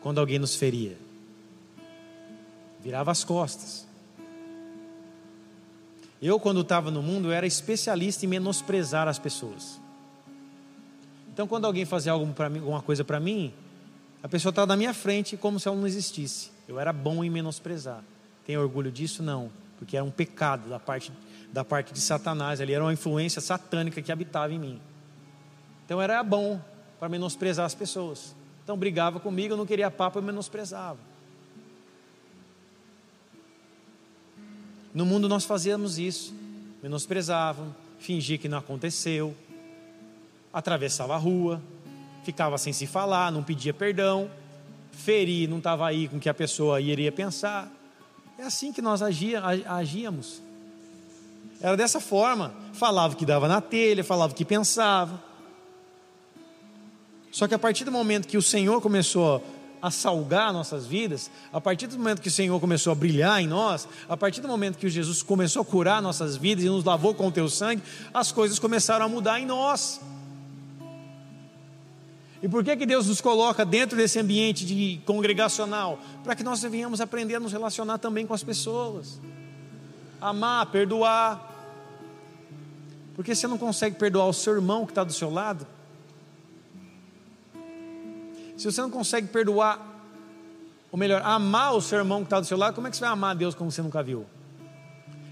quando 0.01 0.19
alguém 0.19 0.39
nos 0.39 0.55
feria? 0.55 0.97
Virava 2.81 3.11
as 3.11 3.23
costas. 3.23 3.87
Eu, 6.21 6.39
quando 6.39 6.61
estava 6.61 6.91
no 6.91 7.01
mundo, 7.01 7.31
era 7.31 7.47
especialista 7.47 8.25
em 8.25 8.29
menosprezar 8.29 9.07
as 9.07 9.17
pessoas. 9.17 9.79
Então, 11.31 11.47
quando 11.47 11.65
alguém 11.65 11.85
fazia 11.85 12.11
alguma 12.11 12.81
coisa 12.81 13.05
para 13.05 13.19
mim, 13.19 13.53
a 14.21 14.27
pessoa 14.27 14.49
estava 14.49 14.67
na 14.67 14.75
minha 14.75 14.93
frente 14.93 15.37
como 15.37 15.59
se 15.59 15.67
ela 15.67 15.77
não 15.77 15.87
existisse. 15.87 16.51
Eu 16.67 16.79
era 16.79 16.91
bom 16.91 17.23
em 17.23 17.29
menosprezar. 17.29 18.03
Tem 18.45 18.57
orgulho 18.57 18.91
disso? 18.91 19.23
Não, 19.23 19.49
porque 19.77 19.95
era 19.95 20.05
um 20.05 20.11
pecado 20.11 20.69
da 20.69 20.79
parte, 20.79 21.11
da 21.51 21.63
parte 21.63 21.93
de 21.93 22.01
Satanás. 22.01 22.59
Ali 22.59 22.73
era 22.73 22.83
uma 22.83 22.93
influência 22.93 23.41
satânica 23.41 24.01
que 24.01 24.11
habitava 24.11 24.53
em 24.53 24.59
mim. 24.59 24.81
Então, 25.85 26.01
era 26.01 26.21
bom 26.21 26.59
para 26.99 27.09
menosprezar 27.09 27.65
as 27.65 27.73
pessoas. 27.73 28.35
Então, 28.63 28.77
brigava 28.77 29.19
comigo, 29.19 29.53
eu 29.53 29.57
não 29.57 29.65
queria 29.65 29.89
papo, 29.89 30.19
eu 30.19 30.23
menosprezava. 30.23 30.99
No 34.93 35.05
mundo 35.05 35.29
nós 35.29 35.45
fazíamos 35.45 35.97
isso, 35.97 36.33
menosprezavam, 36.81 37.73
fingir 37.99 38.39
que 38.39 38.49
não 38.49 38.57
aconteceu, 38.57 39.35
atravessava 40.51 41.13
a 41.13 41.17
rua, 41.17 41.61
ficava 42.29 42.59
sem 42.59 42.71
se 42.71 42.85
falar, 42.85 43.31
não 43.31 43.41
pedia 43.41 43.73
perdão, 43.73 44.29
ferir, 44.91 45.49
não 45.49 45.57
estava 45.57 45.87
aí 45.87 46.07
com 46.07 46.17
o 46.17 46.19
que 46.19 46.29
a 46.29 46.33
pessoa 46.33 46.79
iria 46.79 47.11
pensar. 47.11 47.67
É 48.37 48.43
assim 48.43 48.71
que 48.71 48.83
nós 48.83 49.01
agia, 49.01 49.41
agíamos. 49.67 50.41
Era 51.59 51.75
dessa 51.75 51.99
forma. 51.99 52.53
Falava 52.73 53.15
o 53.15 53.17
que 53.17 53.25
dava 53.25 53.47
na 53.47 53.59
telha, 53.61 54.03
falava 54.03 54.31
o 54.31 54.35
que 54.35 54.45
pensava. 54.45 55.19
Só 57.31 57.47
que 57.47 57.55
a 57.55 57.59
partir 57.59 57.83
do 57.83 57.91
momento 57.91 58.27
que 58.27 58.37
o 58.37 58.41
Senhor 58.41 58.79
começou 58.79 59.43
a 59.81 59.89
salgar 59.89 60.53
nossas 60.53 60.85
vidas, 60.85 61.31
a 61.51 61.59
partir 61.59 61.87
do 61.87 61.97
momento 61.97 62.21
que 62.21 62.27
o 62.27 62.31
Senhor 62.31 62.59
começou 62.59 62.91
a 62.91 62.95
brilhar 62.95 63.41
em 63.41 63.47
nós, 63.47 63.87
a 64.07 64.15
partir 64.15 64.41
do 64.41 64.47
momento 64.47 64.77
que 64.77 64.87
Jesus 64.87 65.23
começou 65.23 65.63
a 65.63 65.65
curar 65.65 66.01
nossas 66.01 66.37
vidas 66.37 66.63
e 66.63 66.69
nos 66.69 66.83
lavou 66.83 67.15
com 67.15 67.27
o 67.27 67.31
teu 67.31 67.49
sangue, 67.49 67.81
as 68.13 68.31
coisas 68.31 68.59
começaram 68.59 69.05
a 69.05 69.09
mudar 69.09 69.39
em 69.39 69.45
nós. 69.45 69.99
E 72.41 72.47
por 72.47 72.63
que, 72.63 72.75
que 72.77 72.85
Deus 72.85 73.07
nos 73.07 73.19
coloca 73.19 73.65
dentro 73.65 73.97
desse 73.97 74.17
ambiente 74.17 74.65
de 74.65 75.01
congregacional? 75.05 75.99
Para 76.23 76.35
que 76.35 76.43
nós 76.43 76.61
venhamos 76.61 77.01
aprender 77.01 77.35
a 77.35 77.39
nos 77.39 77.51
relacionar 77.51 77.97
também 77.97 78.25
com 78.25 78.33
as 78.33 78.43
pessoas. 78.43 79.19
Amar, 80.21 80.67
perdoar. 80.67 81.47
Porque 83.15 83.35
você 83.35 83.45
não 83.47 83.57
consegue 83.57 83.97
perdoar 83.97 84.27
o 84.27 84.33
seu 84.33 84.55
irmão 84.55 84.85
que 84.85 84.91
está 84.91 85.03
do 85.03 85.11
seu 85.11 85.29
lado. 85.29 85.67
Se 88.57 88.65
você 88.65 88.81
não 88.81 88.89
consegue 88.89 89.27
perdoar, 89.27 89.85
ou 90.91 90.97
melhor, 90.97 91.21
amar 91.23 91.75
o 91.75 91.81
seu 91.81 91.97
irmão 91.97 92.19
que 92.19 92.27
está 92.27 92.39
do 92.39 92.45
seu 92.45 92.57
lado, 92.57 92.73
como 92.73 92.87
é 92.87 92.89
que 92.89 92.95
você 92.95 93.01
vai 93.01 93.09
amar 93.09 93.35
Deus 93.35 93.53
como 93.53 93.69
você 93.69 93.81
nunca 93.81 94.01
viu? 94.01 94.25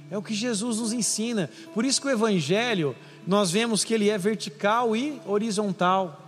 É 0.10 0.18
o 0.18 0.22
que 0.22 0.34
Jesus 0.34 0.80
nos 0.80 0.93
ensina. 0.93 1.49
Por 1.74 1.86
isso 1.86 2.01
que 2.01 2.08
o 2.08 2.12
Evangelho, 2.12 2.95
nós 3.26 3.51
vemos 3.51 3.84
que 3.84 3.93
ele 3.93 4.10
é 4.10 4.18
vertical 4.18 4.95
e 4.95 5.22
horizontal. 5.26 6.26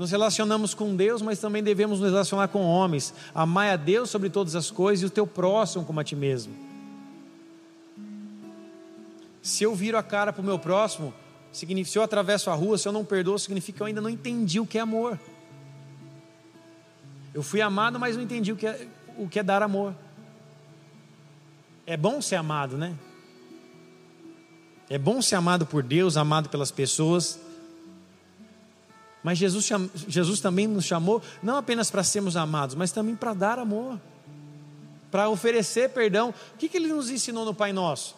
Nos 0.00 0.10
relacionamos 0.10 0.72
com 0.72 0.96
Deus, 0.96 1.20
mas 1.20 1.38
também 1.40 1.62
devemos 1.62 2.00
nos 2.00 2.10
relacionar 2.10 2.48
com 2.48 2.62
homens. 2.62 3.12
Amar 3.34 3.68
a 3.68 3.76
Deus 3.76 4.08
sobre 4.08 4.30
todas 4.30 4.56
as 4.56 4.70
coisas 4.70 5.02
e 5.02 5.04
o 5.06 5.10
teu 5.10 5.26
próximo 5.26 5.84
como 5.84 6.00
a 6.00 6.04
ti 6.04 6.16
mesmo. 6.16 6.54
Se 9.42 9.62
eu 9.62 9.74
viro 9.74 9.98
a 9.98 10.02
cara 10.02 10.32
para 10.32 10.40
o 10.40 10.44
meu 10.44 10.58
próximo, 10.58 11.12
se 11.52 11.98
eu 11.98 12.02
atravesso 12.02 12.48
a 12.48 12.54
rua, 12.54 12.78
se 12.78 12.88
eu 12.88 12.92
não 12.92 13.04
perdoo, 13.04 13.38
significa 13.38 13.76
que 13.76 13.82
eu 13.82 13.86
ainda 13.88 14.00
não 14.00 14.08
entendi 14.08 14.58
o 14.58 14.64
que 14.64 14.78
é 14.78 14.80
amor. 14.80 15.20
Eu 17.34 17.42
fui 17.42 17.60
amado, 17.60 18.00
mas 18.00 18.16
não 18.16 18.22
entendi 18.22 18.52
o 18.52 18.56
que 18.56 18.66
é, 18.66 18.88
o 19.18 19.28
que 19.28 19.38
é 19.38 19.42
dar 19.42 19.62
amor. 19.62 19.94
É 21.86 21.98
bom 21.98 22.22
ser 22.22 22.36
amado, 22.36 22.78
né? 22.78 22.96
É 24.88 24.96
bom 24.96 25.20
ser 25.20 25.34
amado 25.34 25.66
por 25.66 25.82
Deus, 25.82 26.16
amado 26.16 26.48
pelas 26.48 26.70
pessoas. 26.70 27.49
Mas 29.22 29.38
Jesus, 29.38 29.68
Jesus 30.08 30.40
também 30.40 30.66
nos 30.66 30.84
chamou 30.84 31.22
não 31.42 31.56
apenas 31.56 31.90
para 31.90 32.02
sermos 32.02 32.36
amados, 32.36 32.74
mas 32.74 32.90
também 32.90 33.14
para 33.14 33.34
dar 33.34 33.58
amor, 33.58 34.00
para 35.10 35.28
oferecer 35.28 35.90
perdão. 35.90 36.34
O 36.54 36.58
que, 36.58 36.68
que 36.68 36.76
ele 36.76 36.88
nos 36.88 37.10
ensinou 37.10 37.44
no 37.44 37.54
Pai 37.54 37.72
Nosso? 37.72 38.16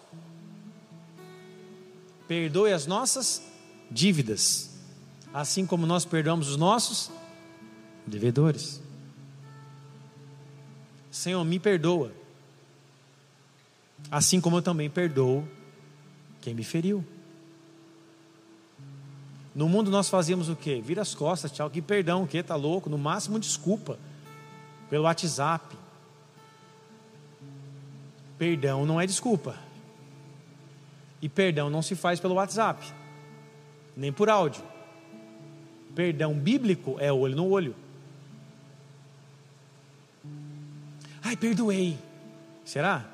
Perdoe 2.28 2.72
as 2.72 2.86
nossas 2.86 3.42
dívidas, 3.90 4.70
assim 5.34 5.66
como 5.66 5.86
nós 5.86 6.04
perdoamos 6.04 6.48
os 6.48 6.56
nossos 6.56 7.10
devedores. 8.06 8.80
Senhor, 11.10 11.44
me 11.44 11.58
perdoa, 11.58 12.12
assim 14.10 14.40
como 14.40 14.58
eu 14.58 14.62
também 14.62 14.88
perdoo 14.88 15.46
quem 16.40 16.54
me 16.54 16.64
feriu. 16.64 17.04
No 19.54 19.68
mundo 19.68 19.90
nós 19.90 20.08
fazíamos 20.08 20.48
o 20.48 20.56
quê? 20.56 20.80
Vira 20.80 21.02
as 21.02 21.14
costas, 21.14 21.52
tchau, 21.52 21.68
que 21.68 21.82
perdão, 21.82 22.22
o 22.22 22.26
quê? 22.26 22.42
Tá 22.42 22.56
louco? 22.56 22.88
No 22.88 22.96
máximo 22.96 23.38
desculpa 23.38 23.98
pelo 24.88 25.04
WhatsApp. 25.04 25.76
Perdão 28.38 28.86
não 28.86 29.00
é 29.00 29.06
desculpa. 29.06 29.56
E 31.20 31.28
perdão 31.28 31.70
não 31.70 31.82
se 31.82 31.94
faz 31.94 32.18
pelo 32.18 32.34
WhatsApp, 32.34 32.92
nem 33.96 34.12
por 34.12 34.28
áudio. 34.28 34.62
Perdão 35.94 36.34
bíblico 36.34 36.96
é 36.98 37.12
olho 37.12 37.36
no 37.36 37.48
olho. 37.48 37.76
Ai, 41.22 41.36
perdoei. 41.36 41.98
Será? 42.64 43.04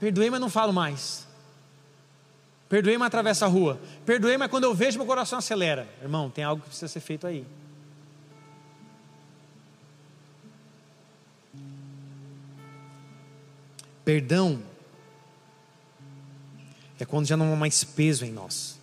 Perdoei, 0.00 0.28
mas 0.30 0.40
não 0.40 0.50
falo 0.50 0.72
mais. 0.72 1.23
Perdoei, 2.68 2.96
mas 2.96 3.06
atravessa 3.06 3.44
a 3.44 3.48
rua. 3.48 3.80
Perdoei, 4.04 4.36
mas 4.36 4.50
quando 4.50 4.64
eu 4.64 4.74
vejo, 4.74 4.98
meu 4.98 5.06
coração 5.06 5.38
acelera. 5.38 5.88
Irmão, 6.02 6.30
tem 6.30 6.44
algo 6.44 6.62
que 6.62 6.68
precisa 6.68 6.88
ser 6.88 7.00
feito 7.00 7.26
aí. 7.26 7.46
Perdão 14.04 14.62
é 16.98 17.06
quando 17.06 17.26
já 17.26 17.36
não 17.36 17.52
há 17.52 17.56
mais 17.56 17.84
peso 17.84 18.24
em 18.24 18.32
nós. 18.32 18.78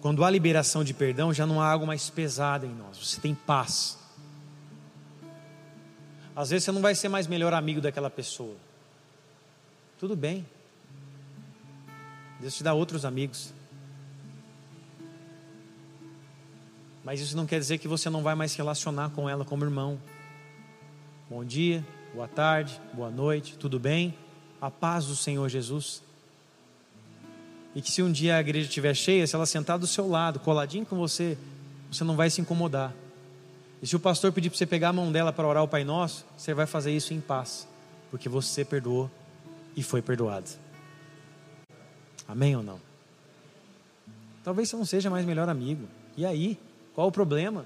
Quando 0.00 0.24
há 0.24 0.30
liberação 0.30 0.84
de 0.84 0.94
perdão, 0.94 1.32
já 1.32 1.46
não 1.46 1.60
há 1.60 1.70
algo 1.70 1.86
mais 1.86 2.10
pesado 2.10 2.66
em 2.66 2.74
nós. 2.74 2.98
Você 2.98 3.20
tem 3.20 3.34
paz. 3.34 3.98
Às 6.34 6.50
vezes 6.50 6.64
você 6.64 6.72
não 6.72 6.80
vai 6.80 6.94
ser 6.94 7.08
mais 7.08 7.26
melhor 7.26 7.54
amigo 7.54 7.80
daquela 7.80 8.10
pessoa. 8.10 8.56
Tudo 9.98 10.14
bem. 10.14 10.46
Deus 12.40 12.54
te 12.54 12.62
dá 12.62 12.74
outros 12.74 13.04
amigos. 13.04 13.52
Mas 17.04 17.20
isso 17.20 17.36
não 17.36 17.46
quer 17.46 17.58
dizer 17.58 17.78
que 17.78 17.86
você 17.86 18.10
não 18.10 18.22
vai 18.22 18.34
mais 18.34 18.50
se 18.50 18.56
relacionar 18.58 19.10
com 19.10 19.28
ela 19.28 19.44
como 19.44 19.64
irmão. 19.64 19.98
Bom 21.30 21.44
dia, 21.44 21.84
boa 22.12 22.28
tarde, 22.28 22.80
boa 22.92 23.10
noite, 23.10 23.56
tudo 23.56 23.78
bem? 23.78 24.14
A 24.60 24.70
paz 24.70 25.06
do 25.06 25.14
Senhor 25.14 25.48
Jesus. 25.48 26.02
E 27.74 27.82
que 27.82 27.90
se 27.90 28.02
um 28.02 28.10
dia 28.10 28.36
a 28.36 28.40
igreja 28.40 28.68
estiver 28.68 28.94
cheia, 28.94 29.26
se 29.26 29.34
ela 29.34 29.46
sentar 29.46 29.78
do 29.78 29.86
seu 29.86 30.08
lado, 30.08 30.40
coladinho 30.40 30.84
com 30.84 30.96
você, 30.96 31.38
você 31.90 32.02
não 32.04 32.16
vai 32.16 32.28
se 32.28 32.40
incomodar. 32.40 32.92
E 33.80 33.86
se 33.86 33.94
o 33.94 34.00
pastor 34.00 34.32
pedir 34.32 34.50
para 34.50 34.58
você 34.58 34.66
pegar 34.66 34.88
a 34.88 34.92
mão 34.92 35.12
dela 35.12 35.32
para 35.32 35.46
orar 35.46 35.62
o 35.62 35.68
Pai 35.68 35.84
Nosso, 35.84 36.24
você 36.36 36.54
vai 36.54 36.66
fazer 36.66 36.90
isso 36.90 37.14
em 37.14 37.20
paz, 37.20 37.68
porque 38.10 38.28
você 38.28 38.64
perdoou 38.64 39.10
e 39.76 39.82
foi 39.82 40.02
perdoado. 40.02 40.50
Amém 42.28 42.56
ou 42.56 42.62
não? 42.62 42.80
Talvez 44.42 44.68
você 44.68 44.76
não 44.76 44.84
seja 44.84 45.10
mais 45.10 45.24
melhor 45.24 45.48
amigo. 45.48 45.88
E 46.16 46.24
aí? 46.24 46.58
Qual 46.94 47.08
o 47.08 47.12
problema? 47.12 47.64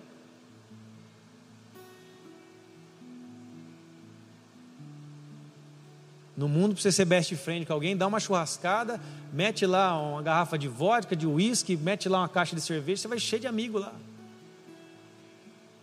No 6.37 6.49
mundo, 6.49 6.73
para 6.73 6.83
você 6.83 6.91
ser 6.91 7.05
best 7.05 7.37
friend 7.37 7.67
com 7.67 7.73
alguém, 7.75 7.95
dá 7.95 8.07
uma 8.07 8.19
churrascada, 8.19 8.99
mete 9.31 9.67
lá 9.67 10.01
uma 10.01 10.23
garrafa 10.23 10.57
de 10.57 10.69
vodka, 10.69 11.15
de 11.15 11.27
uísque, 11.27 11.77
mete 11.77 12.09
lá 12.09 12.21
uma 12.21 12.29
caixa 12.31 12.57
de 12.57 12.63
cerveja, 12.63 13.03
você 13.03 13.09
vai 13.09 13.19
cheio 13.19 13.43
de 13.43 13.47
amigo 13.47 13.79
lá. 13.79 13.93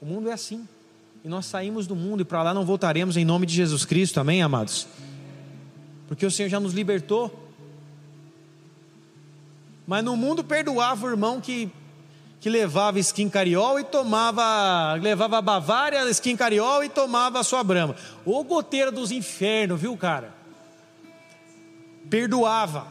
O 0.01 0.05
mundo 0.05 0.30
é 0.30 0.34
assim. 0.34 0.67
E 1.23 1.30
nós 1.30 1.45
saímos 1.45 1.86
do 1.86 1.95
mundo 1.95 2.21
e 2.21 2.25
para 2.25 2.41
lá 2.41 2.53
não 2.55 2.65
voltaremos 2.65 3.17
em 3.17 3.23
nome 3.23 3.45
de 3.45 3.53
Jesus 3.53 3.86
Cristo, 3.86 4.19
amém, 4.19 4.41
amados? 4.41 4.88
Porque 6.07 6.25
o 6.25 6.32
Senhor 6.32 6.49
já 6.49 6.59
nos 6.59 6.73
libertou 6.73 7.47
mas 9.88 10.04
no 10.04 10.18
mundo 10.18 10.44
perdoava 10.44 11.08
o 11.08 11.10
irmão 11.10 11.40
que, 11.40 11.72
que 12.42 12.50
levava 12.50 13.00
skin 13.00 13.30
cariol 13.30 13.80
e 13.80 13.86
tomava, 13.86 14.96
levava 14.96 15.42
Bavária, 15.42 16.04
skin 16.10 16.36
cariol 16.36 16.84
e 16.84 16.90
tomava 16.90 17.40
a 17.40 17.44
sua 17.44 17.64
brama. 17.64 17.96
Ô 18.26 18.44
goteira 18.44 18.92
dos 18.92 19.12
infernos, 19.12 19.80
viu, 19.80 19.96
cara? 19.96 20.34
Perdoava. 22.10 22.86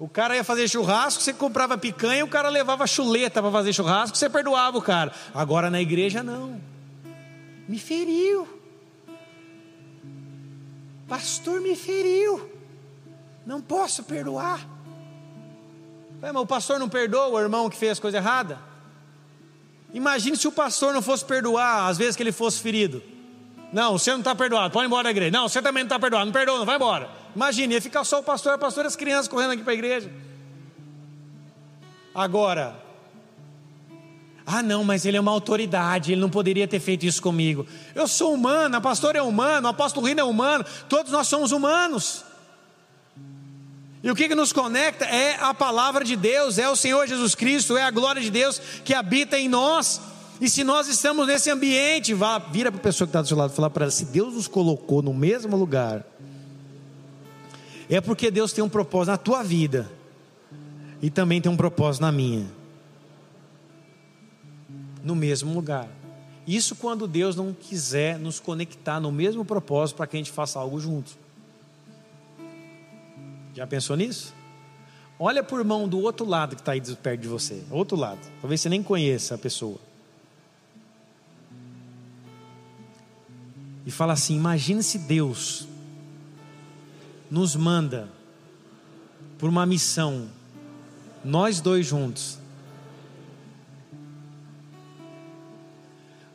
O 0.00 0.08
cara 0.08 0.36
ia 0.36 0.44
fazer 0.44 0.68
churrasco, 0.68 1.22
você 1.22 1.34
comprava 1.34 1.76
picanha, 1.76 2.24
o 2.24 2.28
cara 2.28 2.48
levava 2.48 2.86
chuleta 2.86 3.42
para 3.42 3.50
fazer 3.50 3.74
churrasco, 3.74 4.16
você 4.16 4.30
perdoava 4.30 4.78
o 4.78 4.82
cara. 4.82 5.12
Agora 5.34 5.68
na 5.68 5.82
igreja 5.82 6.22
não. 6.22 6.58
Me 7.68 7.78
feriu. 7.78 8.48
Pastor 11.06 11.60
me 11.60 11.76
feriu. 11.76 12.50
Não 13.44 13.60
posso 13.60 14.02
perdoar. 14.04 14.77
Mas 16.20 16.34
o 16.34 16.46
pastor 16.46 16.78
não 16.78 16.88
perdoa 16.88 17.28
o 17.28 17.40
irmão 17.40 17.70
que 17.70 17.76
fez 17.76 17.98
coisa 17.98 18.18
errada? 18.18 18.58
Imagine 19.92 20.36
se 20.36 20.46
o 20.46 20.52
pastor 20.52 20.92
não 20.92 21.00
fosse 21.00 21.24
perdoar 21.24 21.88
às 21.88 21.96
vezes 21.96 22.16
que 22.16 22.22
ele 22.22 22.32
fosse 22.32 22.60
ferido. 22.60 23.02
Não, 23.72 23.98
você 23.98 24.10
não 24.10 24.18
está 24.18 24.34
perdoado, 24.34 24.72
pode 24.72 24.84
ir 24.84 24.88
embora 24.88 25.04
da 25.04 25.10
igreja. 25.10 25.30
Não, 25.30 25.48
você 25.48 25.60
também 25.60 25.82
não 25.82 25.86
está 25.88 25.98
perdoado, 25.98 26.26
não 26.26 26.32
perdoa, 26.32 26.58
não 26.58 26.66
vai 26.66 26.76
embora. 26.76 27.10
Imagine, 27.36 27.74
ia 27.74 27.82
ficar 27.82 28.04
só 28.04 28.20
o 28.20 28.22
pastor, 28.22 28.54
o 28.54 28.58
pastor 28.58 28.84
e 28.84 28.88
as 28.88 28.96
crianças 28.96 29.28
correndo 29.28 29.52
aqui 29.52 29.62
para 29.62 29.72
a 29.72 29.74
igreja. 29.74 30.10
Agora, 32.14 32.82
ah, 34.50 34.62
não, 34.62 34.82
mas 34.82 35.04
ele 35.04 35.18
é 35.18 35.20
uma 35.20 35.30
autoridade, 35.30 36.12
ele 36.12 36.20
não 36.20 36.30
poderia 36.30 36.66
ter 36.66 36.80
feito 36.80 37.04
isso 37.04 37.20
comigo. 37.20 37.66
Eu 37.94 38.08
sou 38.08 38.32
humano, 38.32 38.76
a 38.76 38.80
pastora 38.80 39.18
é 39.18 39.22
humano, 39.22 39.66
o 39.66 39.70
apóstolo 39.70 40.06
Rino 40.06 40.20
é 40.20 40.24
humano, 40.24 40.64
todos 40.88 41.12
nós 41.12 41.28
somos 41.28 41.52
humanos. 41.52 42.24
E 44.02 44.10
o 44.10 44.14
que, 44.14 44.28
que 44.28 44.34
nos 44.34 44.52
conecta 44.52 45.04
é 45.04 45.36
a 45.40 45.52
palavra 45.52 46.04
de 46.04 46.14
Deus, 46.14 46.58
é 46.58 46.68
o 46.68 46.76
Senhor 46.76 47.06
Jesus 47.06 47.34
Cristo, 47.34 47.76
é 47.76 47.82
a 47.82 47.90
glória 47.90 48.22
de 48.22 48.30
Deus 48.30 48.60
que 48.84 48.94
habita 48.94 49.38
em 49.38 49.48
nós. 49.48 50.00
E 50.40 50.48
se 50.48 50.62
nós 50.62 50.86
estamos 50.86 51.26
nesse 51.26 51.50
ambiente, 51.50 52.14
vá, 52.14 52.38
vira 52.38 52.70
para 52.70 52.80
a 52.80 52.82
pessoa 52.82 53.06
que 53.06 53.10
está 53.10 53.22
do 53.22 53.26
seu 53.26 53.36
lado 53.36 53.52
e 53.52 53.56
fala 53.56 53.68
para 53.68 53.84
ela: 53.84 53.90
se 53.90 54.04
Deus 54.04 54.34
nos 54.34 54.46
colocou 54.46 55.02
no 55.02 55.12
mesmo 55.12 55.56
lugar, 55.56 56.06
é 57.90 58.00
porque 58.00 58.30
Deus 58.30 58.52
tem 58.52 58.62
um 58.62 58.68
propósito 58.68 59.10
na 59.10 59.16
tua 59.16 59.42
vida 59.42 59.90
e 61.02 61.10
também 61.10 61.40
tem 61.40 61.50
um 61.50 61.56
propósito 61.56 62.02
na 62.02 62.12
minha. 62.12 62.46
No 65.02 65.16
mesmo 65.16 65.52
lugar. 65.52 65.88
Isso 66.46 66.76
quando 66.76 67.06
Deus 67.06 67.34
não 67.34 67.52
quiser 67.52 68.18
nos 68.18 68.38
conectar 68.38 69.00
no 69.00 69.10
mesmo 69.10 69.44
propósito 69.44 69.96
para 69.96 70.06
que 70.06 70.16
a 70.16 70.18
gente 70.18 70.30
faça 70.30 70.58
algo 70.58 70.78
junto. 70.78 71.12
Já 73.58 73.66
pensou 73.66 73.96
nisso? 73.96 74.32
Olha 75.18 75.42
para 75.42 75.56
o 75.56 75.58
irmão 75.58 75.88
do 75.88 75.98
outro 75.98 76.24
lado 76.24 76.54
que 76.54 76.62
está 76.62 76.70
aí 76.70 76.80
perto 76.80 77.20
de 77.20 77.26
você, 77.26 77.64
outro 77.72 77.96
lado. 77.96 78.20
Talvez 78.40 78.60
você 78.60 78.68
nem 78.68 78.84
conheça 78.84 79.34
a 79.34 79.38
pessoa. 79.38 79.80
E 83.84 83.90
fala 83.90 84.12
assim: 84.12 84.36
imagine 84.36 84.80
se 84.80 84.96
Deus 84.96 85.66
nos 87.28 87.56
manda 87.56 88.08
por 89.38 89.48
uma 89.48 89.66
missão, 89.66 90.28
nós 91.24 91.60
dois 91.60 91.84
juntos. 91.84 92.38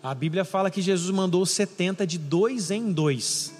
A 0.03 0.13
Bíblia 0.13 0.43
fala 0.43 0.69
que 0.69 0.81
Jesus 0.81 1.09
mandou 1.15 1.45
70 1.45 2.05
de 2.05 2.17
dois 2.17 2.69
em 2.69 2.91
dois. 2.91 3.52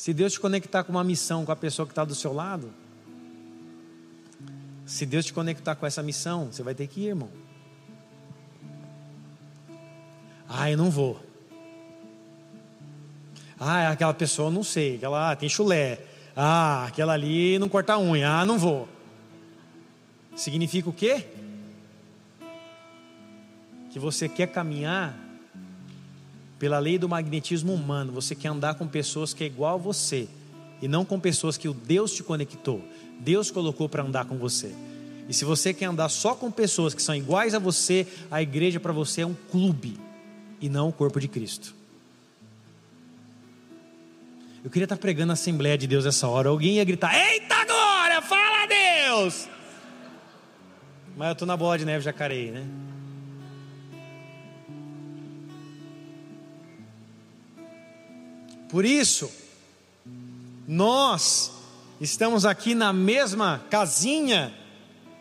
Se 0.00 0.14
Deus 0.14 0.32
te 0.32 0.40
conectar 0.40 0.82
com 0.82 0.92
uma 0.92 1.04
missão 1.04 1.44
com 1.44 1.52
a 1.52 1.56
pessoa 1.56 1.84
que 1.84 1.92
está 1.92 2.06
do 2.06 2.14
seu 2.14 2.32
lado, 2.32 2.72
se 4.86 5.04
Deus 5.04 5.26
te 5.26 5.32
conectar 5.34 5.74
com 5.74 5.84
essa 5.84 6.02
missão, 6.02 6.50
você 6.50 6.62
vai 6.62 6.74
ter 6.74 6.86
que 6.86 7.02
ir, 7.02 7.08
irmão. 7.08 7.28
Ah, 10.48 10.70
eu 10.70 10.78
não 10.78 10.90
vou. 10.90 11.20
Ah, 13.58 13.90
aquela 13.90 14.14
pessoa 14.14 14.50
não 14.50 14.64
sei, 14.64 14.96
aquela 14.96 15.32
ah, 15.32 15.36
tem 15.36 15.50
chulé. 15.50 16.00
Ah, 16.34 16.86
aquela 16.86 17.12
ali 17.12 17.58
não 17.58 17.68
corta 17.68 17.98
unha. 17.98 18.26
Ah, 18.26 18.46
não 18.46 18.58
vou. 18.58 18.88
Significa 20.34 20.88
o 20.88 20.94
quê? 20.94 21.26
Que 23.90 23.98
você 23.98 24.30
quer 24.30 24.46
caminhar 24.46 25.14
pela 26.60 26.78
lei 26.78 26.98
do 26.98 27.08
magnetismo 27.08 27.72
humano, 27.72 28.12
você 28.12 28.34
quer 28.34 28.48
andar 28.48 28.74
com 28.74 28.86
pessoas 28.86 29.32
que 29.32 29.42
é 29.42 29.46
igual 29.46 29.76
a 29.76 29.78
você, 29.78 30.28
e 30.82 30.86
não 30.86 31.06
com 31.06 31.18
pessoas 31.18 31.56
que 31.56 31.66
o 31.66 31.72
Deus 31.72 32.12
te 32.12 32.22
conectou, 32.22 32.84
Deus 33.18 33.50
colocou 33.50 33.88
para 33.88 34.02
andar 34.02 34.26
com 34.26 34.36
você. 34.36 34.74
E 35.26 35.32
se 35.32 35.42
você 35.46 35.72
quer 35.72 35.86
andar 35.86 36.10
só 36.10 36.34
com 36.34 36.50
pessoas 36.50 36.92
que 36.92 37.02
são 37.02 37.14
iguais 37.14 37.54
a 37.54 37.58
você, 37.58 38.06
a 38.30 38.42
igreja 38.42 38.78
para 38.78 38.92
você 38.92 39.22
é 39.22 39.26
um 39.26 39.34
clube 39.50 39.98
e 40.60 40.68
não 40.68 40.90
o 40.90 40.92
corpo 40.92 41.18
de 41.18 41.28
Cristo. 41.28 41.74
Eu 44.62 44.70
queria 44.70 44.84
estar 44.84 44.98
pregando 44.98 45.28
na 45.28 45.32
Assembleia 45.32 45.78
de 45.78 45.86
Deus 45.86 46.04
essa 46.04 46.28
hora. 46.28 46.50
Alguém 46.50 46.74
ia 46.74 46.84
gritar: 46.84 47.14
Eita 47.14 47.54
agora, 47.54 48.20
fala 48.20 48.66
Deus! 48.66 49.48
Mas 51.16 51.28
eu 51.28 51.32
estou 51.32 51.48
na 51.48 51.56
bola 51.56 51.78
de 51.78 51.86
neve 51.86 52.04
jacarei, 52.04 52.50
né? 52.50 52.66
Por 58.70 58.84
isso, 58.84 59.30
nós 60.66 61.50
estamos 62.00 62.46
aqui 62.46 62.74
na 62.74 62.92
mesma 62.92 63.64
casinha, 63.68 64.54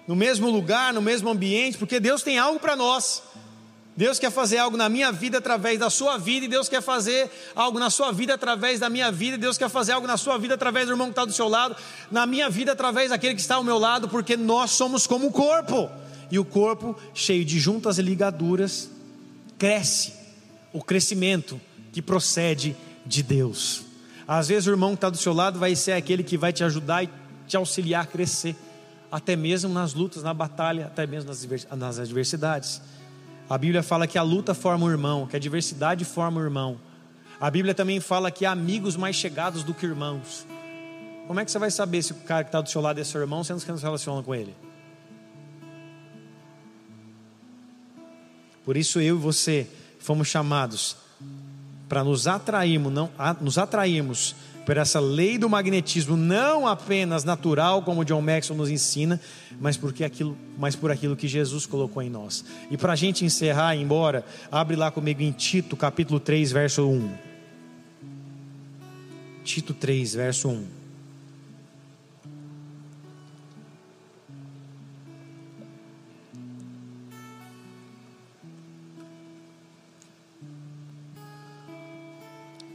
no 0.07 0.15
mesmo 0.15 0.49
lugar, 0.51 0.93
no 0.93 1.01
mesmo 1.01 1.29
ambiente, 1.29 1.77
porque 1.77 1.99
Deus 1.99 2.21
tem 2.21 2.37
algo 2.37 2.59
para 2.59 2.75
nós. 2.75 3.23
Deus 3.97 4.19
quer 4.19 4.31
fazer 4.31 4.59
algo 4.59 4.77
na 4.77 4.87
minha 4.87 5.11
vida 5.11 5.39
através 5.39 5.79
da 5.79 5.89
sua 5.89 6.17
vida, 6.17 6.45
e 6.45 6.49
Deus 6.49 6.69
quer 6.69 6.81
fazer 6.81 7.29
algo 7.55 7.79
na 7.79 7.89
sua 7.89 8.11
vida 8.11 8.35
através 8.35 8.79
da 8.79 8.87
minha 8.87 9.11
vida, 9.11 9.35
e 9.35 9.39
Deus 9.39 9.57
quer 9.57 9.69
fazer 9.69 9.93
algo 9.93 10.05
na 10.05 10.15
sua 10.15 10.37
vida 10.37 10.53
através 10.53 10.85
do 10.85 10.93
irmão 10.93 11.07
que 11.07 11.13
está 11.13 11.25
do 11.25 11.33
seu 11.33 11.47
lado, 11.47 11.75
na 12.11 12.27
minha 12.27 12.49
vida 12.49 12.71
através 12.71 13.09
daquele 13.09 13.33
que 13.33 13.41
está 13.41 13.55
ao 13.55 13.63
meu 13.63 13.79
lado, 13.79 14.07
porque 14.07 14.37
nós 14.37 14.71
somos 14.71 15.07
como 15.07 15.27
o 15.27 15.31
corpo, 15.31 15.89
e 16.29 16.37
o 16.37 16.45
corpo, 16.45 16.95
cheio 17.15 17.43
de 17.43 17.59
juntas 17.59 17.97
e 17.97 18.03
ligaduras, 18.03 18.89
cresce, 19.57 20.13
o 20.71 20.83
crescimento 20.83 21.59
que 21.91 22.01
procede 22.01 22.75
de 23.09 23.23
Deus. 23.23 23.81
Às 24.27 24.47
vezes 24.47 24.67
o 24.67 24.69
irmão 24.69 24.91
que 24.91 24.97
está 24.97 25.09
do 25.09 25.17
seu 25.17 25.33
lado 25.33 25.57
vai 25.57 25.75
ser 25.75 25.93
aquele 25.93 26.23
que 26.23 26.37
vai 26.37 26.53
te 26.53 26.63
ajudar 26.63 27.03
e 27.03 27.09
te 27.47 27.57
auxiliar 27.57 28.03
a 28.03 28.07
crescer, 28.07 28.55
até 29.11 29.35
mesmo 29.35 29.73
nas 29.73 29.95
lutas, 29.95 30.21
na 30.21 30.33
batalha, 30.33 30.85
até 30.85 31.07
mesmo 31.07 31.31
nas 31.75 31.99
adversidades. 31.99 32.79
A 33.49 33.57
Bíblia 33.57 33.81
fala 33.81 34.05
que 34.05 34.19
a 34.19 34.21
luta 34.21 34.53
forma 34.53 34.85
o 34.85 34.91
irmão, 34.91 35.25
que 35.25 35.35
a 35.35 35.39
diversidade 35.39 36.05
forma 36.05 36.39
o 36.39 36.43
irmão. 36.43 36.79
A 37.41 37.49
Bíblia 37.49 37.73
também 37.73 37.99
fala 37.99 38.29
que 38.29 38.45
há 38.45 38.51
amigos 38.51 38.95
mais 38.95 39.15
chegados 39.15 39.63
do 39.63 39.73
que 39.73 39.87
irmãos. 39.87 40.45
Como 41.25 41.39
é 41.39 41.45
que 41.45 41.51
você 41.51 41.57
vai 41.57 41.71
saber 41.71 42.03
se 42.03 42.11
o 42.11 42.15
cara 42.15 42.43
que 42.43 42.49
está 42.49 42.61
do 42.61 42.69
seu 42.69 42.81
lado 42.81 42.99
é 42.99 43.03
seu 43.03 43.19
irmão, 43.19 43.43
sendo 43.43 43.59
que 43.59 43.71
não 43.71 43.77
se 43.77 43.83
relaciona 43.83 44.21
com 44.21 44.35
ele? 44.35 44.55
Por 48.63 48.77
isso 48.77 49.01
eu 49.01 49.15
e 49.15 49.19
você 49.19 49.67
fomos 49.97 50.27
chamados 50.27 51.08
para 51.89 52.03
nos 52.03 52.27
atrairmos, 52.27 52.93
não, 52.93 53.09
nos 53.41 53.57
atrairmos 53.57 54.35
por 54.65 54.77
essa 54.77 54.99
lei 54.99 55.39
do 55.39 55.49
magnetismo, 55.49 56.15
não 56.15 56.67
apenas 56.67 57.23
natural, 57.23 57.81
como 57.81 58.05
John 58.05 58.21
Maxwell 58.21 58.55
nos 58.55 58.69
ensina, 58.69 59.19
mas, 59.59 59.75
porque 59.75 60.03
aquilo, 60.03 60.37
mas 60.59 60.75
por 60.75 60.91
aquilo 60.91 61.15
que 61.15 61.27
Jesus 61.27 61.65
colocou 61.65 62.03
em 62.03 62.09
nós. 62.09 62.45
E 62.69 62.77
para 62.77 62.93
a 62.93 62.95
gente 62.95 63.25
encerrar 63.25 63.75
embora, 63.75 64.23
abre 64.51 64.75
lá 64.75 64.91
comigo 64.91 65.23
em 65.23 65.31
Tito, 65.31 65.75
capítulo 65.75 66.19
3, 66.19 66.51
verso 66.51 66.87
1. 66.87 67.11
Tito 69.43 69.73
3, 69.73 70.13
verso 70.13 70.49
1. 70.49 70.78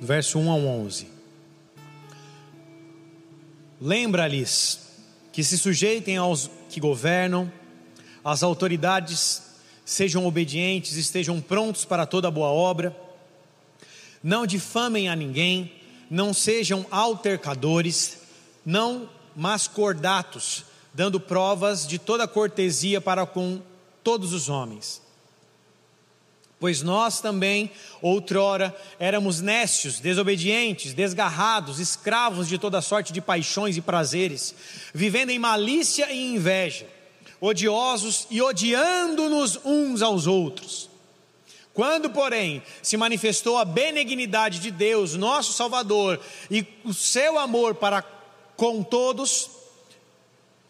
Verso 0.04 0.38
1 0.38 0.50
ao 0.50 0.60
11. 0.60 1.08
Lembra-lhes 3.80 4.80
que 5.32 5.42
se 5.42 5.58
sujeitem 5.58 6.16
aos 6.16 6.50
que 6.68 6.78
governam, 6.78 7.50
as 8.24 8.42
autoridades 8.42 9.42
sejam 9.84 10.26
obedientes, 10.26 10.96
estejam 10.96 11.40
prontos 11.40 11.84
para 11.84 12.06
toda 12.06 12.30
boa 12.30 12.48
obra, 12.48 12.96
não 14.22 14.46
difamem 14.46 15.08
a 15.08 15.16
ninguém, 15.16 15.72
não 16.08 16.32
sejam 16.32 16.86
altercadores, 16.90 18.18
não 18.64 19.08
mascordatos, 19.34 20.64
dando 20.92 21.18
provas 21.18 21.86
de 21.86 21.98
toda 21.98 22.28
cortesia 22.28 23.00
para 23.00 23.26
com 23.26 23.60
todos 24.02 24.32
os 24.32 24.48
homens 24.48 25.03
Pois 26.58 26.82
nós 26.82 27.20
também, 27.20 27.70
outrora, 28.00 28.74
éramos 28.98 29.40
nécios, 29.40 30.00
desobedientes, 30.00 30.94
desgarrados, 30.94 31.78
escravos 31.78 32.48
de 32.48 32.58
toda 32.58 32.80
sorte 32.80 33.12
de 33.12 33.20
paixões 33.20 33.76
e 33.76 33.80
prazeres, 33.80 34.54
vivendo 34.94 35.30
em 35.30 35.38
malícia 35.38 36.10
e 36.10 36.34
inveja, 36.34 36.86
odiosos 37.40 38.26
e 38.30 38.40
odiando-nos 38.40 39.60
uns 39.64 40.00
aos 40.00 40.26
outros. 40.26 40.88
Quando, 41.74 42.08
porém, 42.08 42.62
se 42.80 42.96
manifestou 42.96 43.58
a 43.58 43.64
benignidade 43.64 44.60
de 44.60 44.70
Deus, 44.70 45.16
nosso 45.16 45.52
Salvador, 45.52 46.20
e 46.48 46.64
o 46.84 46.94
seu 46.94 47.36
amor 47.36 47.74
para 47.74 48.02
com 48.56 48.80
todos, 48.80 49.50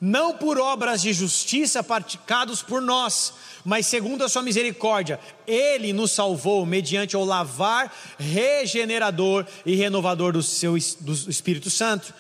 não 0.05 0.35
por 0.35 0.59
obras 0.59 1.01
de 1.01 1.15
justiça 1.15 1.83
praticados 1.83 2.61
por 2.61 2.83
nós, 2.83 3.33
mas 3.65 3.87
segundo 3.87 4.23
a 4.23 4.29
sua 4.29 4.43
misericórdia, 4.43 5.19
ele 5.47 5.95
nos 5.95 6.13
salvou 6.13 6.67
mediante 6.67 7.17
o 7.17 7.25
lavar 7.25 7.91
regenerador 8.19 9.47
e 9.65 9.75
renovador 9.75 10.35
do 10.35 10.43
seu 10.43 10.75
do 11.01 11.31
Espírito 11.31 11.71
Santo, 11.71 12.13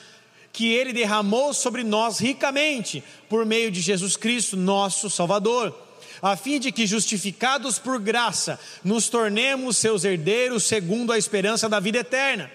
que 0.51 0.73
ele 0.73 0.95
derramou 0.95 1.53
sobre 1.53 1.85
nós 1.85 2.19
ricamente 2.19 3.05
por 3.29 3.45
meio 3.45 3.71
de 3.71 3.83
Jesus 3.83 4.17
Cristo, 4.17 4.57
nosso 4.57 5.11
Salvador, 5.11 5.79
a 6.23 6.39
fim 6.39 6.59
de 6.59 6.73
que 6.73 6.87
justificados 6.87 7.79
por 7.79 8.01
graça, 8.01 8.59
nos 8.83 9.11
tornemos 9.11 9.77
seus 9.77 10.05
herdeiros 10.05 10.65
segundo 10.65 11.13
a 11.13 11.19
esperança 11.19 11.69
da 11.69 11.81
vida 11.81 11.99
eterna 11.99 12.51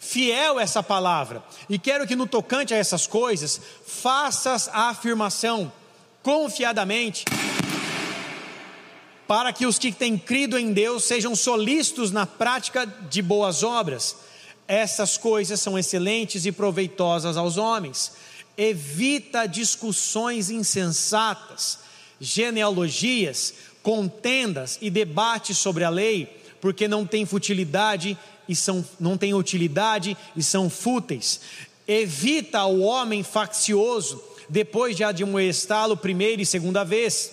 fiel 0.00 0.58
essa 0.60 0.82
palavra. 0.82 1.42
E 1.68 1.78
quero 1.78 2.06
que 2.06 2.16
no 2.16 2.26
tocante 2.26 2.72
a 2.74 2.76
essas 2.76 3.06
coisas, 3.06 3.60
faças 3.86 4.68
a 4.72 4.88
afirmação 4.88 5.72
confiadamente, 6.22 7.24
para 9.26 9.52
que 9.52 9.66
os 9.66 9.78
que 9.78 9.90
têm 9.92 10.16
crido 10.16 10.58
em 10.58 10.72
Deus 10.72 11.04
sejam 11.04 11.34
solícitos 11.34 12.10
na 12.10 12.26
prática 12.26 12.86
de 12.86 13.20
boas 13.20 13.62
obras. 13.62 14.16
Essas 14.68 15.16
coisas 15.16 15.60
são 15.60 15.78
excelentes 15.78 16.46
e 16.46 16.52
proveitosas 16.52 17.36
aos 17.36 17.56
homens. 17.56 18.12
Evita 18.56 19.46
discussões 19.46 20.50
insensatas, 20.50 21.78
genealogias, 22.20 23.54
contendas 23.82 24.78
e 24.80 24.90
debates 24.90 25.58
sobre 25.58 25.84
a 25.84 25.90
lei, 25.90 26.40
porque 26.60 26.88
não 26.88 27.06
tem 27.06 27.26
futilidade 27.26 28.18
e 28.48 28.54
são, 28.54 28.84
não 28.98 29.16
têm 29.16 29.34
utilidade 29.34 30.16
e 30.36 30.42
são 30.42 30.70
fúteis. 30.70 31.40
Evita 31.86 32.64
o 32.64 32.80
homem 32.80 33.22
faccioso, 33.22 34.22
depois 34.48 34.96
de 34.96 35.04
admoestá-lo 35.04 35.96
primeira 35.96 36.42
e 36.42 36.46
segunda 36.46 36.84
vez. 36.84 37.32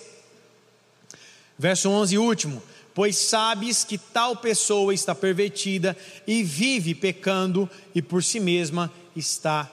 Verso 1.58 1.88
11, 1.88 2.18
último. 2.18 2.62
Pois 2.94 3.16
sabes 3.16 3.82
que 3.82 3.98
tal 3.98 4.36
pessoa 4.36 4.94
está 4.94 5.14
pervertida 5.14 5.96
e 6.26 6.44
vive 6.44 6.94
pecando 6.94 7.68
e 7.92 8.00
por 8.00 8.22
si 8.22 8.38
mesma 8.38 8.90
está 9.16 9.70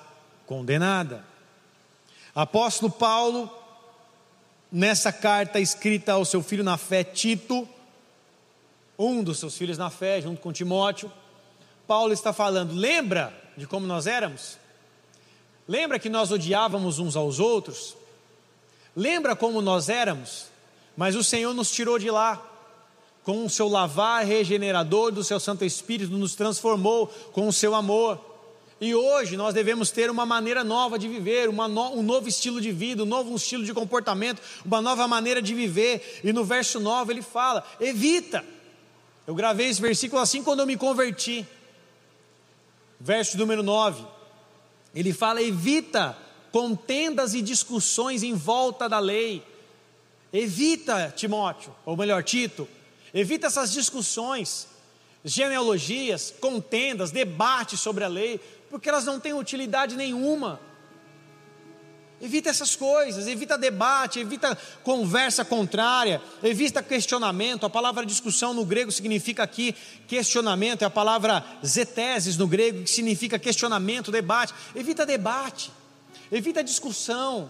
condenada. 0.48 1.24
Apóstolo 2.34 2.92
Paulo, 2.92 3.50
nessa 4.72 5.12
carta 5.12 5.60
escrita 5.60 6.14
ao 6.14 6.26
seu 6.26 6.42
filho 6.42 6.64
na 6.64 6.78
fé, 6.78 7.04
Tito, 7.04 7.68
um 8.98 9.24
dos 9.24 9.40
seus 9.40 9.58
filhos 9.58 9.78
na 9.78 9.90
fé, 9.90 10.22
junto 10.22 10.42
com 10.42 10.52
Timóteo, 10.52 11.12
Paulo 11.92 12.14
está 12.14 12.32
falando, 12.32 12.74
lembra 12.74 13.38
de 13.58 13.68
como 13.68 13.86
nós 13.86 14.08
éramos? 14.08 14.58
Lembra 15.68 16.00
que 16.00 16.08
nós 16.08 16.32
odiávamos 16.32 17.00
uns 17.00 17.18
aos 17.18 17.38
outros? 17.38 17.98
Lembra 18.96 19.36
como 19.36 19.62
nós 19.62 19.90
éramos? 19.90 20.46
Mas 20.96 21.18
o 21.18 21.24
Senhor 21.24 21.54
nos 21.54 21.70
tirou 21.70 22.00
de 22.00 22.10
lá, 22.10 22.42
com 23.26 23.46
o 23.46 23.50
seu 23.50 23.68
lavar 23.68 24.24
regenerador 24.24 25.12
do 25.12 25.22
seu 25.22 25.38
Santo 25.38 25.66
Espírito, 25.66 26.14
nos 26.14 26.34
transformou 26.34 27.08
com 27.34 27.46
o 27.46 27.52
seu 27.52 27.76
amor. 27.76 28.18
E 28.80 28.96
hoje 28.96 29.36
nós 29.36 29.54
devemos 29.54 29.92
ter 29.92 30.10
uma 30.10 30.26
maneira 30.26 30.64
nova 30.64 30.98
de 30.98 31.10
viver, 31.10 31.52
no, 31.52 31.92
um 31.94 32.02
novo 32.02 32.30
estilo 32.30 32.62
de 32.62 32.72
vida, 32.72 33.04
um 33.04 33.06
novo 33.06 33.36
estilo 33.36 33.66
de 33.66 33.74
comportamento, 33.74 34.42
uma 34.64 34.82
nova 34.82 35.10
maneira 35.10 35.42
de 35.42 35.54
viver. 35.54 36.22
E 36.24 36.32
no 36.32 36.46
verso 36.46 36.80
9 36.80 37.12
ele 37.12 37.22
fala: 37.22 37.66
evita. 37.82 38.46
Eu 39.28 39.36
gravei 39.36 39.68
esse 39.68 39.82
versículo 39.82 40.22
assim 40.22 40.42
quando 40.42 40.62
eu 40.62 40.66
me 40.66 40.78
converti 40.78 41.46
verso 43.02 43.38
número 43.38 43.64
9. 43.64 44.06
Ele 44.94 45.12
fala: 45.12 45.42
evita 45.42 46.16
contendas 46.52 47.34
e 47.34 47.42
discussões 47.42 48.24
em 48.24 48.34
volta 48.34 48.88
da 48.88 49.00
lei. 49.00 49.44
Evita, 50.32 51.14
Timóteo, 51.16 51.76
ou 51.86 51.98
melhor, 51.98 52.24
Tito, 52.24 52.68
evita 53.14 53.48
essas 53.48 53.72
discussões, 53.72 54.68
genealogias, 55.26 56.34
contendas, 56.40 57.12
debates 57.12 57.82
sobre 57.82 58.06
a 58.06 58.08
lei, 58.08 58.40
porque 58.70 58.88
elas 58.88 59.04
não 59.04 59.20
têm 59.20 59.34
utilidade 59.34 59.98
nenhuma. 59.98 60.60
Evita 62.22 62.52
essas 62.52 62.76
coisas, 62.76 63.26
evita 63.26 63.58
debate, 63.58 64.20
evita 64.20 64.56
conversa 64.84 65.44
contrária, 65.44 66.22
evita 66.44 66.84
questionamento. 66.84 67.66
A 67.66 67.70
palavra 67.70 68.06
discussão 68.06 68.54
no 68.54 68.64
grego 68.64 68.92
significa 68.92 69.42
aqui 69.42 69.76
questionamento, 70.08 70.84
é 70.84 70.86
a 70.86 70.90
palavra 70.90 71.44
zeteses 71.66 72.38
no 72.38 72.46
grego, 72.48 72.84
que 72.84 72.92
significa 72.92 73.40
questionamento, 73.40 74.12
debate. 74.12 74.54
Evita 74.76 75.04
debate, 75.04 75.72
evita 76.32 76.64
discussão, 76.64 77.50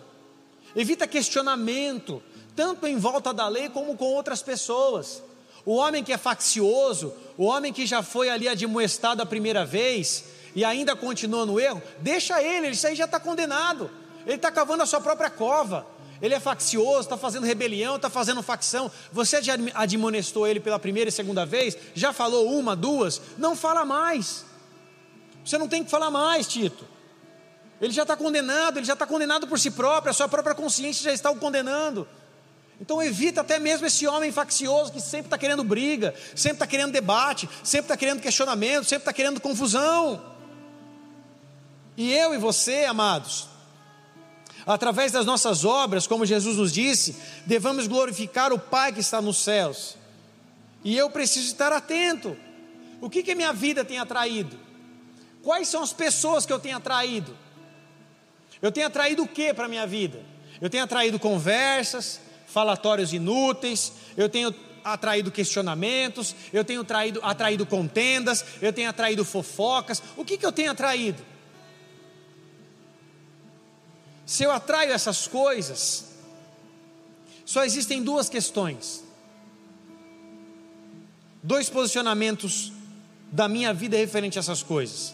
evita 0.73 1.05
questionamento, 1.05 2.23
tanto 2.55 2.87
em 2.87 2.97
volta 2.97 3.33
da 3.33 3.49
lei 3.49 3.67
como 3.67 3.97
com 3.97 4.05
outras 4.05 4.41
pessoas. 4.41 5.21
O 5.65 5.75
homem 5.75 6.01
que 6.01 6.13
é 6.13 6.17
faccioso, 6.17 7.13
o 7.37 7.43
homem 7.43 7.73
que 7.73 7.85
já 7.85 8.01
foi 8.01 8.29
ali 8.29 8.47
admoestado 8.47 9.21
a 9.21 9.25
primeira 9.25 9.65
vez 9.65 10.23
e 10.55 10.63
ainda 10.63 10.95
continua 10.95 11.45
no 11.45 11.59
erro, 11.59 11.81
deixa 11.99 12.41
ele, 12.41 12.69
isso 12.69 12.87
aí 12.87 12.95
já 12.95 13.03
está 13.03 13.19
condenado. 13.19 13.91
Ele 14.25 14.35
está 14.35 14.51
cavando 14.51 14.83
a 14.83 14.85
sua 14.85 15.01
própria 15.01 15.29
cova. 15.29 15.85
Ele 16.21 16.35
é 16.35 16.39
faccioso, 16.39 17.01
está 17.01 17.17
fazendo 17.17 17.45
rebelião, 17.45 17.95
está 17.95 18.09
fazendo 18.09 18.43
facção. 18.43 18.91
Você 19.11 19.41
já 19.41 19.53
admonestou 19.73 20.47
ele 20.47 20.59
pela 20.59 20.77
primeira 20.77 21.09
e 21.09 21.11
segunda 21.11 21.45
vez? 21.45 21.75
Já 21.95 22.13
falou 22.13 22.51
uma, 22.57 22.75
duas? 22.75 23.19
Não 23.37 23.55
fala 23.55 23.83
mais. 23.83 24.45
Você 25.43 25.57
não 25.57 25.67
tem 25.67 25.83
que 25.83 25.89
falar 25.89 26.11
mais, 26.11 26.47
Tito. 26.47 26.85
Ele 27.81 27.91
já 27.91 28.03
está 28.03 28.15
condenado, 28.15 28.77
ele 28.77 28.85
já 28.85 28.93
está 28.93 29.07
condenado 29.07 29.47
por 29.47 29.59
si 29.59 29.71
próprio, 29.71 30.11
a 30.11 30.13
sua 30.13 30.29
própria 30.29 30.53
consciência 30.53 31.03
já 31.03 31.11
está 31.11 31.31
o 31.31 31.37
condenando. 31.37 32.07
Então 32.79 33.01
evita 33.01 33.41
até 33.41 33.57
mesmo 33.57 33.87
esse 33.87 34.05
homem 34.07 34.31
faccioso 34.31 34.91
que 34.91 34.99
sempre 34.99 35.27
está 35.27 35.37
querendo 35.37 35.63
briga, 35.63 36.13
sempre 36.35 36.57
está 36.57 36.67
querendo 36.67 36.91
debate, 36.91 37.49
sempre 37.63 37.85
está 37.85 37.97
querendo 37.97 38.21
questionamento, 38.21 38.83
sempre 38.83 39.01
está 39.01 39.13
querendo 39.13 39.41
confusão. 39.41 40.21
E 41.97 42.13
eu 42.13 42.33
e 42.35 42.37
você, 42.37 42.85
amados, 42.85 43.47
Através 44.65 45.11
das 45.11 45.25
nossas 45.25 45.65
obras, 45.65 46.05
como 46.05 46.25
Jesus 46.25 46.57
nos 46.57 46.71
disse, 46.71 47.15
devemos 47.45 47.87
glorificar 47.87 48.53
o 48.53 48.59
Pai 48.59 48.93
que 48.93 48.99
está 48.99 49.21
nos 49.21 49.37
céus. 49.37 49.97
E 50.83 50.95
eu 50.97 51.09
preciso 51.09 51.47
estar 51.47 51.71
atento. 51.71 52.37
O 52.99 53.09
que, 53.09 53.23
que 53.23 53.35
minha 53.35 53.53
vida 53.53 53.83
tem 53.83 53.97
atraído? 53.97 54.57
Quais 55.41 55.67
são 55.67 55.81
as 55.81 55.91
pessoas 55.91 56.45
que 56.45 56.53
eu 56.53 56.59
tenho 56.59 56.77
atraído? 56.77 57.35
Eu 58.61 58.71
tenho 58.71 58.87
atraído 58.87 59.23
o 59.23 59.27
que 59.27 59.53
para 59.53 59.65
a 59.65 59.69
minha 59.69 59.87
vida? 59.87 60.23
Eu 60.59 60.69
tenho 60.69 60.83
atraído 60.83 61.17
conversas, 61.17 62.21
falatórios 62.45 63.11
inúteis, 63.11 63.91
eu 64.15 64.29
tenho 64.29 64.53
atraído 64.83 65.31
questionamentos, 65.31 66.35
eu 66.53 66.63
tenho 66.63 66.81
atraído, 66.81 67.19
atraído 67.23 67.65
contendas, 67.65 68.45
eu 68.61 68.71
tenho 68.71 68.89
atraído 68.89 69.25
fofocas. 69.25 70.01
O 70.15 70.23
que, 70.23 70.37
que 70.37 70.45
eu 70.45 70.51
tenho 70.51 70.71
atraído? 70.71 71.30
Se 74.31 74.43
eu 74.45 74.51
atraio 74.53 74.93
essas 74.93 75.27
coisas, 75.27 76.05
só 77.43 77.65
existem 77.65 78.01
duas 78.01 78.29
questões, 78.29 79.03
dois 81.43 81.69
posicionamentos 81.69 82.71
da 83.29 83.49
minha 83.49 83.73
vida 83.73 83.97
referente 83.97 84.39
a 84.39 84.39
essas 84.39 84.63
coisas. 84.63 85.13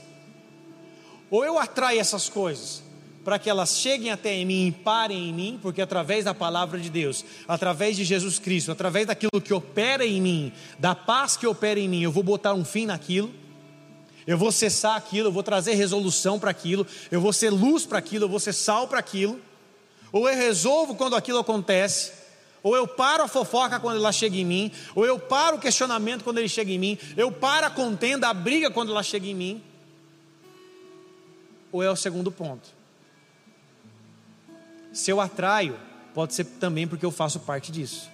Ou 1.31 1.43
eu 1.43 1.57
atraio 1.57 1.99
essas 1.99 2.29
coisas 2.29 2.83
para 3.25 3.39
que 3.39 3.49
elas 3.49 3.77
cheguem 3.77 4.11
até 4.11 4.45
mim 4.45 4.67
e 4.67 4.71
parem 4.71 5.29
em 5.29 5.33
mim, 5.33 5.59
porque 5.63 5.81
através 5.81 6.25
da 6.25 6.35
palavra 6.35 6.79
de 6.79 6.91
Deus, 6.91 7.25
através 7.47 7.97
de 7.97 8.03
Jesus 8.03 8.37
Cristo, 8.37 8.71
através 8.71 9.07
daquilo 9.07 9.41
que 9.41 9.51
opera 9.51 10.05
em 10.05 10.21
mim, 10.21 10.53
da 10.77 10.93
paz 10.93 11.35
que 11.35 11.47
opera 11.47 11.79
em 11.79 11.89
mim, 11.89 12.03
eu 12.03 12.11
vou 12.11 12.21
botar 12.21 12.53
um 12.53 12.63
fim 12.63 12.85
naquilo 12.85 13.33
eu 14.27 14.37
vou 14.37 14.51
cessar 14.51 14.97
aquilo, 14.97 15.29
eu 15.29 15.31
vou 15.31 15.41
trazer 15.41 15.73
resolução 15.75 16.37
para 16.37 16.51
aquilo, 16.51 16.85
eu 17.09 17.21
vou 17.21 17.31
ser 17.31 17.49
luz 17.49 17.85
para 17.85 17.97
aquilo, 17.97 18.25
eu 18.25 18.29
vou 18.29 18.41
ser 18.41 18.51
sal 18.51 18.85
para 18.85 18.99
aquilo. 18.99 19.39
Ou 20.11 20.29
eu 20.29 20.35
resolvo 20.35 20.95
quando 20.95 21.15
aquilo 21.15 21.39
acontece, 21.39 22.11
ou 22.61 22.75
eu 22.75 22.85
paro 22.85 23.23
a 23.23 23.27
fofoca 23.27 23.79
quando 23.79 23.95
ela 23.95 24.11
chega 24.11 24.35
em 24.35 24.43
mim, 24.43 24.71
ou 24.93 25.05
eu 25.05 25.17
paro 25.17 25.55
o 25.55 25.59
questionamento 25.59 26.25
quando 26.25 26.39
ele 26.39 26.49
chega 26.49 26.69
em 26.69 26.77
mim, 26.77 26.97
eu 27.15 27.31
paro 27.31 27.67
a 27.67 27.69
contenda, 27.69 28.27
a 28.27 28.33
briga 28.33 28.69
quando 28.69 28.91
ela 28.91 29.01
chega 29.01 29.25
em 29.25 29.33
mim. 29.33 29.63
Ou 31.71 31.81
é 31.81 31.89
o 31.89 31.95
segundo 31.95 32.29
ponto. 32.29 32.67
Se 34.91 35.09
eu 35.09 35.21
atraio, 35.21 35.79
pode 36.13 36.33
ser 36.33 36.43
também 36.43 36.85
porque 36.85 37.05
eu 37.05 37.11
faço 37.11 37.39
parte 37.39 37.71
disso. 37.71 38.09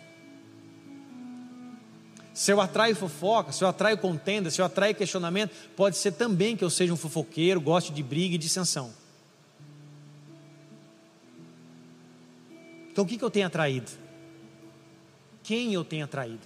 Se 2.34 2.52
eu 2.52 2.60
atraio 2.60 2.96
fofoca, 2.96 3.52
se 3.52 3.64
eu 3.64 3.68
atraio 3.68 3.98
contenda, 3.98 4.50
se 4.50 4.60
eu 4.60 4.66
atraio 4.66 4.96
questionamento, 4.96 5.52
pode 5.76 5.98
ser 5.98 6.14
também 6.14 6.58
que 6.58 6.64
eu 6.64 6.70
seja 6.70 6.92
um 6.92 6.98
fofoqueiro, 6.98 7.62
goste 7.62 7.94
de 7.94 8.02
briga 8.02 8.36
e 8.36 8.38
dissensão. 8.40 8.92
Então 12.92 13.04
o 13.04 13.08
que, 13.08 13.18
que 13.18 13.24
eu 13.24 13.30
tenho 13.30 13.46
atraído? 13.46 13.92
Quem 15.44 15.74
eu 15.74 15.84
tenho 15.84 16.06
atraído? 16.06 16.42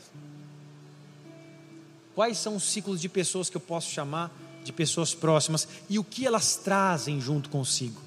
Quais 2.13 2.37
são 2.37 2.55
os 2.55 2.63
ciclos 2.63 2.99
de 2.99 3.07
pessoas 3.07 3.49
que 3.49 3.55
eu 3.55 3.61
posso 3.61 3.89
chamar 3.89 4.31
de 4.63 4.73
pessoas 4.73 5.13
próximas 5.13 5.67
e 5.89 5.97
o 5.97 6.03
que 6.03 6.25
elas 6.25 6.57
trazem 6.57 7.21
junto 7.21 7.49
consigo? 7.49 8.01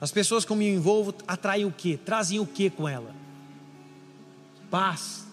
As 0.00 0.12
pessoas 0.12 0.44
que 0.44 0.52
eu 0.52 0.56
me 0.56 0.68
envolvo 0.68 1.14
atraem 1.26 1.64
o 1.64 1.72
que? 1.72 1.96
Trazem 1.96 2.38
o 2.38 2.46
que 2.46 2.70
com 2.70 2.88
ela? 2.88 3.25
Paz, 4.70 5.26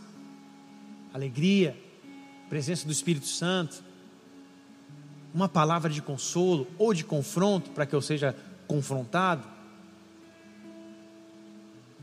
alegria, 1.13 1.77
presença 2.49 2.85
do 2.85 2.91
Espírito 2.91 3.25
Santo, 3.25 3.83
uma 5.33 5.49
palavra 5.49 5.89
de 5.89 6.01
consolo 6.01 6.67
ou 6.77 6.93
de 6.93 7.03
confronto 7.03 7.71
para 7.71 7.85
que 7.85 7.95
eu 7.95 8.01
seja 8.01 8.35
confrontado. 8.67 9.47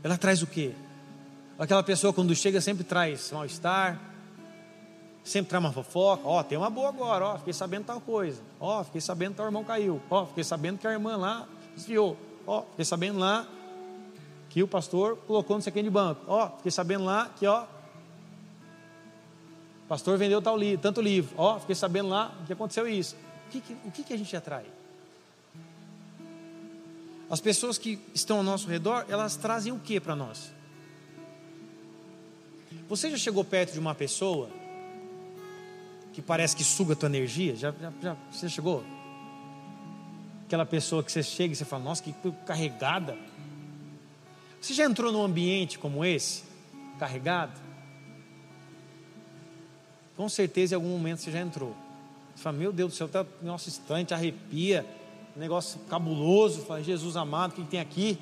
Ela 0.03 0.17
traz 0.17 0.41
o 0.41 0.47
quê? 0.47 0.73
Aquela 1.57 1.83
pessoa 1.83 2.11
quando 2.11 2.35
chega 2.35 2.59
sempre 2.59 2.83
traz 2.83 3.31
mal-estar, 3.31 3.99
sempre 5.23 5.49
traz 5.49 5.63
uma 5.63 5.71
fofoca. 5.71 6.23
Ó, 6.25 6.39
oh, 6.39 6.43
tem 6.43 6.57
uma 6.57 6.69
boa 6.69 6.89
agora, 6.89 7.25
ó, 7.25 7.35
oh, 7.35 7.37
fiquei 7.37 7.53
sabendo 7.53 7.85
tal 7.85 8.01
coisa. 8.01 8.41
Ó, 8.59 8.81
oh, 8.81 8.83
fiquei 8.83 9.01
sabendo 9.01 9.35
que 9.35 9.41
o 9.41 9.45
irmão 9.45 9.63
caiu. 9.63 10.01
Ó, 10.09 10.25
fiquei 10.25 10.43
sabendo 10.43 10.79
que 10.79 10.87
a 10.87 10.91
irmã 10.91 11.15
lá 11.15 11.47
desviou. 11.75 12.17
Ó, 12.45 12.63
fiquei 12.63 12.85
sabendo 12.85 13.19
lá 13.19 13.47
que 14.51 14.61
o 14.61 14.67
pastor 14.67 15.15
colocou 15.25 15.55
no 15.55 15.61
sequinho 15.61 15.85
de 15.85 15.89
banco. 15.89 16.25
Ó, 16.27 16.49
fiquei 16.57 16.71
sabendo 16.71 17.05
lá 17.05 17.31
que, 17.39 17.47
ó, 17.47 17.63
o 19.85 19.87
pastor 19.87 20.17
vendeu 20.17 20.41
tal 20.41 20.57
livro, 20.57 20.81
tanto 20.81 21.01
livro. 21.01 21.33
Ó, 21.37 21.57
fiquei 21.57 21.73
sabendo 21.73 22.09
lá 22.09 22.35
que 22.45 22.51
aconteceu 22.51 22.85
isso. 22.85 23.15
O 23.47 23.51
que, 23.51 23.61
que, 23.61 23.77
o 23.85 23.91
que, 23.91 24.03
que 24.03 24.13
a 24.13 24.17
gente 24.17 24.35
atrai? 24.35 24.65
As 27.29 27.39
pessoas 27.39 27.77
que 27.77 27.97
estão 28.13 28.37
ao 28.37 28.43
nosso 28.43 28.67
redor, 28.67 29.05
elas 29.07 29.37
trazem 29.37 29.71
o 29.71 29.79
que 29.79 30.01
para 30.01 30.17
nós? 30.17 30.51
Você 32.89 33.09
já 33.09 33.17
chegou 33.17 33.45
perto 33.45 33.71
de 33.71 33.79
uma 33.79 33.95
pessoa 33.95 34.49
que 36.11 36.21
parece 36.21 36.57
que 36.57 36.63
suga 36.65 36.91
a 36.91 36.95
tua 36.97 37.07
energia? 37.07 37.55
Já, 37.55 37.71
já, 37.71 37.93
já 38.01 38.17
você 38.29 38.49
chegou? 38.49 38.83
Aquela 40.45 40.65
pessoa 40.65 41.01
que 41.01 41.09
você 41.09 41.23
chega 41.23 41.53
e 41.53 41.55
você 41.55 41.63
fala, 41.63 41.85
nossa, 41.85 42.03
que 42.03 42.13
carregada. 42.45 43.17
Você 44.61 44.75
já 44.75 44.85
entrou 44.85 45.11
num 45.11 45.23
ambiente 45.23 45.79
como 45.79 46.05
esse, 46.05 46.43
carregado? 46.99 47.59
Com 50.15 50.29
certeza 50.29 50.75
em 50.75 50.77
algum 50.77 50.89
momento 50.89 51.21
você 51.21 51.31
já 51.31 51.39
entrou. 51.39 51.75
Você 52.35 52.43
fala, 52.43 52.57
meu 52.57 52.71
Deus 52.71 52.93
do 52.93 52.95
céu, 52.95 53.09
tá, 53.09 53.25
nosso 53.41 53.69
instante, 53.69 54.13
arrepia, 54.13 54.85
negócio 55.35 55.79
cabuloso. 55.89 56.61
Fala, 56.61 56.83
Jesus 56.83 57.15
amado, 57.15 57.53
o 57.53 57.55
que 57.55 57.63
tem 57.63 57.79
aqui? 57.79 58.19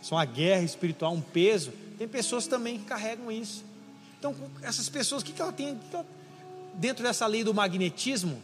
Isso 0.00 0.14
é 0.14 0.16
uma 0.16 0.24
guerra 0.24 0.62
espiritual, 0.62 1.12
um 1.12 1.20
peso. 1.20 1.72
Tem 1.98 2.06
pessoas 2.06 2.46
também 2.46 2.78
que 2.78 2.84
carregam 2.84 3.30
isso. 3.32 3.64
Então, 4.20 4.36
essas 4.62 4.88
pessoas, 4.88 5.22
o 5.22 5.24
que, 5.24 5.32
que 5.32 5.42
ela 5.42 5.52
tem? 5.52 5.76
Que 5.76 5.96
ela, 5.96 6.06
dentro 6.74 7.02
dessa 7.02 7.26
lei 7.26 7.42
do 7.42 7.52
magnetismo, 7.52 8.40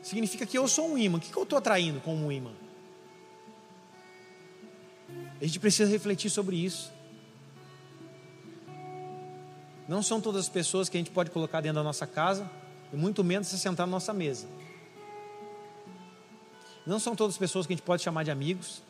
significa 0.00 0.46
que 0.46 0.56
eu 0.56 0.68
sou 0.68 0.92
um 0.92 0.96
imã. 0.96 1.18
O 1.18 1.20
que, 1.20 1.32
que 1.32 1.36
eu 1.36 1.42
estou 1.42 1.58
atraindo 1.58 2.00
como 2.00 2.26
um 2.26 2.30
imã? 2.30 2.52
A 5.40 5.44
gente 5.44 5.60
precisa 5.60 5.90
refletir 5.90 6.30
sobre 6.30 6.56
isso. 6.56 6.92
Não 9.88 10.02
são 10.02 10.20
todas 10.20 10.42
as 10.42 10.48
pessoas 10.48 10.88
que 10.88 10.96
a 10.96 11.00
gente 11.00 11.10
pode 11.10 11.30
colocar 11.30 11.60
dentro 11.60 11.76
da 11.76 11.82
nossa 11.82 12.06
casa, 12.06 12.50
e 12.92 12.96
muito 12.96 13.22
menos 13.22 13.48
se 13.48 13.58
sentar 13.58 13.86
na 13.86 13.90
nossa 13.90 14.12
mesa. 14.12 14.46
Não 16.86 16.98
são 16.98 17.14
todas 17.14 17.34
as 17.34 17.38
pessoas 17.38 17.66
que 17.66 17.72
a 17.72 17.76
gente 17.76 17.84
pode 17.84 18.02
chamar 18.02 18.22
de 18.22 18.30
amigos. 18.30 18.82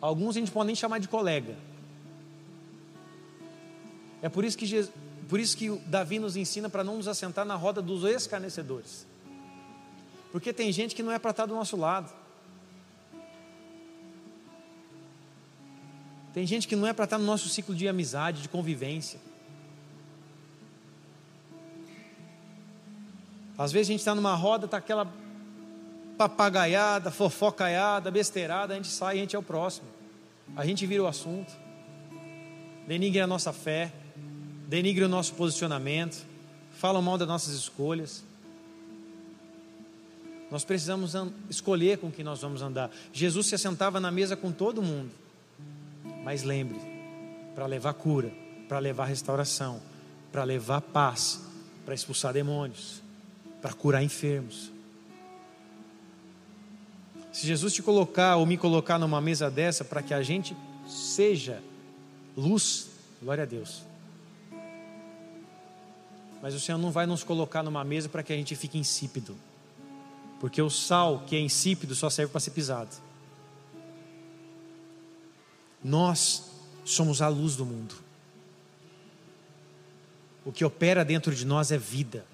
Alguns 0.00 0.36
a 0.36 0.40
gente 0.40 0.50
pode 0.50 0.66
nem 0.66 0.76
chamar 0.76 0.98
de 0.98 1.08
colega. 1.08 1.56
É 4.20 4.28
por 4.28 4.44
isso 4.44 4.58
que, 4.58 4.66
Jesus, 4.66 4.92
por 5.28 5.40
isso 5.40 5.56
que 5.56 5.70
Davi 5.86 6.18
nos 6.18 6.36
ensina 6.36 6.68
para 6.68 6.84
não 6.84 6.96
nos 6.96 7.08
assentar 7.08 7.44
na 7.44 7.54
roda 7.54 7.80
dos 7.80 8.04
escarnecedores. 8.04 9.06
Porque 10.32 10.52
tem 10.52 10.70
gente 10.72 10.94
que 10.94 11.02
não 11.02 11.12
é 11.12 11.18
para 11.18 11.30
estar 11.30 11.46
do 11.46 11.54
nosso 11.54 11.76
lado. 11.76 12.12
Tem 16.36 16.46
gente 16.46 16.68
que 16.68 16.76
não 16.76 16.86
é 16.86 16.92
para 16.92 17.04
estar 17.04 17.16
tá 17.16 17.18
no 17.18 17.24
nosso 17.24 17.48
ciclo 17.48 17.74
de 17.74 17.88
amizade, 17.88 18.42
de 18.42 18.48
convivência. 18.50 19.18
Às 23.56 23.72
vezes 23.72 23.88
a 23.88 23.92
gente 23.92 24.00
está 24.00 24.14
numa 24.14 24.34
roda, 24.34 24.66
está 24.66 24.76
aquela 24.76 25.10
papagaiada, 26.18 27.10
fofocaiada, 27.10 28.10
besteirada, 28.10 28.74
a 28.74 28.76
gente 28.76 28.88
sai, 28.88 29.16
a 29.16 29.20
gente 29.20 29.34
é 29.34 29.38
o 29.38 29.42
próximo. 29.42 29.88
A 30.54 30.66
gente 30.66 30.84
vira 30.84 31.04
o 31.04 31.06
assunto. 31.06 31.50
Denigre 32.86 33.22
a 33.22 33.26
nossa 33.26 33.50
fé, 33.50 33.90
denigre 34.68 35.04
o 35.04 35.08
nosso 35.08 35.32
posicionamento, 35.32 36.22
falam 36.72 37.00
mal 37.00 37.16
das 37.16 37.26
nossas 37.26 37.54
escolhas. 37.54 38.22
Nós 40.50 40.66
precisamos 40.66 41.14
escolher 41.48 41.96
com 41.96 42.12
quem 42.12 42.22
nós 42.22 42.42
vamos 42.42 42.60
andar. 42.60 42.90
Jesus 43.10 43.46
se 43.46 43.54
assentava 43.54 43.98
na 43.98 44.10
mesa 44.10 44.36
com 44.36 44.52
todo 44.52 44.82
mundo. 44.82 45.24
Mas 46.26 46.42
lembre, 46.42 46.80
para 47.54 47.66
levar 47.66 47.94
cura, 47.94 48.32
para 48.68 48.80
levar 48.80 49.04
restauração, 49.04 49.80
para 50.32 50.42
levar 50.42 50.80
paz, 50.80 51.40
para 51.84 51.94
expulsar 51.94 52.32
demônios, 52.32 53.00
para 53.62 53.72
curar 53.72 54.02
enfermos. 54.02 54.72
Se 57.32 57.46
Jesus 57.46 57.72
te 57.72 57.80
colocar 57.80 58.34
ou 58.34 58.44
me 58.44 58.56
colocar 58.56 58.98
numa 58.98 59.20
mesa 59.20 59.48
dessa 59.48 59.84
para 59.84 60.02
que 60.02 60.12
a 60.12 60.20
gente 60.20 60.56
seja 60.88 61.62
luz, 62.36 62.88
glória 63.22 63.44
a 63.44 63.46
Deus. 63.46 63.84
Mas 66.42 66.54
o 66.54 66.58
Senhor 66.58 66.78
não 66.78 66.90
vai 66.90 67.06
nos 67.06 67.22
colocar 67.22 67.62
numa 67.62 67.84
mesa 67.84 68.08
para 68.08 68.24
que 68.24 68.32
a 68.32 68.36
gente 68.36 68.56
fique 68.56 68.76
insípido. 68.76 69.36
Porque 70.40 70.60
o 70.60 70.70
sal 70.70 71.22
que 71.24 71.36
é 71.36 71.40
insípido 71.40 71.94
só 71.94 72.10
serve 72.10 72.32
para 72.32 72.40
ser 72.40 72.50
pisado. 72.50 73.05
Nós 75.86 76.42
somos 76.84 77.22
a 77.22 77.28
luz 77.28 77.54
do 77.54 77.64
mundo. 77.64 77.94
O 80.44 80.50
que 80.50 80.64
opera 80.64 81.04
dentro 81.04 81.32
de 81.32 81.46
nós 81.46 81.70
é 81.70 81.78
vida. 81.78 82.26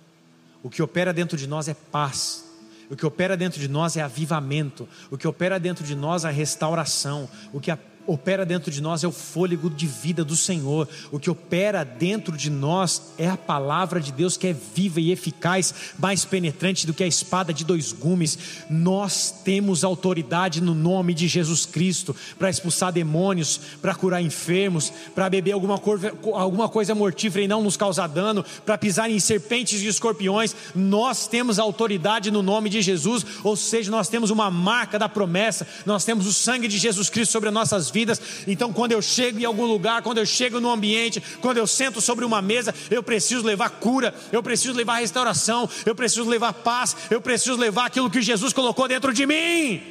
O 0.62 0.70
que 0.70 0.82
opera 0.82 1.12
dentro 1.12 1.36
de 1.36 1.46
nós 1.46 1.68
é 1.68 1.74
paz. 1.74 2.50
O 2.88 2.96
que 2.96 3.04
opera 3.04 3.36
dentro 3.36 3.60
de 3.60 3.68
nós 3.68 3.94
é 3.94 4.00
avivamento. 4.00 4.88
O 5.10 5.18
que 5.18 5.28
opera 5.28 5.60
dentro 5.60 5.84
de 5.84 5.94
nós 5.94 6.24
é 6.24 6.30
restauração. 6.30 7.28
O 7.52 7.60
que 7.60 7.70
opera 8.06 8.44
dentro 8.44 8.70
de 8.70 8.80
nós 8.80 9.04
é 9.04 9.08
o 9.08 9.12
fôlego 9.12 9.70
de 9.70 9.86
vida 9.86 10.24
do 10.24 10.36
Senhor. 10.36 10.88
O 11.10 11.18
que 11.18 11.30
opera 11.30 11.84
dentro 11.84 12.36
de 12.36 12.50
nós 12.50 13.12
é 13.18 13.28
a 13.28 13.36
palavra 13.36 14.00
de 14.00 14.12
Deus 14.12 14.36
que 14.36 14.48
é 14.48 14.52
viva 14.52 15.00
e 15.00 15.12
eficaz, 15.12 15.74
mais 15.98 16.24
penetrante 16.24 16.86
do 16.86 16.94
que 16.94 17.04
a 17.04 17.06
espada 17.06 17.52
de 17.52 17.64
dois 17.64 17.92
gumes. 17.92 18.38
Nós 18.68 19.32
temos 19.44 19.84
autoridade 19.84 20.60
no 20.60 20.74
nome 20.74 21.14
de 21.14 21.28
Jesus 21.28 21.64
Cristo 21.64 22.14
para 22.38 22.50
expulsar 22.50 22.92
demônios, 22.92 23.60
para 23.80 23.94
curar 23.94 24.22
enfermos, 24.22 24.92
para 25.14 25.30
beber 25.30 25.52
alguma 25.52 25.78
coisa, 25.78 26.12
alguma 26.34 26.68
coisa 26.68 26.94
mortífera 26.94 27.44
e 27.44 27.48
não 27.48 27.62
nos 27.62 27.76
causar 27.76 28.08
dano, 28.08 28.44
para 28.64 28.78
pisar 28.78 29.10
em 29.10 29.20
serpentes 29.20 29.80
e 29.80 29.86
escorpiões. 29.86 30.54
Nós 30.74 31.26
temos 31.26 31.58
autoridade 31.58 32.30
no 32.30 32.42
nome 32.42 32.68
de 32.68 32.82
Jesus, 32.82 33.24
ou 33.44 33.56
seja, 33.56 33.90
nós 33.90 34.08
temos 34.08 34.30
uma 34.30 34.50
marca 34.50 34.98
da 34.98 35.08
promessa, 35.08 35.66
nós 35.86 36.04
temos 36.04 36.26
o 36.26 36.32
sangue 36.32 36.66
de 36.66 36.78
Jesus 36.78 37.08
Cristo 37.08 37.32
sobre 37.32 37.48
as 37.48 37.54
nossas 37.54 37.91
vidas. 37.92 38.20
Então, 38.46 38.72
quando 38.72 38.92
eu 38.92 39.02
chego 39.02 39.38
em 39.38 39.44
algum 39.44 39.66
lugar, 39.66 40.02
quando 40.02 40.18
eu 40.18 40.26
chego 40.26 40.60
no 40.60 40.70
ambiente, 40.70 41.22
quando 41.40 41.58
eu 41.58 41.66
sento 41.66 42.00
sobre 42.00 42.24
uma 42.24 42.42
mesa, 42.42 42.74
eu 42.90 43.02
preciso 43.02 43.44
levar 43.44 43.70
cura, 43.70 44.14
eu 44.32 44.42
preciso 44.42 44.74
levar 44.74 44.96
restauração, 44.96 45.68
eu 45.84 45.94
preciso 45.94 46.28
levar 46.28 46.52
paz, 46.52 46.96
eu 47.10 47.20
preciso 47.20 47.56
levar 47.56 47.86
aquilo 47.86 48.10
que 48.10 48.22
Jesus 48.22 48.52
colocou 48.52 48.88
dentro 48.88 49.12
de 49.12 49.26
mim. 49.26 49.82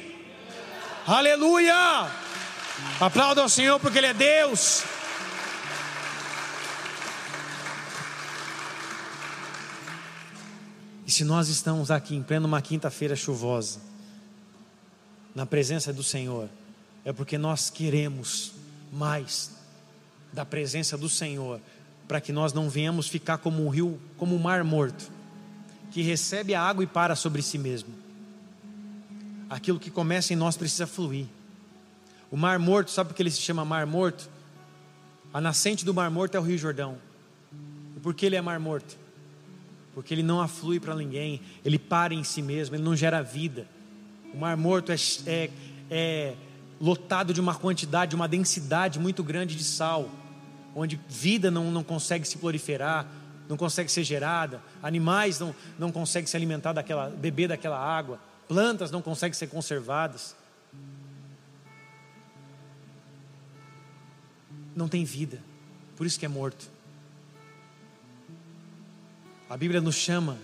Aleluia! 1.06 2.10
Aplauda 3.00 3.42
ao 3.42 3.48
Senhor 3.48 3.78
porque 3.80 3.98
Ele 3.98 4.08
é 4.08 4.14
Deus. 4.14 4.82
E 11.06 11.10
se 11.10 11.24
nós 11.24 11.48
estamos 11.48 11.90
aqui 11.90 12.14
em 12.14 12.22
plena 12.22 12.46
uma 12.46 12.62
quinta-feira 12.62 13.16
chuvosa, 13.16 13.80
na 15.34 15.44
presença 15.46 15.92
do 15.92 16.02
Senhor, 16.02 16.48
é 17.04 17.12
porque 17.12 17.36
nós 17.36 17.68
queremos 17.70 18.52
mais 18.92 19.50
da 20.32 20.44
presença 20.44 20.96
do 20.96 21.08
Senhor, 21.08 21.60
para 22.06 22.20
que 22.20 22.32
nós 22.32 22.52
não 22.52 22.68
venhamos 22.68 23.08
ficar 23.08 23.38
como 23.38 23.64
um 23.64 23.68
rio, 23.68 24.00
como 24.16 24.34
um 24.34 24.38
mar 24.38 24.62
morto, 24.64 25.10
que 25.90 26.02
recebe 26.02 26.54
a 26.54 26.62
água 26.62 26.84
e 26.84 26.86
para 26.86 27.14
sobre 27.14 27.42
si 27.42 27.58
mesmo. 27.58 27.92
Aquilo 29.50 29.78
que 29.78 29.90
começa 29.90 30.32
em 30.32 30.36
nós 30.36 30.56
precisa 30.56 30.86
fluir. 30.86 31.26
O 32.30 32.36
mar 32.36 32.58
morto, 32.58 32.90
sabe 32.90 33.08
por 33.08 33.14
que 33.14 33.22
ele 33.22 33.30
se 33.30 33.40
chama 33.40 33.64
mar 33.64 33.86
morto? 33.86 34.30
A 35.34 35.40
nascente 35.40 35.84
do 35.84 35.92
mar 35.92 36.10
morto 36.10 36.34
é 36.34 36.40
o 36.40 36.42
Rio 36.42 36.56
Jordão. 36.56 36.96
E 37.96 38.00
por 38.00 38.14
que 38.14 38.24
ele 38.24 38.36
é 38.36 38.40
mar 38.40 38.58
morto? 38.58 38.96
Porque 39.94 40.14
ele 40.14 40.22
não 40.22 40.40
aflui 40.40 40.80
para 40.80 40.94
ninguém, 40.94 41.42
ele 41.62 41.78
para 41.78 42.14
em 42.14 42.24
si 42.24 42.40
mesmo, 42.40 42.74
ele 42.74 42.82
não 42.82 42.96
gera 42.96 43.22
vida. 43.22 43.66
O 44.32 44.38
mar 44.38 44.56
morto 44.56 44.90
é, 44.92 44.96
é, 45.26 45.50
é 45.90 46.34
lotado 46.82 47.32
de 47.32 47.40
uma 47.40 47.54
quantidade, 47.54 48.10
de 48.10 48.16
uma 48.16 48.26
densidade 48.26 48.98
muito 48.98 49.22
grande 49.22 49.54
de 49.54 49.62
sal, 49.62 50.10
onde 50.74 50.98
vida 51.08 51.48
não, 51.48 51.70
não 51.70 51.84
consegue 51.84 52.26
se 52.26 52.36
proliferar, 52.38 53.06
não 53.48 53.56
consegue 53.56 53.88
ser 53.88 54.02
gerada, 54.02 54.60
animais 54.82 55.38
não, 55.38 55.54
não 55.78 55.92
conseguem 55.92 56.26
se 56.26 56.36
alimentar 56.36 56.72
daquela, 56.72 57.08
beber 57.08 57.46
daquela 57.46 57.78
água, 57.78 58.18
plantas 58.48 58.90
não 58.90 59.00
conseguem 59.00 59.32
ser 59.32 59.46
conservadas. 59.46 60.34
Não 64.74 64.88
tem 64.88 65.04
vida, 65.04 65.38
por 65.96 66.04
isso 66.04 66.18
que 66.18 66.26
é 66.26 66.28
morto. 66.28 66.68
A 69.48 69.56
Bíblia 69.56 69.80
nos 69.80 69.94
chama 69.94 70.36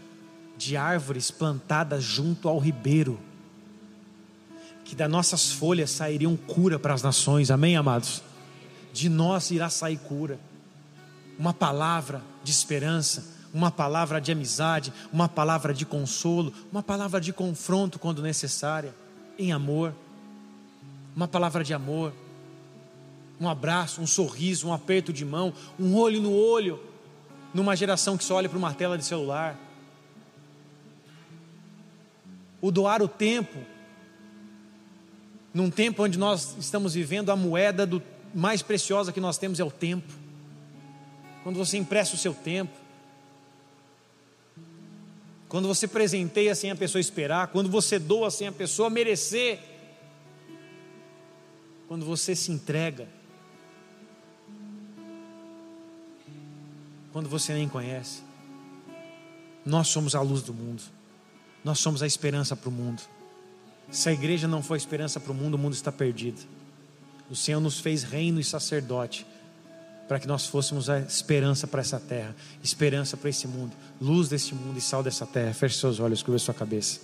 de 0.56 0.76
árvores 0.76 1.32
plantadas 1.32 2.04
junto 2.04 2.48
ao 2.48 2.58
ribeiro 2.58 3.18
que 4.88 4.96
das 4.96 5.10
nossas 5.10 5.52
folhas 5.52 5.90
sairiam 5.90 6.34
cura 6.34 6.78
para 6.78 6.94
as 6.94 7.02
nações, 7.02 7.50
amém, 7.50 7.76
amados? 7.76 8.22
De 8.90 9.10
nós 9.10 9.50
irá 9.50 9.68
sair 9.68 9.98
cura, 9.98 10.40
uma 11.38 11.52
palavra 11.52 12.22
de 12.42 12.50
esperança, 12.50 13.36
uma 13.52 13.70
palavra 13.70 14.18
de 14.18 14.32
amizade, 14.32 14.90
uma 15.12 15.28
palavra 15.28 15.74
de 15.74 15.84
consolo, 15.84 16.54
uma 16.72 16.82
palavra 16.82 17.20
de 17.20 17.34
confronto 17.34 17.98
quando 17.98 18.22
necessária, 18.22 18.94
em 19.38 19.52
amor, 19.52 19.92
uma 21.14 21.28
palavra 21.28 21.62
de 21.62 21.74
amor, 21.74 22.14
um 23.38 23.46
abraço, 23.46 24.00
um 24.00 24.06
sorriso, 24.06 24.68
um 24.68 24.72
aperto 24.72 25.12
de 25.12 25.22
mão, 25.22 25.52
um 25.78 25.94
olho 25.96 26.22
no 26.22 26.32
olho, 26.32 26.82
numa 27.52 27.76
geração 27.76 28.16
que 28.16 28.24
só 28.24 28.36
olha 28.36 28.48
para 28.48 28.56
uma 28.56 28.72
tela 28.72 28.96
de 28.96 29.04
celular. 29.04 29.54
O 32.58 32.70
doar 32.70 33.02
o 33.02 33.06
tempo 33.06 33.58
num 35.58 35.72
tempo 35.72 36.04
onde 36.04 36.16
nós 36.16 36.56
estamos 36.56 36.94
vivendo, 36.94 37.32
a 37.32 37.36
moeda 37.36 37.84
do, 37.84 38.00
mais 38.32 38.62
preciosa 38.62 39.12
que 39.12 39.18
nós 39.18 39.38
temos 39.38 39.58
é 39.58 39.64
o 39.64 39.72
tempo. 39.72 40.06
Quando 41.42 41.56
você 41.56 41.76
empresta 41.76 42.14
o 42.14 42.18
seu 42.18 42.32
tempo, 42.32 42.70
quando 45.48 45.66
você 45.66 45.88
presenteia 45.88 46.54
sem 46.54 46.70
a 46.70 46.76
pessoa 46.76 47.00
esperar, 47.00 47.48
quando 47.48 47.68
você 47.68 47.98
doa 47.98 48.30
sem 48.30 48.46
a 48.46 48.52
pessoa 48.52 48.88
merecer, 48.88 49.58
quando 51.88 52.06
você 52.06 52.36
se 52.36 52.52
entrega, 52.52 53.08
quando 57.12 57.28
você 57.28 57.52
nem 57.52 57.68
conhece. 57.68 58.22
Nós 59.66 59.88
somos 59.88 60.14
a 60.14 60.20
luz 60.20 60.40
do 60.40 60.54
mundo, 60.54 60.84
nós 61.64 61.80
somos 61.80 62.00
a 62.00 62.06
esperança 62.06 62.54
para 62.54 62.68
o 62.68 62.72
mundo. 62.72 63.17
Se 63.90 64.08
a 64.08 64.12
igreja 64.12 64.46
não 64.46 64.62
for 64.62 64.76
esperança 64.76 65.18
para 65.18 65.32
o 65.32 65.34
mundo, 65.34 65.54
o 65.54 65.58
mundo 65.58 65.72
está 65.72 65.90
perdido. 65.90 66.40
O 67.30 67.36
Senhor 67.36 67.60
nos 67.60 67.80
fez 67.80 68.02
reino 68.02 68.40
e 68.40 68.44
sacerdote 68.44 69.26
para 70.06 70.18
que 70.18 70.26
nós 70.26 70.46
fôssemos 70.46 70.88
a 70.88 71.00
esperança 71.00 71.66
para 71.66 71.82
essa 71.82 72.00
terra, 72.00 72.34
esperança 72.64 73.16
para 73.16 73.28
esse 73.28 73.46
mundo, 73.46 73.72
luz 74.00 74.28
desse 74.28 74.54
mundo 74.54 74.78
e 74.78 74.80
sal 74.80 75.02
dessa 75.02 75.26
terra. 75.26 75.52
Feche 75.52 75.76
seus 75.76 76.00
olhos, 76.00 76.22
curva 76.22 76.38
sua 76.38 76.54
cabeça. 76.54 77.00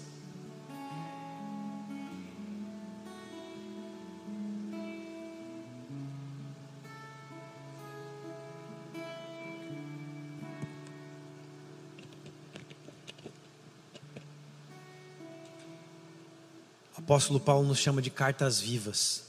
Apóstolo 17.15 17.39
Paulo 17.39 17.69
nos 17.69 17.79
chama 17.79 18.03
de 18.03 18.11
cartas 18.11 18.59
vivas. 18.59 19.23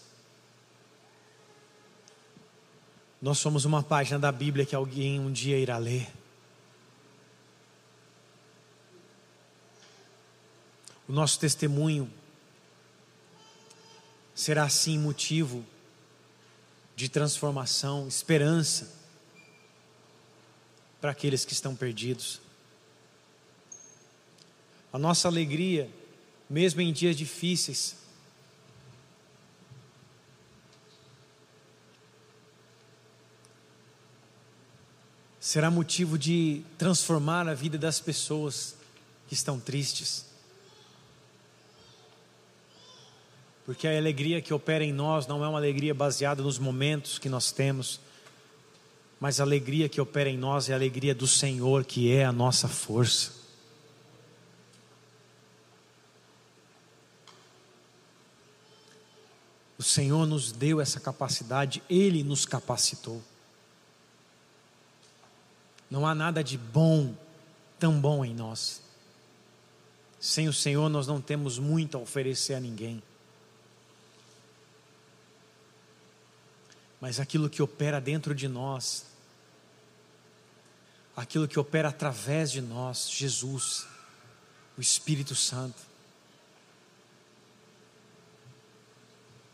Nós 3.22 3.38
somos 3.38 3.64
uma 3.64 3.84
página 3.84 4.18
da 4.18 4.32
Bíblia 4.32 4.66
que 4.66 4.76
alguém 4.76 5.20
um 5.20 5.32
dia 5.32 5.56
irá 5.60 5.78
ler. 5.78 6.12
O 11.08 11.14
nosso 11.14 11.40
testemunho 11.40 12.12
será 14.34 14.64
assim 14.64 14.98
motivo 14.98 15.64
de 16.96 17.08
transformação, 17.08 18.08
esperança 18.08 18.92
para 21.00 21.12
aqueles 21.12 21.46
que 21.46 21.54
estão 21.54 21.76
perdidos. 21.76 22.42
a 24.92 24.98
nossa 24.98 25.28
alegria, 25.28 25.88
mesmo 26.50 26.82
em 26.82 26.94
dias 26.94 27.16
difíceis. 27.16 27.96
Será 35.40 35.70
motivo 35.70 36.18
de 36.18 36.64
transformar 36.78 37.48
a 37.48 37.54
vida 37.54 37.78
das 37.78 38.00
pessoas 38.00 38.76
que 39.28 39.34
estão 39.34 39.60
tristes. 39.60 40.26
Porque 43.66 43.88
a 43.88 43.98
alegria 43.98 44.42
que 44.42 44.54
opera 44.54 44.84
em 44.84 44.94
nós 44.94 45.26
não 45.28 45.44
é 45.44 45.48
uma 45.48 45.58
alegria 45.58 45.94
baseada 45.94 46.42
nos 46.44 46.60
momentos 46.60 47.18
que 47.18 47.30
nós 47.30 47.52
temos, 47.52 48.00
mas 49.20 49.40
a 49.40 49.44
alegria 49.44 49.90
que 49.90 50.00
opera 50.00 50.30
em 50.30 50.38
nós 50.38 50.70
é 50.70 50.74
a 50.74 50.76
alegria 50.76 51.16
do 51.16 51.28
Senhor, 51.28 51.84
que 51.84 52.12
é 52.12 52.26
a 52.26 52.32
nossa 52.32 52.68
força. 52.68 53.45
Senhor 59.86 60.26
nos 60.26 60.52
deu 60.52 60.82
essa 60.82 61.00
capacidade, 61.00 61.84
Ele 61.88 62.24
nos 62.24 62.46
capacitou. 62.46 63.22
Não 65.90 66.08
há 66.08 66.16
nada 66.16 66.44
de 66.44 66.58
bom, 66.58 67.16
tão 67.80 68.02
bom 68.02 68.26
em 68.26 68.34
nós. 68.34 68.82
Sem 70.20 70.48
o 70.48 70.54
Senhor, 70.54 70.90
nós 70.90 71.06
não 71.06 71.22
temos 71.22 71.60
muito 71.60 71.98
a 71.98 72.02
oferecer 72.02 72.56
a 72.56 72.60
ninguém. 72.60 73.02
Mas 77.00 77.20
aquilo 77.20 77.48
que 77.48 77.62
opera 77.62 78.02
dentro 78.02 78.34
de 78.34 78.48
nós, 78.48 79.06
aquilo 81.16 81.48
que 81.48 81.60
opera 81.60 81.90
através 81.90 82.52
de 82.52 82.60
nós, 82.60 83.08
Jesus, 83.08 83.86
o 84.76 84.82
Espírito 84.82 85.36
Santo, 85.36 85.95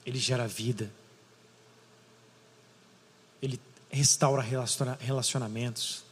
ele 0.05 0.17
gera 0.17 0.47
vida, 0.47 0.91
ele 3.41 3.59
restaura 3.89 4.43
relacionamentos, 4.99 6.03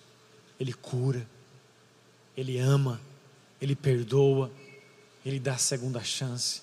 ele 0.59 0.73
cura, 0.73 1.25
ele 2.35 2.57
ama, 2.57 2.99
ele 3.61 3.75
perdoa, 3.75 4.51
ele 5.25 5.39
dá 5.39 5.53
a 5.53 5.57
segunda 5.57 6.03
chance. 6.03 6.61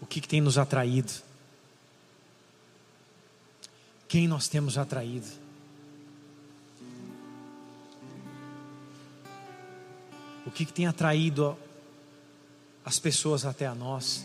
O 0.00 0.06
que, 0.06 0.20
que 0.20 0.28
tem 0.28 0.40
nos 0.40 0.56
atraído? 0.56 1.12
Quem 4.08 4.28
nós 4.28 4.48
temos 4.48 4.78
atraído? 4.78 5.26
O 10.46 10.50
que, 10.50 10.64
que 10.64 10.72
tem 10.72 10.86
atraído 10.86 11.58
as 12.86 13.00
pessoas 13.00 13.44
até 13.44 13.66
a 13.66 13.74
nós? 13.74 14.24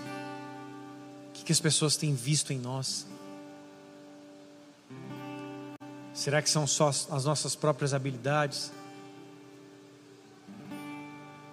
O 1.30 1.32
que, 1.34 1.43
que 1.45 1.51
as 1.51 1.59
pessoas 1.59 1.97
têm 1.97 2.14
visto 2.14 2.53
em 2.53 2.59
nós? 2.59 3.07
Será 6.14 6.43
que 6.43 6.49
são 6.49 6.68
só 6.68 6.89
as 6.89 7.26
nossas 7.26 7.55
próprias 7.55 7.91
habilidades? 7.91 8.72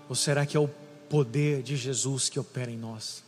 Ou 0.07 0.15
será 0.15 0.45
que 0.45 0.55
é 0.55 0.61
o 0.61 0.69
poder 1.09 1.63
de 1.63 1.79
Jesus 1.79 2.29
que 2.29 2.39
opera 2.39 2.71
em 2.71 2.77
nós? 2.77 3.25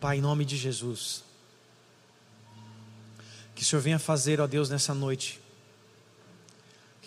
Pai, 0.00 0.16
em 0.16 0.20
nome 0.22 0.46
de 0.46 0.56
Jesus, 0.56 1.24
que 3.54 3.62
o 3.62 3.66
Senhor 3.66 3.82
venha 3.82 3.98
fazer, 3.98 4.40
ó 4.40 4.46
Deus, 4.46 4.70
nessa 4.70 4.94
noite, 4.94 5.40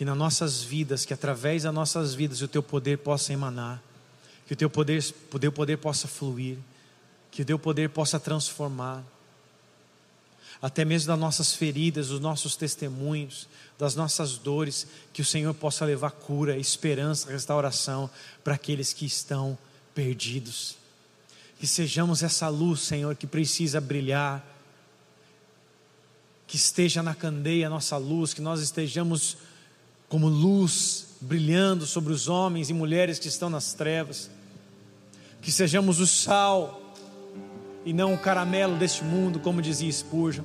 que 0.02 0.06
nas 0.06 0.18
nossas 0.18 0.64
vidas, 0.64 1.06
que 1.06 1.14
através 1.14 1.62
das 1.62 1.72
nossas 1.72 2.16
vidas 2.16 2.42
o 2.42 2.48
Teu 2.48 2.64
poder 2.64 2.98
possa 2.98 3.34
emanar, 3.34 3.80
que 4.48 4.54
o 4.54 4.58
Teu 4.58 4.68
poder, 4.68 5.06
o 5.32 5.38
teu 5.38 5.52
poder 5.52 5.78
possa 5.78 6.08
fluir, 6.08 6.58
que 7.30 7.44
o 7.44 7.46
Teu 7.46 7.60
poder 7.60 7.88
possa 7.92 8.20
transformar, 8.20 9.04
até 10.60 10.84
mesmo 10.84 11.10
das 11.10 11.20
nossas 11.20 11.54
feridas, 11.54 12.08
dos 12.08 12.20
nossos 12.20 12.56
testemunhos, 12.56 13.48
das 13.78 13.94
nossas 13.94 14.40
dores, 14.40 14.88
que 15.14 15.22
o 15.22 15.26
Senhor 15.26 15.54
possa 15.54 15.86
levar 15.86 16.10
cura, 16.10 16.58
esperança, 16.58 17.32
restauração 17.32 18.10
para 18.44 18.56
aqueles 18.56 18.94
que 18.94 19.06
estão 19.06 19.56
perdidos. 19.94 20.78
Que 21.60 21.68
sejamos 21.68 22.24
essa 22.24 22.50
luz, 22.50 22.80
Senhor, 22.80 23.16
que 23.16 23.28
precisa 23.28 23.80
brilhar, 23.80 24.44
que 26.48 26.56
esteja 26.56 27.04
na 27.04 27.14
candeia 27.14 27.68
a 27.68 27.70
nossa 27.70 27.98
luz, 27.98 28.34
que 28.34 28.42
nós 28.42 28.62
estejamos 28.62 29.38
como 30.12 30.28
luz 30.28 31.16
brilhando 31.22 31.86
sobre 31.86 32.12
os 32.12 32.28
homens 32.28 32.70
e 32.70 32.74
mulheres 32.74 33.18
que 33.18 33.30
estão 33.30 33.50
nas 33.50 33.72
trevas, 33.72 34.30
que 35.42 35.50
sejamos 35.54 36.02
o 36.02 36.06
sal 36.06 36.82
e 37.86 37.94
não 37.94 38.14
o 38.14 38.18
caramelo 38.18 38.76
deste 38.76 39.06
mundo, 39.06 39.40
como 39.40 39.62
dizia 39.62 39.90
Spurgeon, 39.90 40.44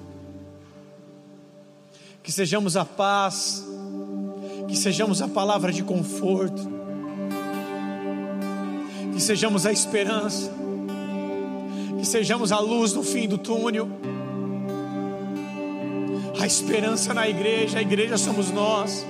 que 2.23 2.31
sejamos 2.31 2.77
a 2.77 2.85
paz, 2.85 3.67
que 4.69 4.77
sejamos 4.77 5.21
a 5.21 5.27
palavra 5.27 5.73
de 5.73 5.83
conforto, 5.83 6.63
que 9.13 9.21
sejamos 9.21 9.67
a 9.67 9.73
esperança 9.73 10.49
que 11.99 12.07
sejamos 12.07 12.53
a 12.53 12.61
luz 12.61 12.93
no 12.93 13.03
fim 13.03 13.27
do 13.27 13.37
túnel. 13.37 13.89
A 16.39 16.47
esperança 16.47 17.15
na 17.15 17.27
igreja, 17.27 17.79
a 17.79 17.83
igreja 17.83 18.17
somos 18.17 18.53
nós. 18.53 19.05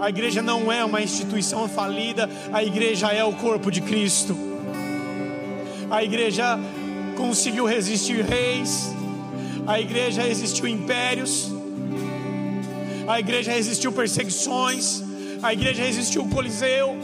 A 0.00 0.08
igreja 0.08 0.42
não 0.42 0.72
é 0.72 0.84
uma 0.84 1.00
instituição 1.00 1.68
falida, 1.68 2.28
a 2.52 2.62
igreja 2.62 3.08
é 3.08 3.22
o 3.24 3.32
corpo 3.34 3.70
de 3.70 3.80
Cristo. 3.80 4.36
A 5.90 6.02
igreja 6.02 6.58
conseguiu 7.16 7.64
resistir 7.64 8.24
reis, 8.24 8.92
a 9.66 9.80
igreja 9.80 10.22
resistiu 10.22 10.66
impérios, 10.66 11.50
a 13.06 13.20
igreja 13.20 13.52
resistiu 13.52 13.92
perseguições, 13.92 15.02
a 15.42 15.52
igreja 15.52 15.82
resistiu 15.82 16.22
o 16.22 16.28
Coliseu. 16.28 16.96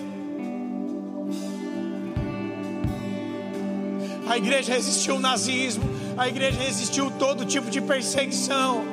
A 4.26 4.36
igreja 4.36 4.72
resistiu 4.74 5.16
o 5.16 5.20
nazismo, 5.20 5.84
a 6.16 6.28
igreja 6.28 6.60
resistiu 6.60 7.10
todo 7.18 7.44
tipo 7.44 7.70
de 7.70 7.80
perseguição, 7.80 8.84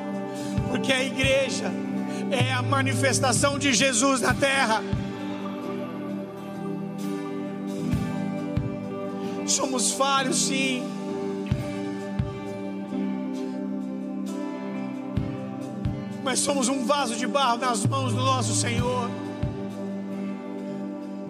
porque 0.70 0.92
a 0.92 1.02
igreja 1.02 1.70
é 2.30 2.52
a 2.52 2.62
manifestação 2.62 3.58
de 3.58 3.72
Jesus 3.72 4.20
na 4.20 4.34
terra. 4.34 4.82
Somos 9.46 9.92
falhos, 9.92 10.46
sim. 10.46 10.82
Mas 16.22 16.40
somos 16.40 16.68
um 16.68 16.84
vaso 16.84 17.16
de 17.16 17.26
barro 17.26 17.58
nas 17.58 17.86
mãos 17.86 18.12
do 18.12 18.22
nosso 18.22 18.54
Senhor. 18.54 19.10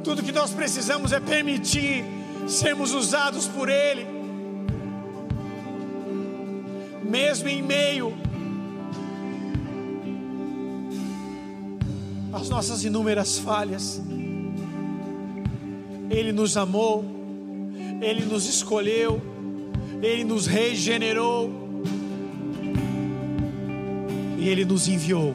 Tudo 0.02 0.22
que 0.22 0.32
nós 0.32 0.52
precisamos 0.52 1.12
é 1.12 1.20
permitir 1.20 2.04
sermos 2.48 2.92
usados 2.92 3.46
por 3.46 3.68
Ele, 3.68 4.06
mesmo 7.02 7.48
em 7.48 7.62
meio 7.62 8.27
às 12.40 12.48
nossas 12.48 12.84
inúmeras 12.84 13.38
falhas. 13.38 14.00
Ele 16.08 16.32
nos 16.32 16.56
amou, 16.56 17.04
Ele 18.00 18.24
nos 18.24 18.46
escolheu, 18.46 19.20
Ele 20.00 20.24
nos 20.24 20.46
regenerou 20.46 21.50
e 24.38 24.48
Ele 24.48 24.64
nos 24.64 24.88
enviou. 24.88 25.34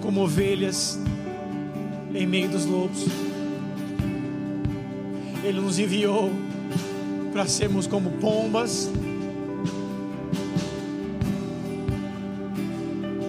Como 0.00 0.22
ovelhas 0.22 0.98
em 2.14 2.26
meio 2.26 2.48
dos 2.48 2.64
lobos. 2.64 3.04
Ele 5.44 5.60
nos 5.60 5.78
enviou 5.78 6.30
para 7.32 7.46
sermos 7.46 7.86
como 7.86 8.10
pombas 8.12 8.90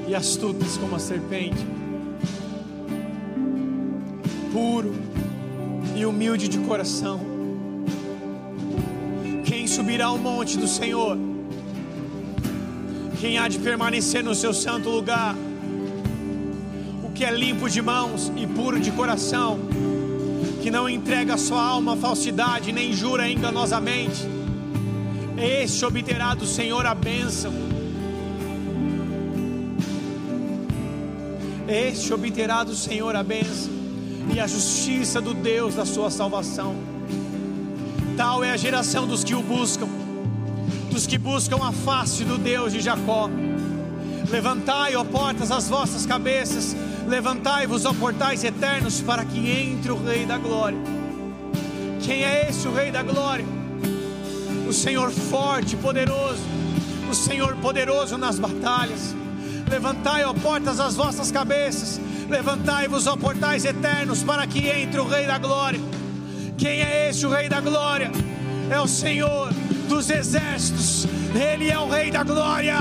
e 0.10 0.16
astutas 0.16 0.76
como 0.78 0.96
a 0.96 1.00
serpente, 1.00 1.66
puro 4.52 4.94
e 5.96 6.06
humilde 6.06 6.48
de 6.48 6.58
coração. 6.60 7.20
Quem 9.46 9.68
subirá 9.68 10.08
ao 10.08 10.18
monte 10.18 10.58
do 10.58 10.68
Senhor? 10.68 11.18
Quem 13.22 13.38
há 13.38 13.48
de 13.48 13.60
permanecer 13.60 14.24
no 14.24 14.34
seu 14.34 14.54
santo 14.54 14.90
lugar? 14.90 15.36
que 17.20 17.26
é 17.26 17.32
limpo 17.32 17.70
de 17.70 17.82
mãos 17.82 18.32
e 18.38 18.48
puro 18.48 18.80
de 18.80 18.92
coração, 18.92 19.60
que 20.62 20.72
não 20.72 20.88
entrega 20.88 21.38
sua 21.38 21.62
alma 21.62 21.96
à 21.96 21.98
falsidade, 21.98 22.72
nem 22.72 22.94
jura 22.94 23.30
enganosamente. 23.30 24.26
Este 25.38 25.84
obterá 25.84 26.34
do 26.34 26.46
Senhor 26.46 26.86
a 26.86 26.96
bênção. 26.96 27.69
Este 31.70 32.12
obterá 32.12 32.64
do 32.64 32.76
Senhor 32.76 33.16
a 33.16 33.22
bênção 33.22 33.72
e 34.34 34.40
a 34.40 34.48
justiça 34.48 35.22
do 35.22 35.36
Deus 35.36 35.76
da 35.76 35.86
sua 35.86 36.10
salvação. 36.10 36.76
Tal 38.18 38.44
é 38.44 38.50
a 38.50 38.58
geração 38.58 39.06
dos 39.06 39.24
que 39.24 39.36
o 39.36 39.44
buscam, 39.44 39.88
dos 40.90 41.06
que 41.06 41.16
buscam 41.16 41.58
a 41.64 41.72
face 41.72 42.24
do 42.24 42.40
Deus 42.40 42.74
de 42.74 42.80
Jacó. 42.80 43.30
Levantai, 44.32 44.96
ó 44.96 45.04
portas, 45.04 45.52
as 45.52 45.70
vossas 45.70 46.08
cabeças, 46.08 46.76
levantai-vos, 47.08 47.86
ó 47.86 47.94
portais 47.94 48.44
eternos, 48.44 49.00
para 49.02 49.24
que 49.24 49.38
entre 49.52 49.92
o 49.92 50.04
Rei 50.04 50.26
da 50.26 50.40
Glória. 50.40 50.80
Quem 52.02 52.24
é 52.24 52.50
esse 52.50 52.68
o 52.68 52.74
Rei 52.74 52.90
da 52.90 53.04
Glória? 53.04 53.46
O 54.68 54.74
Senhor 54.74 55.12
forte 55.12 55.76
poderoso, 55.76 56.42
o 57.12 57.14
Senhor 57.14 57.56
poderoso 57.58 58.18
nas 58.18 58.40
batalhas. 58.40 59.19
Levantai, 59.70 60.24
ó 60.24 60.34
portas, 60.34 60.80
as 60.80 60.96
vossas 60.96 61.32
cabeças, 61.32 62.02
levantai-vos, 62.28 63.06
ó 63.06 63.16
portais 63.16 63.66
eternos, 63.66 64.24
para 64.24 64.48
que 64.48 64.68
entre 64.68 65.00
o 65.00 65.08
Rei 65.08 65.28
da 65.28 65.38
Glória. 65.38 65.80
Quem 66.58 66.82
é 66.82 67.10
esse 67.10 67.26
o 67.26 67.30
Rei 67.30 67.48
da 67.48 67.62
Glória? 67.62 68.12
É 68.70 68.80
o 68.80 68.88
Senhor 68.88 69.54
dos 69.88 70.10
exércitos, 70.10 71.08
Ele 71.36 71.70
é 71.70 71.78
o 71.78 71.88
Rei 71.88 72.10
da 72.10 72.24
Glória. 72.24 72.78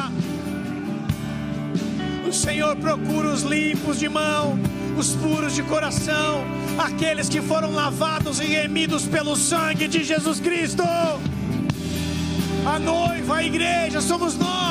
O 2.27 2.33
Senhor 2.33 2.75
procura 2.77 3.29
os 3.29 3.43
limpos 3.43 3.99
de 3.99 4.09
mão, 4.09 4.59
os 4.97 5.15
puros 5.15 5.55
de 5.55 5.63
coração, 5.63 6.45
aqueles 6.79 7.29
que 7.29 7.43
foram 7.43 7.71
lavados 7.71 8.41
e 8.41 8.45
remidos 8.45 9.07
pelo 9.07 9.37
sangue 9.37 9.87
de 9.89 10.03
Jesus 10.03 10.41
Cristo. 10.41 10.83
A 12.67 12.79
noiva, 12.79 13.37
a 13.37 13.45
igreja, 13.45 14.01
somos 14.01 14.37
nós 14.37 14.68